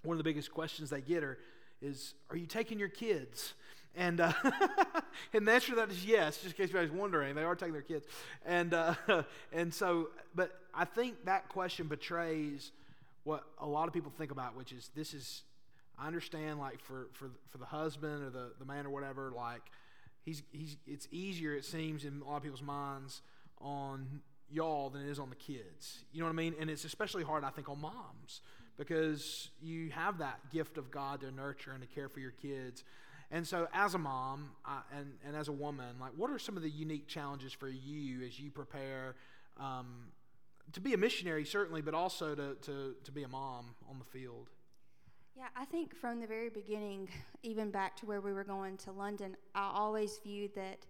one 0.03 0.15
of 0.15 0.19
the 0.19 0.25
biggest 0.25 0.53
questions 0.53 0.91
they 0.91 1.01
get 1.01 1.23
are 1.23 1.39
is 1.85 2.15
are 2.31 2.37
you 2.37 2.47
taking 2.47 2.79
your 2.79 2.89
kids? 2.89 3.55
And 3.97 4.21
uh, 4.21 4.33
and 5.33 5.47
the 5.47 5.53
answer 5.53 5.71
to 5.71 5.77
that 5.77 5.91
is 5.91 6.05
yes 6.05 6.39
just 6.39 6.59
in 6.59 6.67
case 6.67 6.75
anybody's 6.75 6.91
wondering 6.91 7.35
they 7.35 7.45
are 7.45 7.55
taking 7.55 7.73
their 7.73 7.83
kids. 7.83 8.07
And 8.45 8.75
uh, 8.75 8.95
and 9.53 9.73
so 9.73 10.09
but 10.35 10.53
i 10.75 10.85
think 10.85 11.25
that 11.27 11.49
question 11.49 11.87
betrays 11.87 12.73
what 13.23 13.45
a 13.59 13.67
lot 13.67 13.87
of 13.87 13.95
people 13.95 14.13
think 14.17 14.31
about 14.31 14.57
which 14.57 14.73
is 14.73 14.91
this 14.97 15.15
is 15.15 15.43
i 15.99 16.07
understand 16.07 16.59
like 16.59 16.81
for 16.81 17.07
for 17.13 17.31
for 17.49 17.59
the 17.59 17.67
husband 17.67 18.25
or 18.25 18.31
the 18.31 18.51
the 18.59 18.65
man 18.65 18.87
or 18.87 18.91
whatever 18.91 19.33
like 19.35 19.63
he's 20.25 20.43
he's 20.51 20.77
it's 20.87 21.07
easier 21.13 21.55
it 21.55 21.65
seems 21.65 22.05
in 22.05 22.21
a 22.21 22.29
lot 22.29 22.39
of 22.39 22.43
people's 22.43 22.63
minds 22.63 23.23
on 23.61 24.21
y'all 24.51 24.91
than 24.91 25.03
it 25.03 25.11
is 25.11 25.19
on 25.19 25.31
the 25.31 25.37
kids. 25.37 26.05
You 26.13 26.21
know 26.21 26.27
what 26.27 26.33
i 26.33 26.37
mean? 26.37 26.55
And 26.61 26.69
it's 26.69 26.85
especially 26.85 27.23
hard 27.23 27.45
i 27.45 27.51
think 27.51 27.69
on 27.69 27.81
moms 27.81 28.41
because 28.77 29.51
you 29.63 29.91
have 29.91 30.19
that 30.19 30.39
gift 30.53 30.79
of 30.79 30.91
God 30.91 31.21
to 31.21 31.31
nurture 31.31 31.73
and 31.73 31.81
to 31.81 31.87
care 31.87 32.09
for 32.09 32.21
your 32.21 32.33
kids. 32.33 32.85
And 33.31 33.47
so, 33.47 33.67
as 33.73 33.95
a 33.95 33.99
mom 33.99 34.51
uh, 34.65 34.81
and, 34.97 35.13
and 35.27 35.37
as 35.37 35.49
a 35.49 35.53
woman, 35.53 35.97
like, 36.01 36.13
what 36.17 36.31
are 36.31 36.39
some 36.39 36.57
of 36.57 36.63
the 36.63 36.71
unique 36.71 37.09
challenges 37.09 37.53
for 37.53 37.69
you 37.69 38.25
as 38.25 38.39
you 38.39 38.51
prepare 38.51 39.17
um, 39.59 39.87
to 40.73 40.81
be 40.81 40.95
a 40.95 40.99
missionary, 40.99 41.45
certainly, 41.45 41.81
but 41.81 41.95
also 41.95 42.35
to, 42.35 42.55
to, 42.63 42.95
to 43.03 43.13
be 43.13 43.23
a 43.23 43.29
mom 43.29 43.75
on 43.89 43.99
the 43.99 44.05
field? 44.05 44.51
Yeah, 45.37 45.47
I 45.57 45.65
think 45.65 45.97
from 45.97 46.21
the 46.21 46.27
very 46.27 46.49
beginning, 46.49 47.09
even 47.43 47.71
back 47.71 47.97
to 47.97 48.07
where 48.07 48.21
we 48.21 48.33
were 48.33 48.45
going 48.45 48.77
to 48.79 48.93
London, 48.93 49.37
I 49.55 49.73
always 49.75 50.21
viewed 50.23 50.55
that 50.55 50.87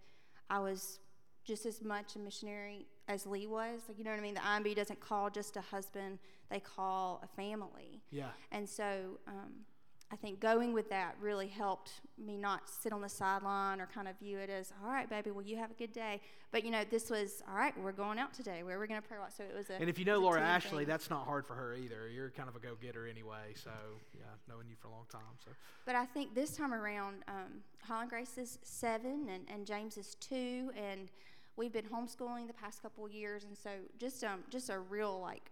I 0.49 0.59
was 0.59 0.99
just 1.43 1.65
as 1.65 1.81
much 1.81 2.15
a 2.15 2.19
missionary 2.19 2.85
as 3.07 3.25
Lee 3.25 3.47
was. 3.47 3.81
Like, 3.87 3.97
you 3.97 4.03
know 4.03 4.11
what 4.11 4.19
I 4.19 4.23
mean? 4.23 4.35
The 4.35 4.41
IMB 4.41 4.75
doesn't 4.75 4.99
call 4.99 5.29
just 5.29 5.57
a 5.57 5.61
husband, 5.61 6.19
they 6.49 6.59
call 6.59 7.21
a 7.23 7.27
family. 7.27 8.01
Yeah. 8.11 8.29
And 8.51 8.67
so 8.67 9.19
um, 9.27 9.65
I 10.11 10.15
think 10.15 10.39
going 10.39 10.73
with 10.73 10.89
that 10.89 11.15
really 11.19 11.47
helped 11.47 11.93
me 12.23 12.37
not 12.37 12.69
sit 12.69 12.93
on 12.93 13.01
the 13.01 13.09
sideline 13.09 13.81
or 13.81 13.87
kind 13.87 14.07
of 14.07 14.17
view 14.19 14.37
it 14.37 14.49
as, 14.49 14.71
all 14.83 14.91
right, 14.91 15.09
baby, 15.09 15.31
well, 15.31 15.43
you 15.43 15.57
have 15.57 15.71
a 15.71 15.73
good 15.73 15.91
day. 15.91 16.21
But, 16.51 16.63
you 16.63 16.71
know, 16.71 16.83
this 16.89 17.09
was, 17.09 17.41
all 17.49 17.55
right, 17.55 17.73
we're 17.81 17.91
going 17.91 18.19
out 18.19 18.33
today. 18.33 18.63
Where 18.63 18.77
are 18.77 18.79
we 18.79 18.87
going 18.87 19.01
to 19.01 19.07
pray? 19.07 19.17
So 19.35 19.43
it 19.43 19.55
was 19.55 19.69
a. 19.69 19.81
And 19.81 19.89
if 19.89 19.97
you 19.97 20.05
know 20.05 20.15
it 20.15 20.21
was 20.21 20.23
a 20.23 20.25
Laura 20.25 20.41
Ashley, 20.41 20.79
thing. 20.79 20.87
that's 20.87 21.09
not 21.09 21.25
hard 21.25 21.45
for 21.45 21.55
her 21.55 21.75
either. 21.75 22.07
You're 22.07 22.29
kind 22.29 22.47
of 22.47 22.55
a 22.55 22.59
go 22.59 22.75
getter 22.81 23.07
anyway. 23.07 23.53
So, 23.55 23.71
yeah, 24.13 24.25
knowing 24.47 24.67
you 24.69 24.75
for 24.79 24.87
a 24.87 24.91
long 24.91 25.05
time. 25.11 25.21
So, 25.43 25.51
But 25.85 25.95
I 25.95 26.05
think 26.05 26.35
this 26.35 26.55
time 26.55 26.73
around, 26.73 27.23
um, 27.27 27.61
Holland 27.81 28.09
Grace 28.09 28.37
is 28.37 28.59
seven 28.63 29.27
and, 29.29 29.43
and 29.51 29.65
James 29.65 29.97
is 29.97 30.15
two, 30.15 30.71
and 30.77 31.09
we've 31.57 31.73
been 31.73 31.85
homeschooling 31.85 32.47
the 32.47 32.53
past 32.53 32.81
couple 32.81 33.05
of 33.05 33.11
years, 33.11 33.43
and 33.43 33.57
so 33.57 33.69
just 33.97 34.23
um, 34.23 34.43
just 34.49 34.69
a 34.69 34.79
real 34.79 35.19
like 35.19 35.51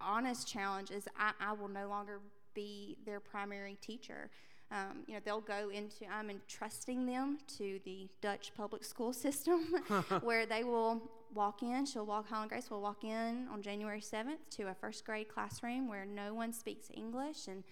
honest 0.00 0.48
challenge 0.48 0.90
is 0.90 1.08
I, 1.18 1.32
I 1.40 1.52
will 1.52 1.68
no 1.68 1.88
longer 1.88 2.20
be 2.54 2.96
their 3.04 3.20
primary 3.20 3.76
teacher. 3.80 4.30
Um, 4.72 5.04
you 5.06 5.14
know, 5.14 5.20
they'll 5.24 5.40
go 5.40 5.68
into, 5.68 6.06
I'm 6.12 6.28
entrusting 6.28 7.06
them 7.06 7.38
to 7.58 7.78
the 7.84 8.08
Dutch 8.20 8.52
public 8.56 8.82
school 8.82 9.12
system 9.12 9.60
where 10.22 10.44
they 10.44 10.64
will 10.64 11.00
walk 11.32 11.62
in. 11.62 11.86
She'll 11.86 12.06
walk, 12.06 12.28
Holland 12.28 12.50
Grace 12.50 12.70
will 12.70 12.80
walk 12.80 13.04
in 13.04 13.46
on 13.52 13.62
January 13.62 14.00
7th 14.00 14.38
to 14.52 14.68
a 14.68 14.74
first 14.74 15.04
grade 15.04 15.28
classroom 15.28 15.88
where 15.88 16.04
no 16.04 16.34
one 16.34 16.52
speaks 16.52 16.88
English. 16.92 17.46
And 17.46 17.62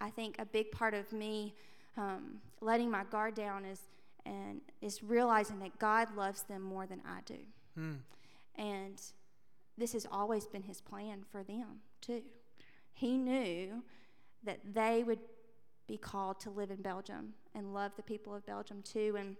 I 0.00 0.08
think 0.08 0.36
a 0.38 0.46
big 0.46 0.70
part 0.70 0.94
of 0.94 1.12
me 1.12 1.54
um, 1.98 2.40
letting 2.60 2.90
my 2.90 3.04
guard 3.04 3.34
down 3.34 3.64
is, 3.64 3.80
and 4.24 4.60
is 4.80 5.02
realizing 5.02 5.58
that 5.58 5.78
God 5.78 6.16
loves 6.16 6.44
them 6.44 6.62
more 6.62 6.86
than 6.86 7.02
I 7.06 7.20
do. 7.26 7.38
hmm. 7.74 7.92
And 8.56 9.00
this 9.78 9.92
has 9.92 10.06
always 10.10 10.46
been 10.46 10.62
his 10.62 10.80
plan 10.80 11.24
for 11.30 11.42
them, 11.42 11.80
too. 12.00 12.22
He 12.92 13.16
knew 13.16 13.82
that 14.44 14.58
they 14.74 15.04
would 15.04 15.20
be 15.86 15.96
called 15.96 16.40
to 16.40 16.50
live 16.50 16.70
in 16.70 16.82
Belgium 16.82 17.32
and 17.54 17.72
love 17.72 17.92
the 17.96 18.02
people 18.02 18.34
of 18.34 18.44
Belgium, 18.44 18.82
too. 18.82 19.16
And 19.18 19.36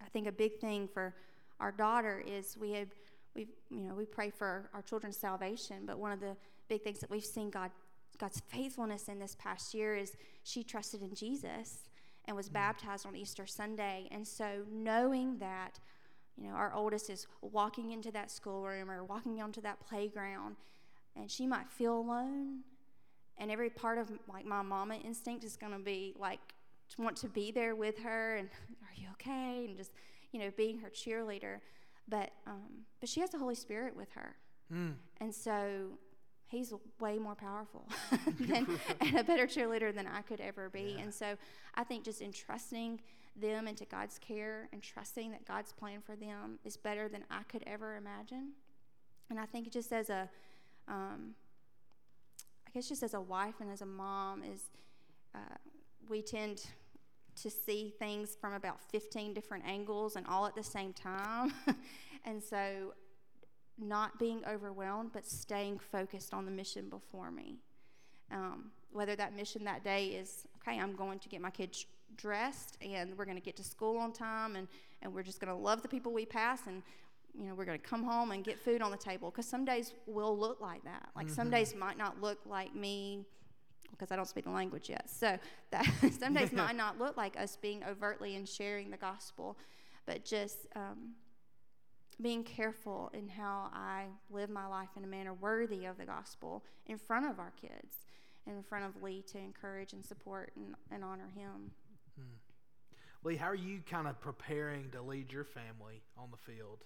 I 0.00 0.08
think 0.08 0.26
a 0.26 0.32
big 0.32 0.58
thing 0.58 0.88
for 0.92 1.14
our 1.58 1.72
daughter 1.72 2.22
is 2.26 2.56
we 2.56 2.72
have, 2.72 2.88
we 3.34 3.48
you 3.70 3.80
know, 3.80 3.94
we 3.94 4.04
pray 4.04 4.30
for 4.30 4.68
our 4.74 4.82
children's 4.82 5.16
salvation, 5.16 5.84
but 5.86 5.98
one 5.98 6.12
of 6.12 6.20
the 6.20 6.36
big 6.68 6.82
things 6.82 7.00
that 7.00 7.10
we've 7.10 7.24
seen 7.24 7.50
God, 7.50 7.70
God's 8.18 8.40
faithfulness 8.48 9.08
in 9.08 9.18
this 9.18 9.36
past 9.38 9.74
year 9.74 9.96
is 9.96 10.12
she 10.44 10.62
trusted 10.62 11.02
in 11.02 11.14
Jesus 11.14 11.88
and 12.26 12.36
was 12.36 12.46
mm-hmm. 12.46 12.54
baptized 12.54 13.06
on 13.06 13.16
Easter 13.16 13.46
Sunday. 13.46 14.08
And 14.10 14.26
so 14.26 14.64
knowing 14.70 15.38
that 15.38 15.78
you 16.36 16.48
know, 16.48 16.54
our 16.54 16.72
oldest 16.74 17.08
is 17.10 17.26
walking 17.42 17.92
into 17.92 18.10
that 18.12 18.30
schoolroom 18.30 18.90
or 18.90 19.02
walking 19.04 19.40
onto 19.42 19.60
that 19.62 19.80
playground, 19.80 20.56
and 21.16 21.30
she 21.30 21.46
might 21.46 21.68
feel 21.70 21.96
alone. 21.98 22.60
And 23.38 23.50
every 23.50 23.70
part 23.70 23.98
of 23.98 24.10
like 24.32 24.46
my 24.46 24.62
mama 24.62 24.96
instinct 24.96 25.44
is 25.44 25.56
going 25.56 25.72
to 25.72 25.78
be 25.78 26.14
like 26.18 26.40
to 26.94 27.02
want 27.02 27.16
to 27.18 27.28
be 27.28 27.50
there 27.50 27.74
with 27.74 27.98
her 27.98 28.36
and 28.36 28.48
are 28.82 28.94
you 29.00 29.08
okay? 29.12 29.66
And 29.66 29.76
just 29.76 29.92
you 30.32 30.40
know 30.40 30.50
being 30.56 30.78
her 30.78 30.88
cheerleader. 30.90 31.58
But 32.08 32.30
um, 32.46 32.84
but 33.00 33.08
she 33.08 33.20
has 33.20 33.30
the 33.30 33.38
Holy 33.38 33.54
Spirit 33.56 33.96
with 33.96 34.10
her, 34.12 34.36
Mm. 34.72 34.94
and 35.20 35.34
so 35.34 35.90
he's 36.48 36.72
way 37.00 37.18
more 37.18 37.34
powerful 37.34 37.88
than, 38.40 38.66
and 39.00 39.18
a 39.18 39.24
better 39.24 39.46
cheerleader 39.46 39.94
than 39.94 40.06
I 40.06 40.22
could 40.22 40.40
ever 40.40 40.68
be. 40.68 40.94
Yeah. 40.96 41.04
And 41.04 41.14
so 41.14 41.36
I 41.74 41.84
think 41.84 42.04
just 42.04 42.22
entrusting 42.22 43.00
them 43.40 43.68
into 43.68 43.84
God's 43.84 44.18
care 44.18 44.68
and 44.72 44.82
trusting 44.82 45.30
that 45.32 45.46
God's 45.46 45.72
plan 45.72 46.00
for 46.00 46.16
them 46.16 46.58
is 46.64 46.76
better 46.76 47.08
than 47.08 47.24
I 47.30 47.42
could 47.44 47.64
ever 47.66 47.96
imagine. 47.96 48.52
And 49.28 49.38
I 49.38 49.44
think 49.44 49.70
just 49.70 49.92
as 49.92 50.08
a, 50.08 50.28
um, 50.88 51.34
I 52.66 52.70
guess 52.72 52.88
just 52.88 53.02
as 53.02 53.14
a 53.14 53.20
wife 53.20 53.56
and 53.60 53.70
as 53.70 53.82
a 53.82 53.86
mom 53.86 54.42
is, 54.42 54.62
uh, 55.34 55.56
we 56.08 56.22
tend 56.22 56.64
to 57.42 57.50
see 57.50 57.92
things 57.98 58.36
from 58.40 58.54
about 58.54 58.80
15 58.80 59.34
different 59.34 59.64
angles 59.66 60.16
and 60.16 60.26
all 60.26 60.46
at 60.46 60.54
the 60.54 60.62
same 60.62 60.92
time. 60.92 61.52
and 62.24 62.42
so 62.42 62.94
not 63.78 64.18
being 64.18 64.42
overwhelmed, 64.48 65.10
but 65.12 65.26
staying 65.26 65.78
focused 65.78 66.32
on 66.32 66.44
the 66.44 66.50
mission 66.50 66.88
before 66.88 67.30
me. 67.30 67.56
Um, 68.32 68.70
whether 68.92 69.14
that 69.16 69.36
mission 69.36 69.64
that 69.64 69.84
day 69.84 70.06
is, 70.06 70.46
okay, 70.56 70.80
I'm 70.80 70.96
going 70.96 71.18
to 71.20 71.28
get 71.28 71.40
my 71.40 71.50
kids 71.50 71.86
dressed 72.16 72.78
and 72.80 73.16
we're 73.16 73.24
going 73.24 73.36
to 73.36 73.42
get 73.42 73.56
to 73.56 73.64
school 73.64 73.98
on 73.98 74.12
time 74.12 74.56
and, 74.56 74.66
and 75.02 75.12
we're 75.12 75.22
just 75.22 75.40
going 75.40 75.54
to 75.54 75.60
love 75.60 75.82
the 75.82 75.88
people 75.88 76.12
we 76.12 76.24
pass 76.24 76.66
and, 76.66 76.82
you 77.38 77.46
know, 77.46 77.54
we're 77.54 77.66
going 77.66 77.78
to 77.78 77.86
come 77.86 78.02
home 78.02 78.32
and 78.32 78.42
get 78.42 78.58
food 78.58 78.80
on 78.80 78.90
the 78.90 78.96
table. 78.96 79.30
Because 79.30 79.46
some 79.46 79.64
days 79.64 79.92
will 80.06 80.36
look 80.36 80.60
like 80.60 80.82
that. 80.84 81.10
Like 81.14 81.28
some 81.28 81.50
days 81.50 81.74
might 81.74 81.98
not 81.98 82.20
look 82.22 82.38
like 82.46 82.74
me 82.74 83.26
because 83.90 84.10
I 84.10 84.16
don't 84.16 84.28
speak 84.28 84.44
the 84.44 84.50
language 84.50 84.88
yet. 84.88 85.08
So 85.10 85.38
that 85.70 85.86
some 86.18 86.34
days 86.34 86.52
might 86.52 86.76
not 86.76 86.98
look 86.98 87.16
like 87.16 87.38
us 87.38 87.56
being 87.56 87.84
overtly 87.84 88.36
and 88.36 88.48
sharing 88.48 88.90
the 88.90 88.96
gospel, 88.96 89.58
but 90.06 90.24
just 90.24 90.66
um, 90.74 91.14
being 92.20 92.44
careful 92.44 93.10
in 93.12 93.28
how 93.28 93.70
I 93.72 94.04
live 94.30 94.48
my 94.48 94.66
life 94.66 94.88
in 94.96 95.04
a 95.04 95.06
manner 95.06 95.34
worthy 95.34 95.84
of 95.84 95.98
the 95.98 96.06
gospel 96.06 96.64
in 96.86 96.98
front 96.98 97.26
of 97.26 97.38
our 97.38 97.52
kids 97.60 97.96
and 98.46 98.56
in 98.56 98.62
front 98.62 98.84
of 98.84 99.02
Lee 99.02 99.22
to 99.32 99.38
encourage 99.38 99.92
and 99.92 100.04
support 100.04 100.52
and, 100.56 100.74
and 100.90 101.04
honor 101.04 101.30
him. 101.34 101.72
Lee, 103.24 103.36
how 103.36 103.46
are 103.46 103.56
you 103.56 103.80
kind 103.90 104.06
of 104.06 104.20
preparing 104.20 104.88
to 104.90 105.02
lead 105.02 105.32
your 105.32 105.42
family 105.42 106.00
on 106.16 106.28
the 106.30 106.36
field? 106.36 106.84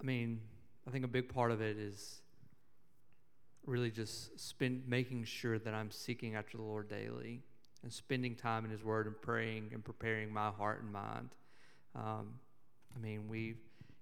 I 0.00 0.04
mean, 0.04 0.40
I 0.86 0.92
think 0.92 1.04
a 1.04 1.08
big 1.08 1.28
part 1.28 1.50
of 1.50 1.60
it 1.60 1.76
is 1.76 2.20
really 3.66 3.90
just 3.90 4.38
spend 4.38 4.84
making 4.86 5.24
sure 5.24 5.58
that 5.58 5.74
I'm 5.74 5.90
seeking 5.90 6.36
after 6.36 6.58
the 6.58 6.62
Lord 6.62 6.88
daily 6.88 7.42
and 7.82 7.92
spending 7.92 8.36
time 8.36 8.64
in 8.64 8.70
His 8.70 8.84
Word 8.84 9.08
and 9.08 9.20
praying 9.20 9.70
and 9.72 9.84
preparing 9.84 10.32
my 10.32 10.50
heart 10.50 10.82
and 10.82 10.92
mind. 10.92 11.30
Um, 11.96 12.34
I 12.96 13.02
mean, 13.02 13.28
we 13.28 13.56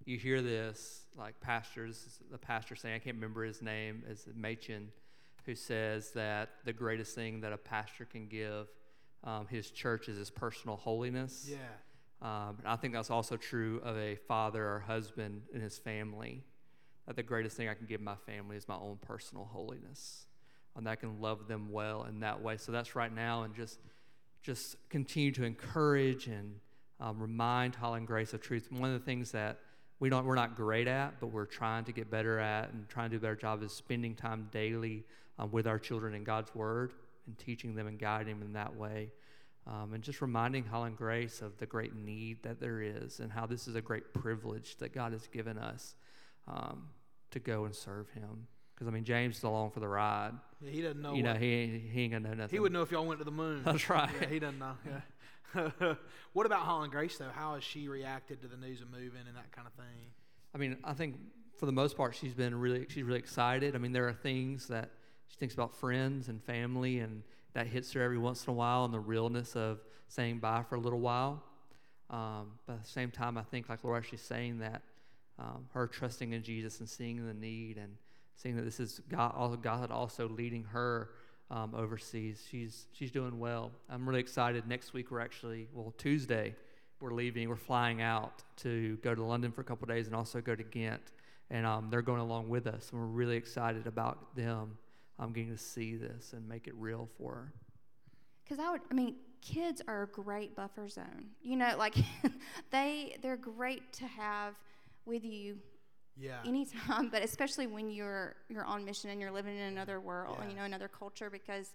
you 0.05 0.19
hear 0.19 0.43
this 0.43 1.03
like 1.17 1.41
pastors, 1.41 2.21
the 2.31 2.39
pastor 2.39 2.77
saying 2.77 2.95
I 2.95 2.99
can't 2.99 3.17
remember 3.17 3.45
his 3.45 3.63
name, 3.63 4.03
is 4.09 4.27
M'Cheyne, 4.37 4.89
who 5.47 5.55
says 5.55 6.11
that 6.13 6.51
the 6.65 6.73
greatest 6.73 7.15
thing 7.15 7.41
that 7.41 7.53
a 7.53 7.57
pastor 7.57 8.05
can 8.05 8.27
give 8.27 8.69
um, 9.25 9.47
his 9.49 9.71
church 9.71 10.09
is 10.09 10.19
his 10.19 10.31
personal 10.31 10.77
holiness. 10.77 11.51
Yeah. 11.51 11.59
Um, 12.23 12.57
and 12.59 12.69
I 12.69 12.77
think 12.77 12.95
that's 12.95 13.11
also 13.11 13.37
true 13.37 13.81
of 13.83 13.97
a 13.97 14.17
father 14.17 14.65
or 14.67 14.81
husband 14.81 15.43
and 15.53 15.63
his 15.63 15.79
family. 15.79 16.45
That 17.07 17.17
the 17.17 17.23
greatest 17.23 17.57
thing 17.57 17.69
I 17.69 17.75
can 17.75 17.87
give 17.87 18.01
my 18.01 18.15
family 18.15 18.57
is 18.57 18.67
my 18.67 18.77
own 18.77 18.99
personal 19.03 19.45
holiness, 19.45 20.27
and 20.77 20.87
that 20.87 20.93
I 20.93 20.97
can 20.97 21.21
love 21.21 21.49
them 21.49 21.71
well 21.71 22.05
in 22.05 22.21
that 22.21 22.41
way. 22.43 22.57
So 22.57 22.73
that's 22.73 22.95
right 22.95 23.15
now, 23.15 23.43
and 23.43 23.55
just 23.55 23.79
just 24.43 24.77
continue 24.91 25.33
to 25.33 25.45
encourage 25.45 26.27
and 26.27 26.61
um, 27.05 27.21
remind 27.21 27.75
Holland 27.75 28.07
Grace 28.07 28.33
of 28.33 28.41
truth. 28.41 28.69
One 28.73 28.91
of 28.91 28.99
the 28.99 29.05
things 29.05 29.31
that 29.33 29.59
we 30.01 30.09
don't 30.09 30.25
we're 30.25 30.35
not 30.35 30.57
great 30.57 30.89
at, 30.89 31.21
but 31.21 31.27
we're 31.27 31.45
trying 31.45 31.85
to 31.85 31.93
get 31.93 32.11
better 32.11 32.39
at 32.39 32.73
and 32.73 32.89
trying 32.89 33.11
to 33.11 33.17
do 33.17 33.17
a 33.19 33.21
better 33.21 33.37
job 33.37 33.63
is 33.63 33.73
spending 33.73 34.15
time 34.15 34.49
daily 34.51 35.05
um, 35.39 35.51
with 35.53 35.67
our 35.67 35.79
children 35.79 36.15
in 36.15 36.25
God's 36.25 36.55
Word 36.55 36.95
and 37.27 37.37
teaching 37.39 37.75
them 37.75 37.87
and 37.87 37.99
guiding 37.99 38.39
them 38.39 38.47
in 38.49 38.55
that 38.55 38.75
way. 38.75 39.13
Um, 39.67 39.93
and 39.93 40.03
just 40.03 40.23
reminding 40.23 40.65
Holland 40.65 40.97
Grace 40.97 41.43
of 41.43 41.57
the 41.59 41.67
great 41.67 41.95
need 41.95 42.43
that 42.43 42.59
there 42.59 42.81
is 42.81 43.21
and 43.21 43.31
how 43.31 43.47
this 43.47 43.69
is 43.69 43.75
a 43.75 43.83
great 43.83 44.15
privilege 44.15 44.77
that 44.79 44.93
God 44.95 45.13
has 45.13 45.27
given 45.27 45.59
us 45.59 45.95
um, 46.49 46.89
to 47.33 47.39
go 47.39 47.67
and 47.67 47.75
serve 47.75 48.09
Him. 48.11 48.47
Because, 48.75 48.89
I 48.89 48.91
mean, 48.91 49.05
James 49.05 49.39
is 49.39 49.43
along 49.43 49.71
for 49.71 49.81
the 49.81 49.89
ride. 49.89 50.33
Yeah, 50.61 50.71
he 50.71 50.83
doesn't 50.83 51.01
know. 51.01 51.15
you 51.15 51.23
know, 51.23 51.35
he, 51.35 51.83
he 51.93 52.03
ain't 52.03 52.13
going 52.13 52.23
to 52.25 52.29
know 52.31 52.35
nothing. 52.35 52.57
he 52.57 52.61
would 52.61 52.73
know 52.73 52.83
if 52.83 52.91
y'all 52.91 53.07
went 53.07 53.21
to 53.21 53.25
the 53.25 53.31
moon. 53.31 53.63
That's 53.65 53.89
right. 53.89 54.11
Yeah, 54.21 54.29
he 54.29 54.39
doesn't 54.39 54.59
know. 54.59 54.73
Yeah. 54.85 55.01
what 56.33 56.47
about 56.47 56.61
Holland 56.61 56.93
Grace 56.93 57.19
though? 57.19 57.31
How 57.35 57.55
has 57.55 57.65
she 57.65 57.89
reacted 57.89 58.41
to 58.43 58.49
the 58.49 58.57
news 58.57 58.81
of 58.81 58.91
moving 58.91 59.21
and 59.27 59.37
that 59.37 59.53
kind 59.53 59.67
of 59.67 59.73
thing? 59.75 60.11
I 60.55 60.59
mean, 60.59 60.79
I 60.85 60.93
think 60.93 61.17
for 61.57 61.67
the 61.67 61.73
most 61.73 61.97
part, 61.97 62.15
she's 62.15 62.35
been 62.35 62.55
really, 62.55 62.87
she's 62.89 63.03
really 63.03 63.19
excited. 63.19 63.75
I 63.75 63.79
mean, 63.79 63.93
there 63.93 64.09
are 64.09 64.13
things 64.13 64.69
that 64.69 64.91
she 65.29 65.37
thinks 65.37 65.55
about 65.55 65.75
friends 65.75 66.29
and 66.29 66.43
family, 66.43 67.01
and 67.01 67.23
that 67.55 67.67
hits 67.67 67.93
her 67.93 68.03
every 68.03 68.19
once 68.19 68.45
in 68.47 68.51
a 68.51 68.55
while, 68.55 68.85
and 68.85 68.93
the 68.93 69.01
realness 69.01 69.57
of 69.57 69.81
saying 70.09 70.39
bye 70.39 70.65
for 70.69 70.77
a 70.77 70.81
little 70.81 71.01
while. 71.01 71.43
Um, 72.11 72.53
but 72.67 72.75
at 72.75 72.83
the 72.85 72.89
same 72.89 73.11
time, 73.11 73.39
I 73.39 73.43
think, 73.43 73.69
like 73.69 73.83
Laura, 73.83 74.03
she's 74.03 74.21
saying 74.21 74.59
that 74.59 74.83
um, 75.39 75.67
her 75.73 75.87
trusting 75.87 76.33
in 76.33 76.43
Jesus 76.43 76.81
and 76.81 76.89
seeing 76.89 77.27
the 77.27 77.35
need 77.35 77.77
and 77.77 77.97
seeing 78.37 78.57
that 78.57 78.63
this 78.63 78.79
is 78.79 79.01
God, 79.09 79.63
God 79.63 79.91
also 79.91 80.29
leading 80.29 80.65
her 80.65 81.11
um, 81.51 81.75
overseas. 81.75 82.43
She's 82.51 82.87
she's 82.93 83.11
doing 83.11 83.39
well. 83.39 83.73
I'm 83.89 84.09
really 84.09 84.21
excited. 84.21 84.67
Next 84.67 84.93
week 84.93 85.11
we're 85.11 85.21
actually 85.21 85.69
well 85.73 85.95
Tuesday 85.99 86.55
we're 87.05 87.13
leaving. 87.13 87.49
We're 87.49 87.57
flying 87.57 88.01
out 88.01 88.43
to 88.59 88.97
go 89.03 89.15
to 89.15 89.23
London 89.23 89.53
for 89.53 89.61
a 89.61 89.65
couple 89.65 89.87
days 89.87 90.07
and 90.07 90.17
also 90.17 90.41
go 90.41 90.55
to 90.55 90.63
Ghent, 90.63 91.03
and 91.51 91.67
um, 91.67 91.89
they're 91.91 92.03
going 92.03 92.21
along 92.21 92.49
with 92.49 92.67
us. 92.67 92.91
And 92.91 93.01
we're 93.01 93.07
really 93.07 93.37
excited 93.37 93.87
about 93.87 94.35
them 94.35 94.79
um, 95.19 95.33
getting 95.33 95.51
to 95.51 95.59
see 95.59 95.97
this 95.97 96.33
and 96.33 96.49
make 96.49 96.67
it 96.67 96.75
real 96.77 97.09
for 97.19 97.35
her. 97.35 97.53
Because 98.43 98.59
I 98.59 98.71
would, 98.71 98.81
I 98.91 98.95
mean, 98.95 99.17
kids 99.43 99.83
are 99.87 100.05
a 100.05 100.07
great 100.07 100.57
buffer 100.57 100.89
zone. 100.89 101.27
You 101.43 101.57
know, 101.57 101.75
like 101.79 101.95
they 102.71 103.17
they're 103.21 103.37
great 103.37 103.93
to 103.95 104.07
have 104.07 104.55
with 105.05 105.25
you 105.25 105.59
yeah. 106.21 106.39
anytime, 106.47 107.09
but 107.13 107.23
especially 107.23 107.67
when 107.67 107.91
you're 107.91 108.37
you're 108.49 108.65
on 108.65 108.85
mission 108.85 109.11
and 109.11 109.21
you're 109.21 109.31
living 109.33 109.57
in 109.57 109.63
another 109.65 110.01
world, 110.01 110.37
Yeah. 110.41 110.49
you 110.51 110.57
know, 110.57 110.63
another 110.65 110.89
culture. 110.89 111.31
Because, 111.31 111.73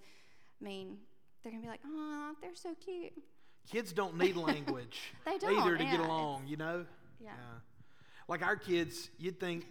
I 0.62 0.64
mean, 0.64 0.98
they're 1.44 1.52
gonna 1.52 1.64
be 1.64 1.70
like, 1.70 1.82
oh, 1.86 2.34
they're 2.42 2.56
so 2.56 2.76
cute. 2.84 3.14
Kids 3.72 3.94
don't 3.94 4.18
need 4.18 4.36
language 4.50 5.00
They 5.26 5.34
either 5.34 5.48
don't, 5.52 5.78
to 5.78 5.84
yeah, 5.84 5.92
get 5.92 6.00
along, 6.00 6.48
you 6.48 6.58
know? 6.58 6.86
Yeah. 7.22 7.32
Like 8.28 8.42
our 8.44 8.56
kids, 8.56 9.10
you'd 9.18 9.40
think, 9.40 9.66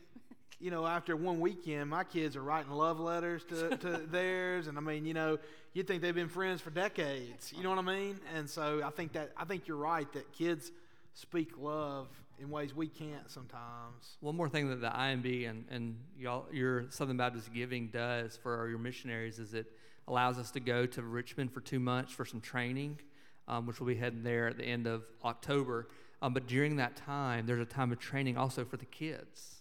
you 0.60 0.70
know, 0.70 0.86
after 0.86 1.16
one 1.16 1.40
weekend, 1.40 1.88
my 1.90 2.04
kids 2.04 2.36
are 2.36 2.42
writing 2.42 2.72
love 2.72 3.00
letters 3.00 3.44
to, 3.46 3.76
to 3.78 3.98
theirs. 3.98 4.66
And 4.66 4.76
I 4.76 4.80
mean, 4.80 5.04
you 5.04 5.14
know, 5.14 5.38
you'd 5.72 5.86
think 5.86 6.02
they've 6.02 6.14
been 6.14 6.28
friends 6.28 6.60
for 6.60 6.70
decades. 6.70 7.52
You 7.56 7.62
know 7.62 7.70
what 7.70 7.78
I 7.78 7.82
mean? 7.82 8.20
And 8.34 8.48
so 8.48 8.82
I 8.84 8.90
think 8.90 9.12
that, 9.12 9.32
I 9.36 9.44
think 9.44 9.66
you're 9.68 9.76
right 9.76 10.10
that 10.12 10.32
kids 10.32 10.70
speak 11.14 11.52
love 11.58 12.08
in 12.40 12.50
ways 12.50 12.74
we 12.74 12.86
can't 12.86 13.30
sometimes. 13.30 14.16
One 14.20 14.36
more 14.36 14.48
thing 14.48 14.68
that 14.70 14.80
the 14.80 14.88
IMB 14.88 15.48
and, 15.48 15.64
and 15.70 15.96
y'all, 16.16 16.46
your 16.52 16.86
Southern 16.90 17.16
Baptist 17.16 17.52
Giving 17.52 17.88
does 17.88 18.36
for 18.36 18.68
your 18.68 18.78
missionaries 18.78 19.38
is 19.38 19.54
it 19.54 19.72
allows 20.06 20.38
us 20.38 20.50
to 20.52 20.60
go 20.60 20.86
to 20.86 21.02
Richmond 21.02 21.52
for 21.52 21.60
two 21.60 21.80
months 21.80 22.12
for 22.12 22.24
some 22.24 22.40
training, 22.40 22.98
um, 23.46 23.66
which 23.66 23.80
we'll 23.80 23.88
be 23.88 23.96
heading 23.96 24.22
there 24.22 24.48
at 24.48 24.56
the 24.56 24.64
end 24.64 24.86
of 24.86 25.04
October. 25.24 25.88
Um, 26.22 26.32
but 26.34 26.46
during 26.46 26.76
that 26.76 26.96
time, 26.96 27.46
there's 27.46 27.60
a 27.60 27.66
time 27.66 27.92
of 27.92 27.98
training 27.98 28.36
also 28.36 28.64
for 28.64 28.76
the 28.76 28.86
kids. 28.86 29.58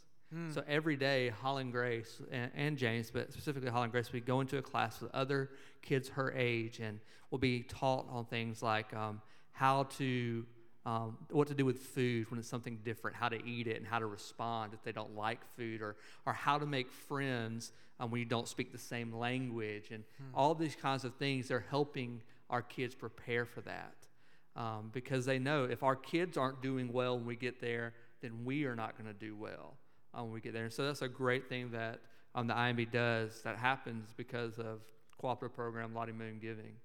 So 0.53 0.63
every 0.67 0.97
day, 0.97 1.30
Holland 1.30 1.71
Grace 1.71 2.21
and, 2.32 2.51
and 2.53 2.78
James, 2.78 3.11
but 3.11 3.32
specifically 3.32 3.69
Holland 3.69 3.93
Grace, 3.93 4.11
we 4.11 4.19
go 4.19 4.41
into 4.41 4.57
a 4.57 4.61
class 4.61 4.99
with 4.99 5.13
other 5.15 5.51
kids 5.82 6.09
her 6.09 6.34
age, 6.36 6.80
and 6.80 6.99
we'll 7.32 7.39
be 7.39 7.63
taught 7.63 8.07
on 8.09 8.25
things 8.25 8.61
like 8.61 8.93
um, 8.93 9.21
how 9.53 9.84
to 9.84 10.45
um, 10.88 11.18
what 11.32 11.50
to 11.50 11.54
do 11.54 11.66
with 11.66 11.80
food 11.80 12.32
when 12.32 12.40
it's 12.40 12.48
something 12.48 12.80
different, 12.86 13.18
how 13.18 13.28
to 13.28 13.46
eat 13.46 13.68
it, 13.68 13.76
and 13.76 13.86
how 13.86 14.00
to 14.00 14.06
respond 14.06 14.74
if 14.74 14.82
they 14.84 14.94
don't 14.94 15.18
like 15.18 15.42
food, 15.58 15.82
or, 15.82 15.98
or 16.26 16.32
how 16.32 16.58
to 16.58 16.66
make 16.66 16.90
friends 16.90 17.74
um, 18.00 18.10
when 18.10 18.20
you 18.20 18.26
don't 18.26 18.48
speak 18.48 18.72
the 18.72 18.78
same 18.78 19.14
language. 19.14 19.92
And 19.92 20.06
all 20.34 20.56
these 20.56 20.78
kinds 20.78 21.04
of 21.04 21.14
things, 21.16 21.50
they're 21.50 21.66
helping 21.70 22.22
our 22.50 22.62
kids 22.62 22.96
prepare 22.96 23.46
for 23.46 23.60
that. 23.62 23.96
Um, 24.56 24.90
because 24.94 25.26
they 25.26 25.40
know 25.40 25.66
if 25.66 25.84
our 25.84 25.96
kids 25.96 26.38
aren't 26.38 26.62
doing 26.62 26.94
well 26.94 27.18
when 27.18 27.28
we 27.28 27.36
get 27.36 27.60
there, 27.60 27.94
then 28.22 28.46
we 28.46 28.64
are 28.64 28.76
not 28.76 28.98
going 28.98 29.14
to 29.14 29.20
do 29.20 29.36
well 29.36 29.76
um, 30.14 30.24
when 30.24 30.32
we 30.32 30.40
get 30.40 30.54
there. 30.54 30.64
And 30.64 30.74
so 30.74 30.86
that's 30.86 31.02
a 31.02 31.10
great 31.10 31.50
thing 31.50 31.70
that 31.72 32.00
um, 32.34 32.48
the 32.48 32.54
IMB 32.54 32.92
does 32.92 33.42
that 33.42 33.58
happens 33.58 34.14
because 34.16 34.58
of 34.58 34.80
cooperative 35.20 35.54
program 35.54 35.94
Lottie 35.94 36.14
Moon 36.14 36.40
Giving. 36.42 36.78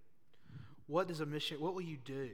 What 0.88 1.06
does 1.06 1.20
a 1.20 1.26
mission, 1.26 1.60
what 1.60 1.74
will 1.74 1.82
you 1.82 1.98
do? 2.04 2.30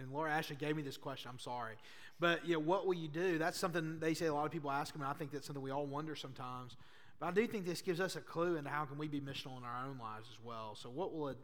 And 0.00 0.12
Laura 0.12 0.30
Ashley 0.30 0.56
gave 0.56 0.76
me 0.76 0.82
this 0.82 0.96
question, 0.96 1.30
I'm 1.30 1.38
sorry. 1.38 1.74
But, 2.18 2.46
you 2.46 2.54
know, 2.54 2.60
what 2.60 2.86
will 2.86 2.94
you 2.94 3.08
do? 3.08 3.38
That's 3.38 3.58
something 3.58 3.98
they 3.98 4.14
say 4.14 4.26
a 4.26 4.34
lot 4.34 4.46
of 4.46 4.52
people 4.52 4.70
ask 4.70 4.92
them, 4.92 5.02
and 5.02 5.10
I 5.10 5.14
think 5.14 5.30
that's 5.30 5.46
something 5.46 5.62
we 5.62 5.70
all 5.70 5.86
wonder 5.86 6.14
sometimes. 6.14 6.76
But 7.18 7.26
I 7.26 7.30
do 7.32 7.46
think 7.46 7.66
this 7.66 7.82
gives 7.82 8.00
us 8.00 8.16
a 8.16 8.20
clue 8.20 8.56
into 8.56 8.70
how 8.70 8.84
can 8.84 8.98
we 8.98 9.08
be 9.08 9.20
missional 9.20 9.58
in 9.58 9.64
our 9.64 9.86
own 9.86 9.98
lives 9.98 10.28
as 10.30 10.42
well. 10.42 10.74
So 10.74 10.88
what 10.88 11.14
will 11.14 11.34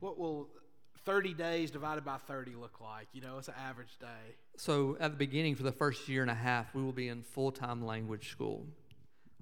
what 0.00 0.18
will 0.18 0.48
30 1.04 1.34
days 1.34 1.70
divided 1.70 2.04
by 2.04 2.16
30 2.16 2.54
look 2.56 2.80
like? 2.80 3.06
You 3.12 3.20
know, 3.20 3.38
it's 3.38 3.48
an 3.48 3.54
average 3.58 3.96
day. 4.00 4.34
So 4.56 4.96
at 5.00 5.12
the 5.12 5.16
beginning, 5.16 5.54
for 5.54 5.62
the 5.62 5.72
first 5.72 6.08
year 6.08 6.22
and 6.22 6.30
a 6.30 6.34
half, 6.34 6.74
we 6.74 6.82
will 6.82 6.92
be 6.92 7.08
in 7.08 7.22
full-time 7.22 7.84
language 7.84 8.30
school, 8.30 8.66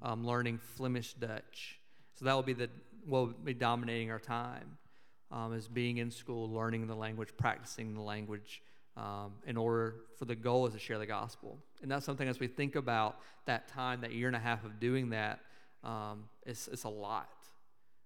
um, 0.02 0.26
learning 0.26 0.58
Flemish 0.76 1.14
Dutch. 1.14 1.78
So 2.14 2.26
that 2.26 2.34
will 2.34 2.42
be 2.42 2.52
the 2.52 2.68
will 3.06 3.26
be 3.26 3.54
dominating 3.54 4.10
our 4.10 4.18
time, 4.18 4.78
um, 5.32 5.54
is 5.54 5.66
being 5.66 5.96
in 5.96 6.10
school, 6.10 6.50
learning 6.50 6.86
the 6.86 6.94
language, 6.94 7.30
practicing 7.36 7.94
the 7.94 8.00
language, 8.00 8.62
um, 8.96 9.32
in 9.46 9.56
order 9.56 9.96
for 10.18 10.26
the 10.26 10.34
goal 10.34 10.66
is 10.66 10.74
to 10.74 10.78
share 10.78 10.98
the 10.98 11.06
gospel. 11.06 11.58
And 11.80 11.90
that's 11.90 12.04
something 12.04 12.28
as 12.28 12.38
we 12.38 12.46
think 12.46 12.76
about 12.76 13.18
that 13.46 13.66
time, 13.68 14.02
that 14.02 14.12
year 14.12 14.26
and 14.26 14.36
a 14.36 14.40
half 14.40 14.64
of 14.64 14.78
doing 14.78 15.10
that, 15.10 15.40
um, 15.82 16.24
it's 16.46 16.68
it's 16.68 16.84
a 16.84 16.88
lot. 16.88 17.28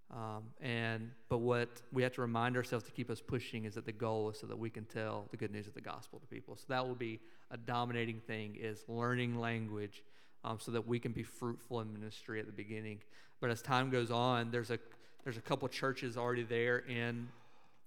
Um, 0.09 0.45
and 0.61 1.11
but 1.29 1.39
what 1.39 1.83
we 1.93 2.05
have 2.05 2.13
to 2.13 2.21
remind 2.21 2.57
ourselves 2.57 2.85
to 2.85 2.93
keep 2.93 3.11
us 3.11 3.21
pushing 3.21 3.65
is 3.65 3.75
that 3.75 3.85
the 3.85 3.93
goal 3.93 4.31
is 4.31 4.39
so 4.39 4.47
that 4.47 4.57
we 4.57 4.71
can 4.71 4.85
tell 4.85 5.27
the 5.33 5.37
good 5.37 5.51
news 5.51 5.67
of 5.67 5.75
the 5.75 5.81
gospel 5.81 6.21
to 6.21 6.27
people. 6.29 6.57
So 6.57 6.65
that 6.69 6.87
will 6.87 6.95
be 6.95 7.19
a 7.51 7.57
dominating 7.57 8.21
thing 8.21 8.57
is 8.59 8.85
learning 8.87 9.41
language, 9.41 10.05
um, 10.45 10.59
so 10.61 10.71
that 10.71 10.87
we 10.87 11.01
can 11.01 11.11
be 11.11 11.25
fruitful 11.25 11.81
in 11.81 11.93
ministry 11.93 12.39
at 12.39 12.47
the 12.47 12.53
beginning. 12.53 13.01
But 13.41 13.51
as 13.51 13.61
time 13.61 13.91
goes 13.91 14.13
on, 14.13 14.53
there's 14.53 14.71
a 14.71 14.79
there's 15.27 15.37
a 15.37 15.41
couple 15.41 15.67
churches 15.67 16.17
already 16.17 16.45
there 16.45 16.85
in 16.89 17.27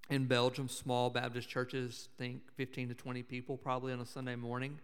in 0.09 0.25
Belgium, 0.25 0.67
small 0.67 1.09
Baptist 1.09 1.47
churches, 1.47 2.09
think 2.17 2.41
15 2.57 2.89
to 2.89 2.93
20 2.95 3.23
people 3.23 3.55
probably 3.55 3.93
on 3.93 4.01
a 4.01 4.05
Sunday 4.05 4.35
morning. 4.35 4.77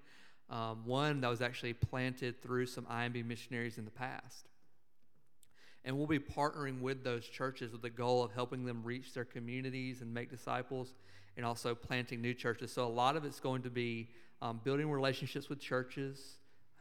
Um, 0.49 0.83
one 0.85 1.19
that 1.19 1.27
was 1.27 1.41
actually 1.41 1.73
planted 1.73 2.41
through 2.41 2.67
some 2.67 2.85
IMB 2.85 3.25
missionaries 3.25 3.77
in 3.77 3.83
the 3.83 3.91
past. 3.91 4.45
And 5.83 5.97
we'll 5.97 6.07
be 6.07 6.19
partnering 6.19 6.79
with 6.79 7.03
those 7.03 7.27
churches 7.27 7.73
with 7.73 7.81
the 7.81 7.89
goal 7.89 8.23
of 8.23 8.31
helping 8.31 8.63
them 8.63 8.83
reach 8.85 9.13
their 9.13 9.25
communities 9.25 9.99
and 10.01 10.13
make 10.13 10.29
disciples 10.29 10.93
and 11.35 11.45
also 11.45 11.75
planting 11.75 12.21
new 12.21 12.33
churches. 12.33 12.71
So, 12.71 12.85
a 12.85 12.87
lot 12.87 13.17
of 13.17 13.25
it's 13.25 13.41
going 13.41 13.63
to 13.63 13.69
be 13.69 14.07
um, 14.41 14.61
building 14.63 14.89
relationships 14.89 15.49
with 15.49 15.59
churches, 15.59 16.37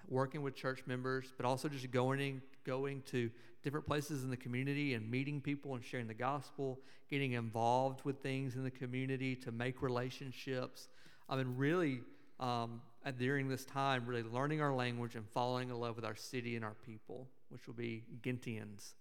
working 0.08 0.42
with 0.42 0.54
church 0.54 0.82
members, 0.86 1.32
but 1.36 1.46
also 1.46 1.68
just 1.68 1.90
going, 1.90 2.20
in, 2.20 2.42
going 2.64 3.02
to 3.06 3.30
different 3.62 3.86
places 3.86 4.22
in 4.22 4.30
the 4.30 4.36
community 4.36 4.94
and 4.94 5.10
meeting 5.10 5.40
people 5.40 5.74
and 5.74 5.84
sharing 5.84 6.06
the 6.06 6.14
gospel, 6.14 6.78
getting 7.08 7.32
involved 7.32 8.04
with 8.04 8.18
things 8.18 8.56
in 8.56 8.64
the 8.64 8.70
community 8.70 9.34
to 9.36 9.52
make 9.52 9.82
relationships. 9.82 10.88
I 11.28 11.36
mean, 11.36 11.54
really, 11.56 12.00
um, 12.40 12.82
during 13.18 13.48
this 13.48 13.64
time, 13.64 14.04
really 14.06 14.22
learning 14.22 14.60
our 14.60 14.74
language 14.74 15.14
and 15.14 15.26
falling 15.28 15.70
in 15.70 15.76
love 15.76 15.96
with 15.96 16.04
our 16.04 16.16
city 16.16 16.56
and 16.56 16.64
our 16.64 16.76
people, 16.84 17.28
which 17.48 17.66
will 17.66 17.74
be 17.74 18.04
Gintians, 18.22 18.94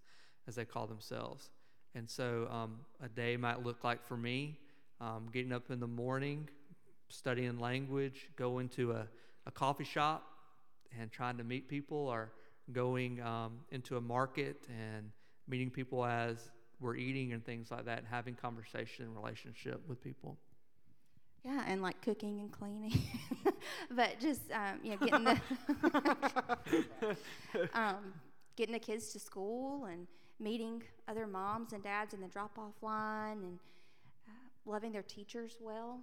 as 0.47 0.55
they 0.55 0.65
call 0.65 0.87
themselves. 0.87 1.49
And 1.95 2.09
so, 2.09 2.47
um, 2.51 2.79
a 3.03 3.09
day 3.09 3.37
might 3.37 3.63
look 3.63 3.83
like 3.83 4.03
for 4.05 4.17
me 4.17 4.57
um, 5.01 5.29
getting 5.31 5.51
up 5.51 5.69
in 5.69 5.79
the 5.79 5.87
morning, 5.87 6.47
studying 7.09 7.59
language, 7.59 8.29
going 8.35 8.69
to 8.69 8.93
a, 8.93 9.07
a 9.45 9.51
coffee 9.51 9.83
shop 9.83 10.23
and 10.99 11.11
trying 11.11 11.37
to 11.37 11.43
meet 11.43 11.67
people, 11.67 11.97
or 11.97 12.31
going 12.71 13.21
um, 13.21 13.59
into 13.71 13.97
a 13.97 14.01
market 14.01 14.65
and 14.69 15.09
meeting 15.47 15.69
people 15.69 16.05
as 16.05 16.51
we're 16.79 16.95
eating 16.95 17.33
and 17.33 17.45
things 17.45 17.71
like 17.71 17.85
that, 17.85 17.99
and 17.99 18.07
having 18.07 18.35
conversation 18.35 19.05
and 19.05 19.15
relationship 19.15 19.81
with 19.87 20.01
people. 20.01 20.37
Yeah, 21.43 21.61
and 21.67 21.81
like 21.81 22.01
cooking 22.01 22.39
and 22.39 22.51
cleaning, 22.51 23.01
but 23.91 24.17
just 24.19 24.43
um, 24.51 24.79
you 24.81 24.91
know, 24.91 24.97
getting 24.97 25.25
the 25.25 25.39
um, 27.73 28.13
getting 28.55 28.73
the 28.73 28.79
kids 28.79 29.11
to 29.11 29.19
school 29.19 29.85
and 29.85 30.07
meeting 30.39 30.81
other 31.07 31.27
moms 31.27 31.73
and 31.73 31.83
dads 31.83 32.13
in 32.13 32.21
the 32.21 32.27
drop-off 32.27 32.81
line 32.81 33.43
and 33.43 33.59
uh, 34.27 34.31
loving 34.65 34.93
their 34.93 35.03
teachers 35.03 35.57
well, 35.59 35.99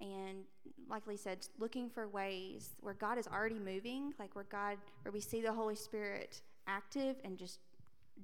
and 0.00 0.44
like 0.88 1.06
Lee 1.06 1.16
said, 1.16 1.46
looking 1.58 1.88
for 1.88 2.06
ways 2.08 2.70
where 2.80 2.94
God 2.94 3.18
is 3.18 3.26
already 3.26 3.58
moving, 3.58 4.12
like 4.18 4.34
where 4.34 4.46
God, 4.50 4.78
where 5.02 5.12
we 5.12 5.20
see 5.20 5.40
the 5.40 5.52
Holy 5.52 5.74
Spirit 5.74 6.40
active 6.66 7.16
and 7.24 7.38
just 7.38 7.60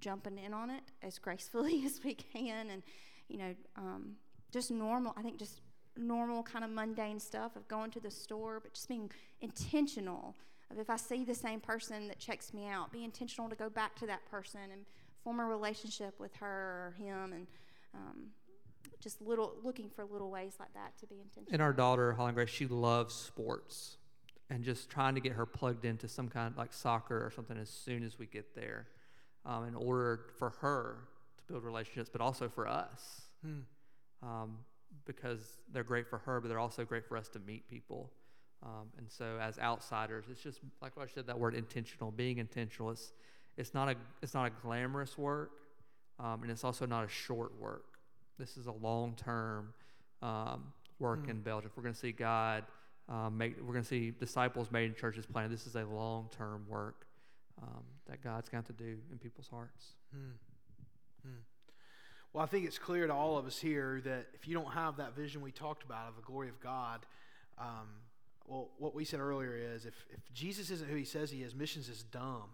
jumping 0.01 0.39
in 0.39 0.55
on 0.55 0.71
it 0.71 0.83
as 1.03 1.19
gracefully 1.19 1.83
as 1.87 2.01
we 2.05 2.15
can, 2.15 2.71
and 2.71 2.83
you 3.29 3.39
know, 3.39 3.55
um, 3.77 4.13
just 4.53 4.71
normal. 4.71 5.15
I 5.17 5.23
think 5.23 5.39
just 5.39 5.61
normal 5.97 6.43
kind 6.43 6.65
of 6.65 6.71
mundane 6.71 7.19
stuff 7.19 7.57
of 7.57 7.67
going 7.69 7.91
to 7.93 8.01
the 8.01 8.11
store, 8.11 8.61
but 8.61 8.75
just 8.75 8.89
being 8.89 9.11
intentional. 9.41 10.35
Of 10.71 10.79
if 10.79 10.89
I 10.89 10.97
see 10.97 11.25
the 11.25 11.35
same 11.35 11.61
person 11.61 12.09
that 12.09 12.19
checks 12.19 12.55
me 12.55 12.67
out, 12.67 12.93
be 12.93 13.05
intentional 13.05 13.49
to 13.51 13.57
go 13.57 13.69
back 13.69 13.95
to 13.97 14.07
that 14.07 14.25
person 14.31 14.61
and 14.73 14.87
form 15.23 15.41
a 15.41 15.45
relationship 15.45 16.19
with 16.19 16.35
her 16.37 16.47
or 16.47 16.95
him, 16.99 17.33
and 17.33 17.47
um, 17.95 18.27
just 19.03 19.21
little 19.21 19.55
looking 19.63 19.91
for 19.91 20.05
little 20.05 20.31
ways 20.31 20.55
like 20.61 20.73
that 20.75 20.97
to 20.99 21.07
be 21.07 21.17
intentional. 21.17 21.53
And 21.53 21.61
our 21.61 21.73
daughter, 21.73 22.13
Holland 22.13 22.37
Grace, 22.37 22.49
she 22.49 22.67
loves 22.67 23.15
sports 23.15 23.97
and 24.49 24.63
just 24.63 24.91
trying 24.91 25.15
to 25.15 25.21
get 25.21 25.33
her 25.33 25.47
plugged 25.47 25.85
into 25.85 26.09
some 26.09 26.29
kind 26.29 26.53
of 26.53 26.59
like 26.59 26.73
soccer 26.73 27.17
or 27.17 27.31
something 27.31 27.57
as 27.57 27.71
soon 27.71 28.05
as 28.05 28.19
we 28.19 28.27
get 28.27 28.55
there 28.55 28.87
um, 29.45 29.67
in 29.67 29.75
order 29.75 30.27
for 30.39 30.51
her 30.61 31.09
to 31.39 31.45
build 31.53 31.65
relationships, 31.65 32.11
but 32.11 32.21
also 32.21 32.49
for 32.49 32.69
us. 32.69 33.23
Um, 34.23 34.59
because 35.05 35.63
they're 35.73 35.83
great 35.83 36.07
for 36.07 36.19
her, 36.19 36.41
but 36.41 36.49
they're 36.49 36.59
also 36.59 36.85
great 36.85 37.05
for 37.07 37.17
us 37.17 37.29
to 37.29 37.39
meet 37.41 37.69
people. 37.69 38.13
Um, 38.63 38.89
and 38.99 39.11
so, 39.11 39.39
as 39.41 39.59
outsiders, 39.59 40.27
it's 40.31 40.41
just 40.41 40.61
like 40.81 40.93
I 40.99 41.07
said 41.07 41.27
that 41.27 41.39
word 41.39 41.55
intentional, 41.55 42.13
being 42.13 42.39
intentional. 42.39 42.91
It's, 42.93 43.13
it's 43.57 43.75
not 43.75 43.89
a 43.89 43.97
it's 44.23 44.35
not 44.35 44.47
a 44.47 44.51
glamorous 44.63 45.19
work, 45.19 45.51
um, 46.21 46.43
and 46.43 46.51
it's 46.51 46.63
also 46.63 46.87
not 46.87 47.05
a 47.05 47.09
short 47.09 47.59
work. 47.61 47.92
This 48.39 48.57
is 48.57 48.67
a 48.67 48.73
long 48.73 49.15
term 49.15 49.73
um, 50.23 50.73
work 50.99 51.27
Mm. 51.27 51.31
in 51.31 51.41
Belgium. 51.41 51.71
We're 51.77 51.83
going 51.83 51.95
to 51.95 52.01
see 52.01 52.13
God 52.13 52.65
um, 53.09 53.37
make. 53.37 53.57
We're 53.61 53.73
going 53.73 53.85
to 53.85 53.89
see 53.89 54.11
disciples 54.11 54.71
made 54.71 54.87
in 54.87 54.95
churches 54.95 55.27
planted. 55.27 55.53
This 55.53 55.67
is 55.67 55.75
a 55.75 55.85
long 55.85 56.29
term 56.37 56.65
work 56.69 57.07
um, 57.61 57.83
that 58.09 58.23
God's 58.23 58.49
going 58.49 58.65
to 58.65 58.73
do 58.73 58.99
in 59.11 59.19
people's 59.19 59.49
hearts. 59.49 59.87
Hmm. 60.15 60.31
Hmm. 61.23 61.39
Well, 62.33 62.43
I 62.43 62.47
think 62.47 62.67
it's 62.67 62.79
clear 62.79 63.07
to 63.07 63.13
all 63.13 63.37
of 63.37 63.47
us 63.47 63.59
here 63.59 64.01
that 64.05 64.27
if 64.35 64.49
you 64.49 64.55
don't 64.55 64.73
have 64.73 64.97
that 64.97 65.15
vision 65.15 65.43
we 65.43 65.51
talked 65.53 65.85
about 65.85 66.09
of 66.09 66.17
the 66.17 66.23
glory 66.23 66.49
of 66.49 66.61
God, 66.61 67.05
um, 67.59 67.89
well, 68.47 68.71
what 68.79 68.95
we 68.95 69.05
said 69.05 69.21
earlier 69.21 69.55
is 69.55 69.85
if, 69.85 69.95
if 70.11 70.21
Jesus 70.33 70.71
isn't 70.71 70.89
who 70.89 70.97
he 70.97 71.05
says 71.05 71.31
he 71.31 71.43
is, 71.43 71.55
missions 71.55 71.89
is 71.89 72.03
dumb. 72.05 72.49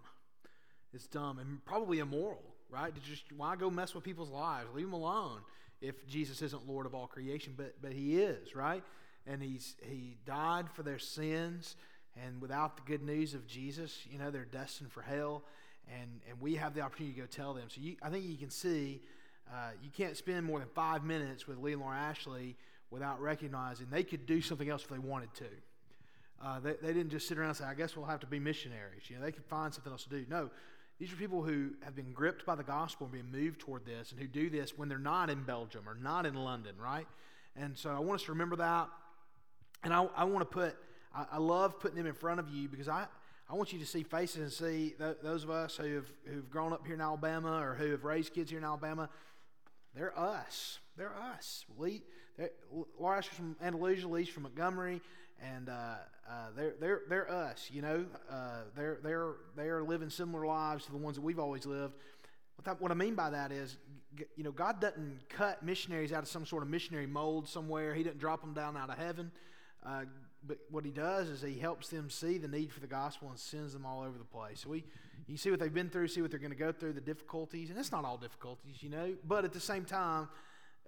It's 0.93 1.07
dumb 1.07 1.39
and 1.39 1.65
probably 1.65 1.99
immoral, 1.99 2.43
right? 2.71 2.95
To 2.95 3.01
just 3.01 3.25
why 3.37 3.57
go 3.57 3.71
mess 3.71 3.95
with 3.95 4.05
people's 4.05 4.31
lives? 4.31 4.69
Leave 4.75 4.87
them 4.87 4.95
alone 4.95 5.41
if 5.81 6.07
Jesus 6.07 6.43
isn't 6.43 6.69
Lord 6.69 6.87
of 6.87 6.95
all 6.95 7.07
creation, 7.07 7.55
but 7.57 7.81
but 7.81 7.93
he 7.93 8.21
is, 8.21 8.55
right? 8.55 8.83
And 9.27 9.43
he's 9.43 9.77
he 9.83 10.17
died 10.27 10.71
for 10.71 10.83
their 10.83 10.99
sins, 10.99 11.77
and 12.25 12.41
without 12.41 12.77
the 12.77 12.83
good 12.83 13.03
news 13.03 13.35
of 13.35 13.47
Jesus, 13.47 14.07
you 14.11 14.19
know, 14.19 14.31
they're 14.31 14.45
destined 14.45 14.93
for 14.93 15.03
hell. 15.03 15.45
And 15.89 16.21
and 16.29 16.41
we 16.41 16.57
have 16.57 16.75
the 16.75 16.81
opportunity 16.81 17.15
to 17.15 17.21
go 17.21 17.27
tell 17.27 17.55
them. 17.55 17.65
So 17.69 17.81
you, 17.81 17.97
I 18.03 18.11
think 18.11 18.25
you 18.25 18.37
can 18.37 18.51
see, 18.51 19.01
uh, 19.51 19.71
you 19.83 19.91
can't 19.91 20.17
spend 20.17 20.45
more 20.45 20.59
than 20.59 20.69
five 20.75 21.05
minutes 21.05 21.47
with 21.47 21.59
Lee 21.59 21.77
Laura 21.77 21.97
Ashley 21.97 22.57
without 22.91 23.21
recognizing 23.21 23.87
they 23.91 24.03
could 24.03 24.27
do 24.27 24.41
something 24.41 24.69
else 24.69 24.83
if 24.83 24.89
they 24.89 24.99
wanted 24.99 25.33
to. 25.35 25.45
Uh, 26.43 26.61
they, 26.61 26.75
they 26.81 26.93
didn't 26.93 27.11
just 27.11 27.27
sit 27.27 27.37
around 27.37 27.49
and 27.49 27.57
say, 27.57 27.65
I 27.65 27.75
guess 27.75 27.97
we'll 27.97 28.07
have 28.07 28.21
to 28.21 28.27
be 28.27 28.39
missionaries. 28.39 29.09
You 29.09 29.17
know, 29.17 29.23
they 29.25 29.33
could 29.33 29.45
find 29.45 29.75
something 29.75 29.91
else 29.93 30.05
to 30.05 30.11
do. 30.11 30.25
No, 30.29 30.51
these 30.99 31.13
are 31.13 31.17
people 31.17 31.43
who 31.43 31.71
have 31.83 31.95
been 31.95 32.13
gripped 32.13 32.45
by 32.45 32.57
the 32.57 32.65
gospel 32.65 33.07
and 33.07 33.13
being 33.13 33.45
moved 33.45 33.61
toward 33.61 33.87
this 33.87 34.11
and 34.11 34.21
who 34.21 34.27
do 34.27 34.51
this 34.51 34.77
when 34.77 34.89
they're 34.89 34.99
not 34.99 35.31
in 35.31 35.45
Belgium 35.45 35.89
or 35.89 35.95
not 35.95 36.27
in 36.27 36.35
London, 36.35 36.75
right? 36.83 37.07
And 37.55 37.79
so 37.79 37.91
I 37.91 38.01
want 38.01 38.21
us 38.21 38.25
to 38.25 38.33
remember 38.33 38.57
that. 38.57 38.89
And 39.85 39.95
I, 39.95 40.09
I 40.17 40.25
want 40.25 40.41
to 40.41 40.53
put, 40.53 40.77
I, 41.15 41.27
I 41.33 41.39
love 41.39 41.79
putting 41.79 41.97
them 41.97 42.07
in 42.07 42.15
front 42.15 42.41
of 42.41 42.49
you 42.49 42.69
because 42.69 42.89
I, 42.89 43.07
I 43.49 43.55
want 43.55 43.73
you 43.73 43.79
to 43.79 43.87
see 43.87 44.03
faces 44.03 44.37
and 44.39 44.53
see 44.53 44.95
th- 44.99 45.19
those 45.23 45.45
of 45.45 45.51
us 45.51 45.77
who 45.77 45.95
have 45.95 46.07
who've 46.27 46.51
grown 46.51 46.73
up 46.73 46.85
here 46.85 46.95
in 46.95 47.01
Alabama 47.01 47.61
or 47.63 47.75
who 47.75 47.93
have 47.93 48.05
raised 48.05 48.35
kids 48.35 48.51
here 48.51 48.59
in 48.59 48.65
Alabama. 48.65 49.09
They're 49.95 50.19
us. 50.19 50.81
They're 50.97 51.15
us. 51.15 51.65
Lee, 51.79 52.03
they're, 52.37 52.51
Laura 52.99 53.19
Ashley's 53.19 53.37
from 53.37 53.57
Andalusia, 53.63 54.07
Lee's 54.07 54.29
from 54.29 54.43
Montgomery, 54.43 55.01
and 55.41 55.69
uh, 55.69 55.95
uh, 56.29 56.49
they're 56.55 56.75
they're 56.81 57.03
they're 57.09 57.31
us. 57.31 57.71
You 57.73 57.83
know, 57.83 58.05
uh, 58.31 58.61
they're 58.77 58.99
they're 59.03 59.33
they're 59.57 59.83
living 59.83 60.11
similar 60.11 60.47
lives 60.47 60.85
to 60.87 60.91
the 60.93 60.99
ones 60.99 61.17
that 61.17 61.23
we've 61.23 61.39
always 61.39 61.65
lived. 61.65 61.95
What, 62.81 62.91
I 62.91 62.95
mean 62.95 63.15
by 63.15 63.31
that 63.31 63.53
is, 63.53 63.77
you 64.37 64.43
know, 64.43 64.51
God 64.51 64.81
doesn't 64.81 65.29
cut 65.29 65.63
missionaries 65.63 66.13
out 66.13 66.25
of 66.25 66.29
some 66.29 66.45
sort 66.45 66.65
of 66.65 66.69
missionary 66.69 67.07
mold 67.07 67.49
somewhere. 67.49 67.95
He 67.95 68.03
doesn't 68.03 68.19
drop 68.19 68.41
them 68.41 68.53
down 68.53 68.77
out 68.77 68.91
of 68.91 68.99
heaven. 68.99 69.31
Uh, 69.87 70.05
but 70.47 70.59
what 70.71 70.85
he 70.85 70.91
does 70.91 71.29
is 71.29 71.41
he 71.41 71.59
helps 71.59 71.89
them 71.89 72.11
see 72.11 72.37
the 72.37 72.49
need 72.49 72.73
for 72.73 72.81
the 72.81 72.87
gospel 72.87 73.29
and 73.29 73.39
sends 73.39 73.73
them 73.73 73.87
all 73.87 74.03
over 74.03 74.19
the 74.19 74.25
place. 74.25 74.61
So 74.61 74.71
we, 74.71 74.85
you 75.27 75.37
see 75.37 75.51
what 75.51 75.61
they've 75.61 75.73
been 75.73 75.89
through, 75.89 76.09
see 76.09 76.21
what 76.21 76.31
they're 76.31 76.41
going 76.41 76.53
to 76.53 76.59
go 76.59 76.73
through, 76.73 76.95
the 76.95 77.01
difficulties, 77.01 77.71
and 77.71 77.79
it's 77.79 77.93
not 77.93 78.05
all 78.05 78.17
difficulties, 78.17 78.83
you 78.83 78.91
know. 78.91 79.15
But 79.27 79.45
at 79.45 79.53
the 79.53 79.61
same 79.61 79.85
time, 79.85 80.29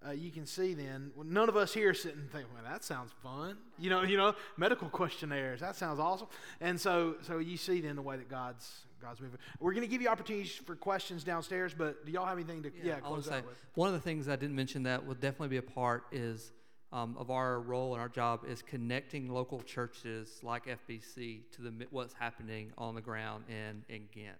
uh, 0.06 0.12
you 0.12 0.30
can 0.30 0.46
see 0.46 0.74
then 0.74 1.10
well, 1.14 1.26
none 1.26 1.48
of 1.48 1.56
us 1.56 1.74
here 1.74 1.92
sit 1.92 2.16
and 2.16 2.30
think, 2.30 2.46
well, 2.54 2.62
that 2.70 2.82
sounds 2.84 3.12
fun, 3.22 3.56
you 3.78 3.90
know. 3.90 4.02
You 4.02 4.16
know, 4.16 4.34
medical 4.56 4.88
questionnaires, 4.90 5.60
that 5.60 5.76
sounds 5.76 6.00
awesome. 6.00 6.28
And 6.60 6.80
so, 6.80 7.16
so 7.22 7.38
you 7.38 7.56
see 7.56 7.80
then 7.80 7.96
the 7.96 8.02
way 8.02 8.16
that 8.16 8.28
God's 8.28 8.86
God's 9.00 9.20
moving. 9.20 9.38
We're 9.60 9.72
going 9.72 9.86
to 9.86 9.90
give 9.90 10.02
you 10.02 10.08
opportunities 10.08 10.52
for 10.52 10.76
questions 10.76 11.24
downstairs, 11.24 11.74
but 11.76 12.04
do 12.04 12.12
y'all 12.12 12.26
have 12.26 12.36
anything 12.36 12.62
to 12.64 12.70
yeah, 12.82 12.94
want 12.94 13.04
close 13.04 13.30
out 13.30 13.46
with? 13.46 13.56
one 13.74 13.88
of 13.88 13.94
the 13.94 14.00
things 14.00 14.28
I 14.28 14.36
didn't 14.36 14.56
mention 14.56 14.82
that 14.84 15.06
will 15.06 15.14
definitely 15.14 15.48
be 15.48 15.56
a 15.56 15.62
part 15.62 16.04
is 16.12 16.52
um, 16.92 17.16
of 17.18 17.30
our 17.30 17.60
role 17.60 17.92
and 17.94 18.00
our 18.00 18.08
job 18.08 18.40
is 18.48 18.62
connecting 18.62 19.28
local 19.28 19.60
churches 19.60 20.40
like 20.42 20.66
FBC 20.66 21.42
to 21.52 21.62
the 21.62 21.86
what's 21.90 22.14
happening 22.14 22.72
on 22.76 22.94
the 22.94 23.00
ground 23.00 23.44
in 23.48 23.82
in 23.94 24.08
Ghent, 24.12 24.36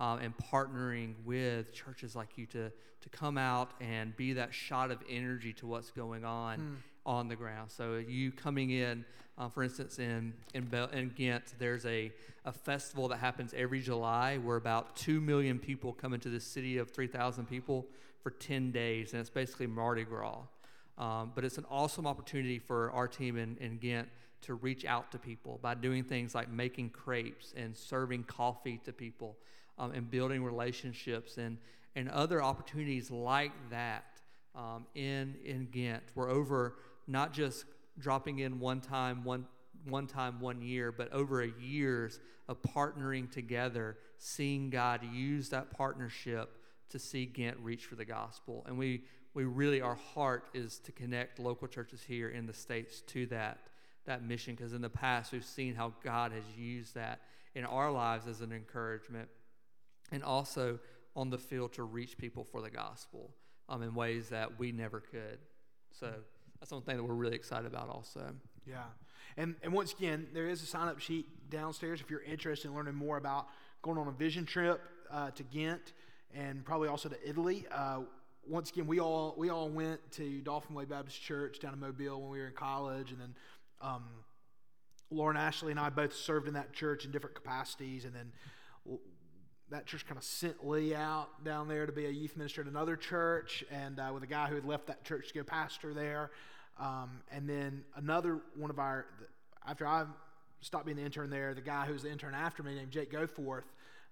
um, 0.00 0.18
and 0.18 0.34
partnering 0.36 1.12
with 1.24 1.72
churches 1.72 2.16
like 2.16 2.36
you 2.36 2.46
to 2.46 2.72
to 3.02 3.08
come 3.10 3.38
out 3.38 3.70
and 3.80 4.14
be 4.16 4.34
that 4.34 4.52
shot 4.52 4.90
of 4.90 4.98
energy 5.08 5.54
to 5.54 5.66
what's 5.66 5.90
going 5.90 6.24
on 6.24 6.78
on 7.06 7.28
the 7.28 7.36
ground. 7.36 7.70
So 7.70 7.96
you 7.96 8.30
coming 8.30 8.70
in, 8.70 9.06
uh, 9.38 9.48
for 9.48 9.62
instance, 9.62 9.98
in 9.98 10.32
in, 10.54 10.68
in 10.92 11.10
Ghent, 11.10 11.54
there's 11.58 11.86
a 11.86 12.10
a 12.44 12.52
festival 12.52 13.08
that 13.08 13.18
happens 13.18 13.54
every 13.54 13.80
July 13.80 14.38
where 14.38 14.56
about 14.56 14.96
two 14.96 15.20
million 15.20 15.58
people 15.58 15.92
come 15.92 16.14
into 16.14 16.30
this 16.30 16.44
city 16.44 16.78
of 16.78 16.90
three 16.90 17.06
thousand 17.06 17.46
people 17.46 17.86
for 18.22 18.30
ten 18.30 18.70
days, 18.70 19.12
and 19.12 19.20
it's 19.20 19.30
basically 19.30 19.66
Mardi 19.66 20.04
Gras. 20.04 20.38
Um, 20.98 21.32
but 21.34 21.44
it's 21.44 21.56
an 21.56 21.64
awesome 21.70 22.06
opportunity 22.06 22.58
for 22.58 22.90
our 22.90 23.08
team 23.08 23.38
in, 23.38 23.56
in 23.58 23.78
Ghent 23.78 24.08
to 24.42 24.54
reach 24.54 24.84
out 24.84 25.10
to 25.12 25.18
people 25.18 25.58
by 25.62 25.74
doing 25.74 26.04
things 26.04 26.34
like 26.34 26.50
making 26.50 26.90
crepes 26.90 27.54
and 27.56 27.74
serving 27.74 28.24
coffee 28.24 28.78
to 28.84 28.92
people 28.92 29.36
um, 29.80 29.92
and 29.92 30.08
building 30.10 30.44
relationships 30.44 31.38
and, 31.38 31.56
and 31.96 32.08
other 32.10 32.42
opportunities 32.42 33.10
like 33.10 33.52
that 33.70 34.20
um, 34.54 34.86
in, 34.94 35.34
in 35.44 35.66
Ghent. 35.72 36.02
We're 36.14 36.30
over 36.30 36.76
not 37.08 37.32
just 37.32 37.64
dropping 37.98 38.40
in 38.40 38.60
one 38.60 38.82
time, 38.82 39.24
one, 39.24 39.46
one 39.88 40.06
time, 40.06 40.38
one 40.38 40.60
year, 40.60 40.92
but 40.92 41.10
over 41.12 41.42
a 41.42 41.50
years 41.58 42.20
of 42.46 42.60
partnering 42.62 43.30
together, 43.30 43.96
seeing 44.18 44.68
God 44.68 45.00
use 45.12 45.48
that 45.48 45.70
partnership 45.70 46.58
to 46.90 46.98
see 46.98 47.24
Ghent 47.24 47.56
reach 47.62 47.86
for 47.86 47.94
the 47.94 48.04
gospel. 48.04 48.64
And 48.68 48.76
we, 48.76 49.04
we 49.32 49.44
really, 49.44 49.80
our 49.80 49.94
heart 49.94 50.50
is 50.52 50.78
to 50.80 50.92
connect 50.92 51.38
local 51.38 51.68
churches 51.68 52.02
here 52.06 52.28
in 52.28 52.46
the 52.46 52.52
States 52.52 53.00
to 53.02 53.24
that, 53.26 53.60
that 54.04 54.22
mission. 54.22 54.54
Because 54.54 54.74
in 54.74 54.82
the 54.82 54.90
past, 54.90 55.32
we've 55.32 55.44
seen 55.44 55.74
how 55.74 55.94
God 56.04 56.32
has 56.32 56.44
used 56.54 56.96
that 56.96 57.20
in 57.54 57.64
our 57.64 57.90
lives 57.90 58.26
as 58.26 58.42
an 58.42 58.52
encouragement 58.52 59.28
and 60.10 60.22
also 60.22 60.78
on 61.16 61.30
the 61.30 61.38
field 61.38 61.72
to 61.74 61.82
reach 61.82 62.16
people 62.18 62.44
for 62.44 62.60
the 62.60 62.70
gospel 62.70 63.30
um, 63.68 63.82
in 63.82 63.94
ways 63.94 64.28
that 64.28 64.58
we 64.58 64.72
never 64.72 65.00
could. 65.00 65.38
So 65.92 66.12
that's 66.58 66.72
one 66.72 66.82
thing 66.82 66.96
that 66.96 67.04
we're 67.04 67.14
really 67.14 67.36
excited 67.36 67.66
about 67.66 67.88
also. 67.88 68.32
Yeah. 68.66 68.84
And, 69.36 69.54
and 69.62 69.72
once 69.72 69.92
again, 69.92 70.28
there 70.32 70.48
is 70.48 70.62
a 70.62 70.66
sign 70.66 70.88
up 70.88 71.00
sheet 71.00 71.26
downstairs 71.50 72.00
if 72.00 72.10
you're 72.10 72.22
interested 72.22 72.68
in 72.68 72.74
learning 72.74 72.94
more 72.94 73.16
about 73.16 73.48
going 73.82 73.98
on 73.98 74.08
a 74.08 74.12
vision 74.12 74.44
trip 74.44 74.80
uh, 75.10 75.30
to 75.30 75.42
Ghent 75.44 75.92
and 76.34 76.64
probably 76.64 76.88
also 76.88 77.08
to 77.08 77.28
Italy. 77.28 77.66
Uh, 77.72 78.00
once 78.46 78.70
again, 78.70 78.86
we 78.86 79.00
all 79.00 79.34
we 79.36 79.50
all 79.50 79.68
went 79.68 80.00
to 80.12 80.40
Dauphin 80.40 80.74
Way 80.74 80.84
Baptist 80.84 81.20
Church 81.20 81.58
down 81.58 81.72
in 81.72 81.80
Mobile 81.80 82.20
when 82.20 82.30
we 82.30 82.38
were 82.38 82.46
in 82.46 82.54
college, 82.54 83.12
and 83.12 83.20
then 83.20 83.34
um, 83.80 84.04
Laura 85.10 85.38
Ashley 85.38 85.70
and 85.70 85.80
I 85.80 85.90
both 85.90 86.14
served 86.14 86.48
in 86.48 86.54
that 86.54 86.72
church 86.72 87.04
in 87.04 87.10
different 87.10 87.34
capacities, 87.34 88.04
and 88.04 88.14
then 88.14 88.32
that 89.70 89.86
church 89.86 90.06
kind 90.06 90.18
of 90.18 90.24
sent 90.24 90.66
Lee 90.66 90.94
out 90.94 91.44
down 91.44 91.68
there 91.68 91.86
to 91.86 91.92
be 91.92 92.06
a 92.06 92.10
youth 92.10 92.36
minister 92.36 92.60
at 92.60 92.66
another 92.66 92.96
church, 92.96 93.64
and 93.70 93.98
uh, 94.00 94.10
with 94.12 94.22
a 94.22 94.26
guy 94.26 94.48
who 94.48 94.54
had 94.54 94.64
left 94.64 94.86
that 94.88 95.04
church 95.04 95.28
to 95.28 95.34
go 95.34 95.44
pastor 95.44 95.94
there, 95.94 96.30
um, 96.78 97.20
and 97.30 97.48
then 97.48 97.84
another 97.96 98.40
one 98.56 98.70
of 98.70 98.78
our 98.78 99.06
after 99.66 99.86
I 99.86 100.04
stopped 100.60 100.86
being 100.86 100.96
the 100.96 101.04
intern 101.04 101.30
there, 101.30 101.54
the 101.54 101.60
guy 101.60 101.86
who 101.86 101.92
was 101.92 102.02
the 102.02 102.10
intern 102.10 102.34
after 102.34 102.62
me 102.62 102.74
named 102.74 102.90
Jake 102.90 103.12
Goforth 103.12 103.64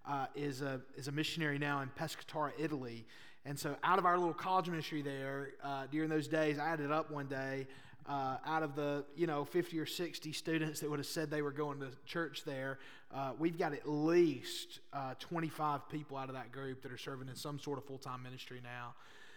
uh, 0.06 0.26
is 0.34 0.62
a 0.62 0.80
is 0.96 1.08
a 1.08 1.12
missionary 1.12 1.58
now 1.58 1.80
in 1.82 1.88
Pescatore, 1.98 2.52
Italy. 2.58 3.04
And 3.44 3.58
so, 3.58 3.76
out 3.82 3.98
of 3.98 4.06
our 4.06 4.18
little 4.18 4.34
college 4.34 4.68
ministry 4.68 5.02
there, 5.02 5.50
uh, 5.62 5.86
during 5.90 6.10
those 6.10 6.28
days, 6.28 6.58
I 6.58 6.68
added 6.68 6.90
up 6.90 7.10
one 7.10 7.26
day. 7.26 7.66
Uh, 8.06 8.38
out 8.46 8.62
of 8.62 8.74
the 8.74 9.04
you 9.16 9.26
know 9.26 9.44
50 9.44 9.78
or 9.78 9.84
60 9.84 10.32
students 10.32 10.80
that 10.80 10.88
would 10.88 10.98
have 10.98 11.06
said 11.06 11.30
they 11.30 11.42
were 11.42 11.52
going 11.52 11.78
to 11.80 11.88
church 12.06 12.42
there, 12.44 12.78
uh, 13.14 13.32
we've 13.38 13.58
got 13.58 13.74
at 13.74 13.86
least 13.86 14.80
uh, 14.94 15.12
25 15.20 15.88
people 15.90 16.16
out 16.16 16.28
of 16.28 16.34
that 16.34 16.50
group 16.50 16.80
that 16.82 16.90
are 16.90 16.96
serving 16.96 17.28
in 17.28 17.34
some 17.34 17.58
sort 17.58 17.76
of 17.76 17.84
full 17.84 17.98
time 17.98 18.22
ministry 18.22 18.60
now. 18.62 18.94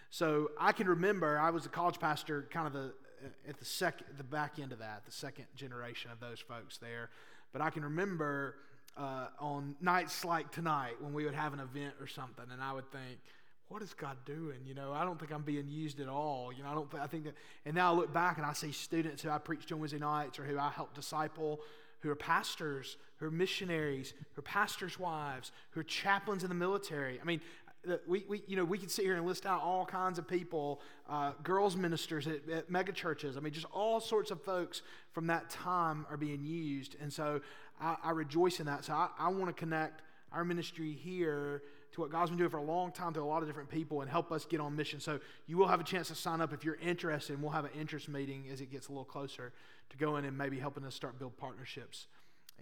So 0.09 0.51
I 0.59 0.71
can 0.71 0.87
remember 0.87 1.37
I 1.37 1.49
was 1.49 1.65
a 1.65 1.69
college 1.69 1.99
pastor, 1.99 2.47
kind 2.49 2.67
of 2.67 2.73
the 2.73 2.93
at 3.47 3.57
the 3.59 3.65
second, 3.65 4.07
the 4.17 4.23
back 4.23 4.59
end 4.59 4.71
of 4.71 4.79
that, 4.79 5.05
the 5.05 5.11
second 5.11 5.45
generation 5.55 6.11
of 6.11 6.19
those 6.19 6.39
folks 6.39 6.77
there. 6.77 7.09
But 7.53 7.61
I 7.61 7.69
can 7.69 7.83
remember 7.83 8.55
uh, 8.97 9.27
on 9.39 9.75
nights 9.81 10.25
like 10.25 10.51
tonight 10.51 10.95
when 10.99 11.13
we 11.13 11.25
would 11.25 11.33
have 11.33 11.53
an 11.53 11.59
event 11.59 11.95
or 11.99 12.07
something, 12.07 12.45
and 12.51 12.61
I 12.61 12.73
would 12.73 12.91
think, 12.91 13.19
what 13.71 13.81
is 13.81 13.93
God 13.93 14.17
doing? 14.25 14.59
You 14.65 14.73
know, 14.73 14.91
I 14.91 15.05
don't 15.05 15.17
think 15.17 15.31
I'm 15.31 15.43
being 15.43 15.69
used 15.69 16.01
at 16.01 16.09
all. 16.09 16.51
You 16.55 16.63
know, 16.63 16.69
I 16.69 16.73
don't. 16.73 16.93
I 16.95 17.07
think 17.07 17.23
that. 17.23 17.35
And 17.65 17.73
now 17.73 17.93
I 17.93 17.95
look 17.95 18.13
back 18.13 18.37
and 18.37 18.45
I 18.45 18.51
see 18.51 18.73
students 18.73 19.23
who 19.23 19.29
I 19.29 19.37
preached 19.37 19.71
on 19.71 19.79
Wednesday 19.79 19.97
nights 19.97 20.39
or 20.39 20.43
who 20.43 20.59
I 20.59 20.69
helped 20.69 20.95
disciple, 20.95 21.61
who 22.01 22.09
are 22.09 22.15
pastors, 22.15 22.97
who 23.17 23.27
are 23.27 23.31
missionaries, 23.31 24.13
who 24.33 24.39
are 24.39 24.43
pastors' 24.43 24.99
wives, 24.99 25.53
who 25.71 25.79
are 25.79 25.85
chaplains 25.85 26.43
in 26.43 26.49
the 26.49 26.55
military. 26.55 27.17
I 27.21 27.23
mean, 27.23 27.39
we, 28.05 28.25
we 28.27 28.43
you 28.45 28.57
know 28.57 28.65
we 28.65 28.77
could 28.77 28.91
sit 28.91 29.05
here 29.05 29.15
and 29.15 29.25
list 29.25 29.45
out 29.45 29.61
all 29.61 29.85
kinds 29.85 30.19
of 30.19 30.27
people, 30.27 30.81
uh, 31.09 31.31
girls 31.41 31.77
ministers 31.77 32.27
at, 32.27 32.49
at 32.49 32.69
mega 32.69 32.91
churches. 32.91 33.37
I 33.37 33.39
mean, 33.39 33.53
just 33.53 33.67
all 33.71 34.01
sorts 34.01 34.31
of 34.31 34.41
folks 34.43 34.81
from 35.13 35.27
that 35.27 35.49
time 35.49 36.05
are 36.09 36.17
being 36.17 36.43
used, 36.43 36.97
and 37.01 37.11
so 37.11 37.39
I, 37.79 37.95
I 38.03 38.11
rejoice 38.11 38.59
in 38.59 38.65
that. 38.65 38.83
So 38.83 38.93
I, 38.93 39.09
I 39.17 39.29
want 39.29 39.47
to 39.47 39.53
connect 39.53 40.01
our 40.33 40.43
ministry 40.43 40.91
here 40.91 41.61
to 41.93 42.01
what 42.01 42.11
God's 42.11 42.29
been 42.29 42.37
doing 42.37 42.49
for 42.49 42.57
a 42.57 42.63
long 42.63 42.91
time 42.91 43.13
to 43.13 43.21
a 43.21 43.23
lot 43.23 43.41
of 43.41 43.49
different 43.49 43.69
people 43.69 44.01
and 44.01 44.09
help 44.09 44.31
us 44.31 44.45
get 44.45 44.59
on 44.59 44.75
mission. 44.75 44.99
So 44.99 45.19
you 45.47 45.57
will 45.57 45.67
have 45.67 45.81
a 45.81 45.83
chance 45.83 46.07
to 46.07 46.15
sign 46.15 46.41
up 46.41 46.53
if 46.53 46.63
you're 46.63 46.75
interested, 46.75 47.33
and 47.33 47.41
we'll 47.41 47.51
have 47.51 47.65
an 47.65 47.71
interest 47.77 48.07
meeting 48.07 48.45
as 48.51 48.61
it 48.61 48.71
gets 48.71 48.87
a 48.87 48.91
little 48.91 49.05
closer 49.05 49.51
to 49.89 49.97
go 49.97 50.17
in 50.17 50.25
and 50.25 50.37
maybe 50.37 50.57
helping 50.59 50.85
us 50.85 50.95
start 50.95 51.19
build 51.19 51.37
partnerships 51.37 52.07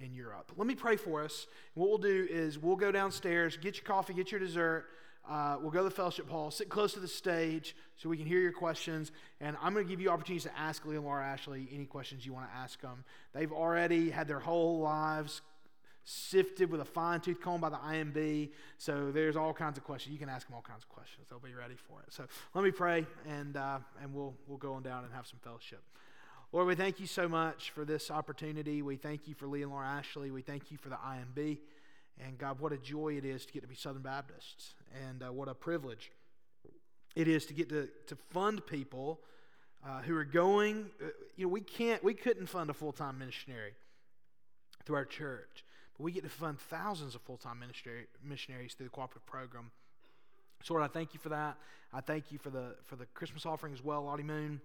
in 0.02 0.14
Europe. 0.14 0.52
Let 0.58 0.68
me 0.68 0.76
pray 0.76 0.96
for 0.96 1.24
us. 1.24 1.48
What 1.76 1.90
we'll 1.90 1.98
do 1.98 2.28
is 2.30 2.58
we'll 2.58 2.76
go 2.76 2.92
downstairs, 2.92 3.58
get 3.58 3.76
your 3.76 3.86
coffee, 3.86 4.14
get 4.14 4.32
your 4.32 4.40
dessert. 4.40 4.86
Uh, 5.30 5.58
we'll 5.62 5.70
go 5.70 5.80
to 5.80 5.84
the 5.84 5.92
fellowship 5.92 6.28
hall, 6.28 6.50
sit 6.50 6.70
close 6.70 6.94
to 6.94 7.00
the 7.00 7.08
stage 7.08 7.76
so 7.98 8.10
we 8.10 8.18
can 8.18 8.26
hear 8.26 8.40
your 8.40 8.52
questions. 8.52 9.12
And 9.40 9.56
I'm 9.62 9.74
going 9.74 9.86
to 9.86 9.90
give 9.90 10.02
you 10.02 10.10
opportunities 10.10 10.46
to 10.46 10.58
ask 10.58 10.86
Lee 10.86 10.96
and 10.96 11.06
Laura 11.06 11.24
Ashley 11.24 11.70
any 11.72 11.86
questions 11.86 12.26
you 12.26 12.34
want 12.34 12.50
to 12.50 12.58
ask 12.58 12.82
them. 12.82 13.04
They've 13.34 13.52
already 13.52 14.10
had 14.10 14.28
their 14.28 14.40
whole 14.40 14.80
lives 14.80 15.42
sifted 16.04 16.72
with 16.72 16.82
a 16.82 16.86
fine 16.86 17.20
tooth 17.20 17.41
comb 17.41 17.62
by 17.62 17.70
the 17.70 17.78
IMB. 17.78 18.50
So 18.78 19.12
there's 19.12 19.36
all 19.36 19.54
kinds 19.54 19.78
of 19.78 19.84
questions. 19.84 20.14
You 20.14 20.20
can 20.20 20.30
ask 20.30 20.47
them 20.47 20.56
all 20.56 20.62
kinds 20.62 20.84
of 20.84 20.89
questions. 20.89 21.28
They'll 21.30 21.39
be 21.39 21.54
ready 21.54 21.76
for 21.76 22.02
it. 22.02 22.14
So 22.14 22.26
let 22.54 22.64
me 22.64 22.72
pray, 22.72 23.06
and, 23.28 23.56
uh, 23.58 23.80
and 24.02 24.14
we'll, 24.14 24.34
we'll 24.47 24.58
go 24.58 24.74
on 24.74 24.84
down 24.84 25.04
and 25.04 25.14
have 25.14 25.28
some 25.28 25.39
fellowship. 25.43 25.84
Lord, 26.52 26.68
we 26.68 26.76
thank 26.76 27.00
you 27.00 27.06
so 27.06 27.28
much 27.28 27.70
for 27.72 27.86
this 27.86 28.10
opportunity. 28.10 28.82
We 28.82 28.95
thank 28.95 29.28
you 29.28 29.36
for 29.36 29.45
Lee 29.45 29.62
and 29.62 29.72
Laura 29.72 29.88
Ashley. 29.88 30.32
We 30.32 30.41
thank 30.41 30.72
you 30.72 30.78
for 30.78 30.89
the 30.89 30.97
IMB. 30.97 31.60
And 32.26 32.38
God, 32.38 32.60
what 32.60 32.74
a 32.74 32.78
joy 32.78 33.14
it 33.18 33.24
is 33.26 33.45
to 33.45 33.54
get 33.54 33.62
to 33.62 33.68
be 33.68 33.76
Southern 33.76 34.02
Baptists. 34.02 34.74
And 35.08 35.22
uh, 35.22 35.32
what 35.32 35.47
a 35.47 35.54
privilege 35.54 36.12
it 37.16 37.28
is 37.28 37.45
to 37.47 37.54
get 37.54 37.70
to, 37.70 37.88
to 38.08 38.16
fund 38.16 38.66
people 38.66 39.20
uh, 39.88 40.02
who 40.02 40.16
are 40.16 40.26
going. 40.26 40.89
Uh, 41.02 41.08
you 41.36 41.45
know, 41.45 41.50
we 41.50 41.62
can't, 41.62 42.04
we 42.04 42.14
couldn't 42.14 42.47
fund 42.47 42.70
a 42.70 42.74
full 42.74 42.91
time 42.91 43.20
missionary 43.20 43.74
through 44.86 44.95
our 44.95 45.06
church, 45.06 45.64
but 46.00 46.06
we 46.06 46.14
get 46.14 46.24
to 46.24 46.30
fund 46.30 46.58
thousands 46.58 47.14
of 47.14 47.22
full 47.22 47.36
time 47.36 47.62
missionaries 48.24 48.74
through 48.74 48.86
the 48.86 48.89
cooperative 48.89 49.26
program. 49.26 49.72
So, 50.64 50.74
Lord, 50.74 50.86
I 50.86 50.88
thank 50.88 51.14
you 51.14 51.20
for 51.20 51.28
that. 51.28 51.58
I 51.91 52.00
thank 52.00 52.32
you 52.32 52.38
for 52.38 52.50
the, 52.50 52.76
for 52.86 52.95
the 52.95 53.06
Christmas 53.08 53.45
offering 53.45 53.74
as 53.74 53.84
well, 53.84 54.04
Lottie 54.04 54.24
Moon, 54.24 54.62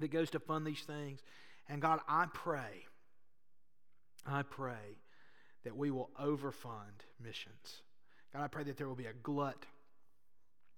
that 0.00 0.10
goes 0.10 0.30
to 0.30 0.40
fund 0.40 0.66
these 0.66 0.80
things. 0.80 1.20
And 1.68 1.80
God, 1.80 2.00
I 2.08 2.26
pray, 2.34 2.86
I 4.26 4.42
pray 4.42 4.98
that 5.62 5.76
we 5.76 5.92
will 5.92 6.10
overfund 6.20 7.06
missions. 7.22 7.82
God, 8.32 8.42
I 8.42 8.48
pray 8.48 8.64
that 8.64 8.76
there 8.76 8.88
will 8.88 8.96
be 8.96 9.06
a 9.06 9.12
glut 9.12 9.64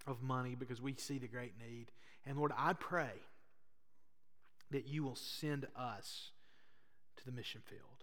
of 0.06 0.22
money 0.22 0.54
because 0.54 0.82
we 0.82 0.94
see 0.98 1.16
the 1.16 1.26
great 1.26 1.54
need. 1.58 1.86
And 2.26 2.36
Lord, 2.36 2.52
I 2.54 2.74
pray 2.74 3.12
that 4.72 4.86
you 4.86 5.02
will 5.04 5.16
send 5.16 5.66
us 5.74 6.32
to 7.16 7.24
the 7.24 7.32
mission 7.32 7.62
field. 7.64 7.93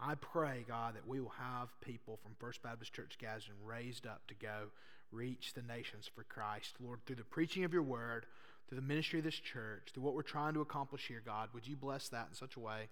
I 0.00 0.14
pray, 0.14 0.64
God, 0.66 0.94
that 0.94 1.06
we 1.06 1.20
will 1.20 1.32
have 1.38 1.68
people 1.80 2.18
from 2.22 2.32
First 2.38 2.62
Baptist 2.62 2.92
Church 2.92 3.16
Gadsden 3.18 3.54
raised 3.64 4.06
up 4.06 4.26
to 4.28 4.34
go 4.34 4.68
reach 5.10 5.54
the 5.54 5.62
nations 5.62 6.08
for 6.12 6.22
Christ. 6.24 6.76
Lord, 6.80 7.00
through 7.04 7.16
the 7.16 7.24
preaching 7.24 7.64
of 7.64 7.72
your 7.72 7.82
word, 7.82 8.26
through 8.68 8.76
the 8.76 8.86
ministry 8.86 9.18
of 9.18 9.24
this 9.24 9.34
church, 9.34 9.88
through 9.92 10.02
what 10.02 10.14
we're 10.14 10.22
trying 10.22 10.54
to 10.54 10.60
accomplish 10.60 11.08
here, 11.08 11.22
God, 11.24 11.48
would 11.52 11.66
you 11.66 11.76
bless 11.76 12.08
that 12.10 12.28
in 12.30 12.34
such 12.34 12.56
a 12.56 12.60
way 12.60 12.88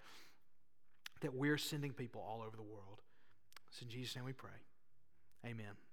that 1.21 1.33
we're 1.33 1.57
sending 1.57 1.93
people 1.93 2.21
all 2.27 2.41
over 2.45 2.57
the 2.57 2.63
world? 2.63 3.01
It's 3.71 3.81
in 3.81 3.89
Jesus' 3.89 4.15
name 4.15 4.25
we 4.25 4.33
pray. 4.33 4.49
Amen. 5.45 5.86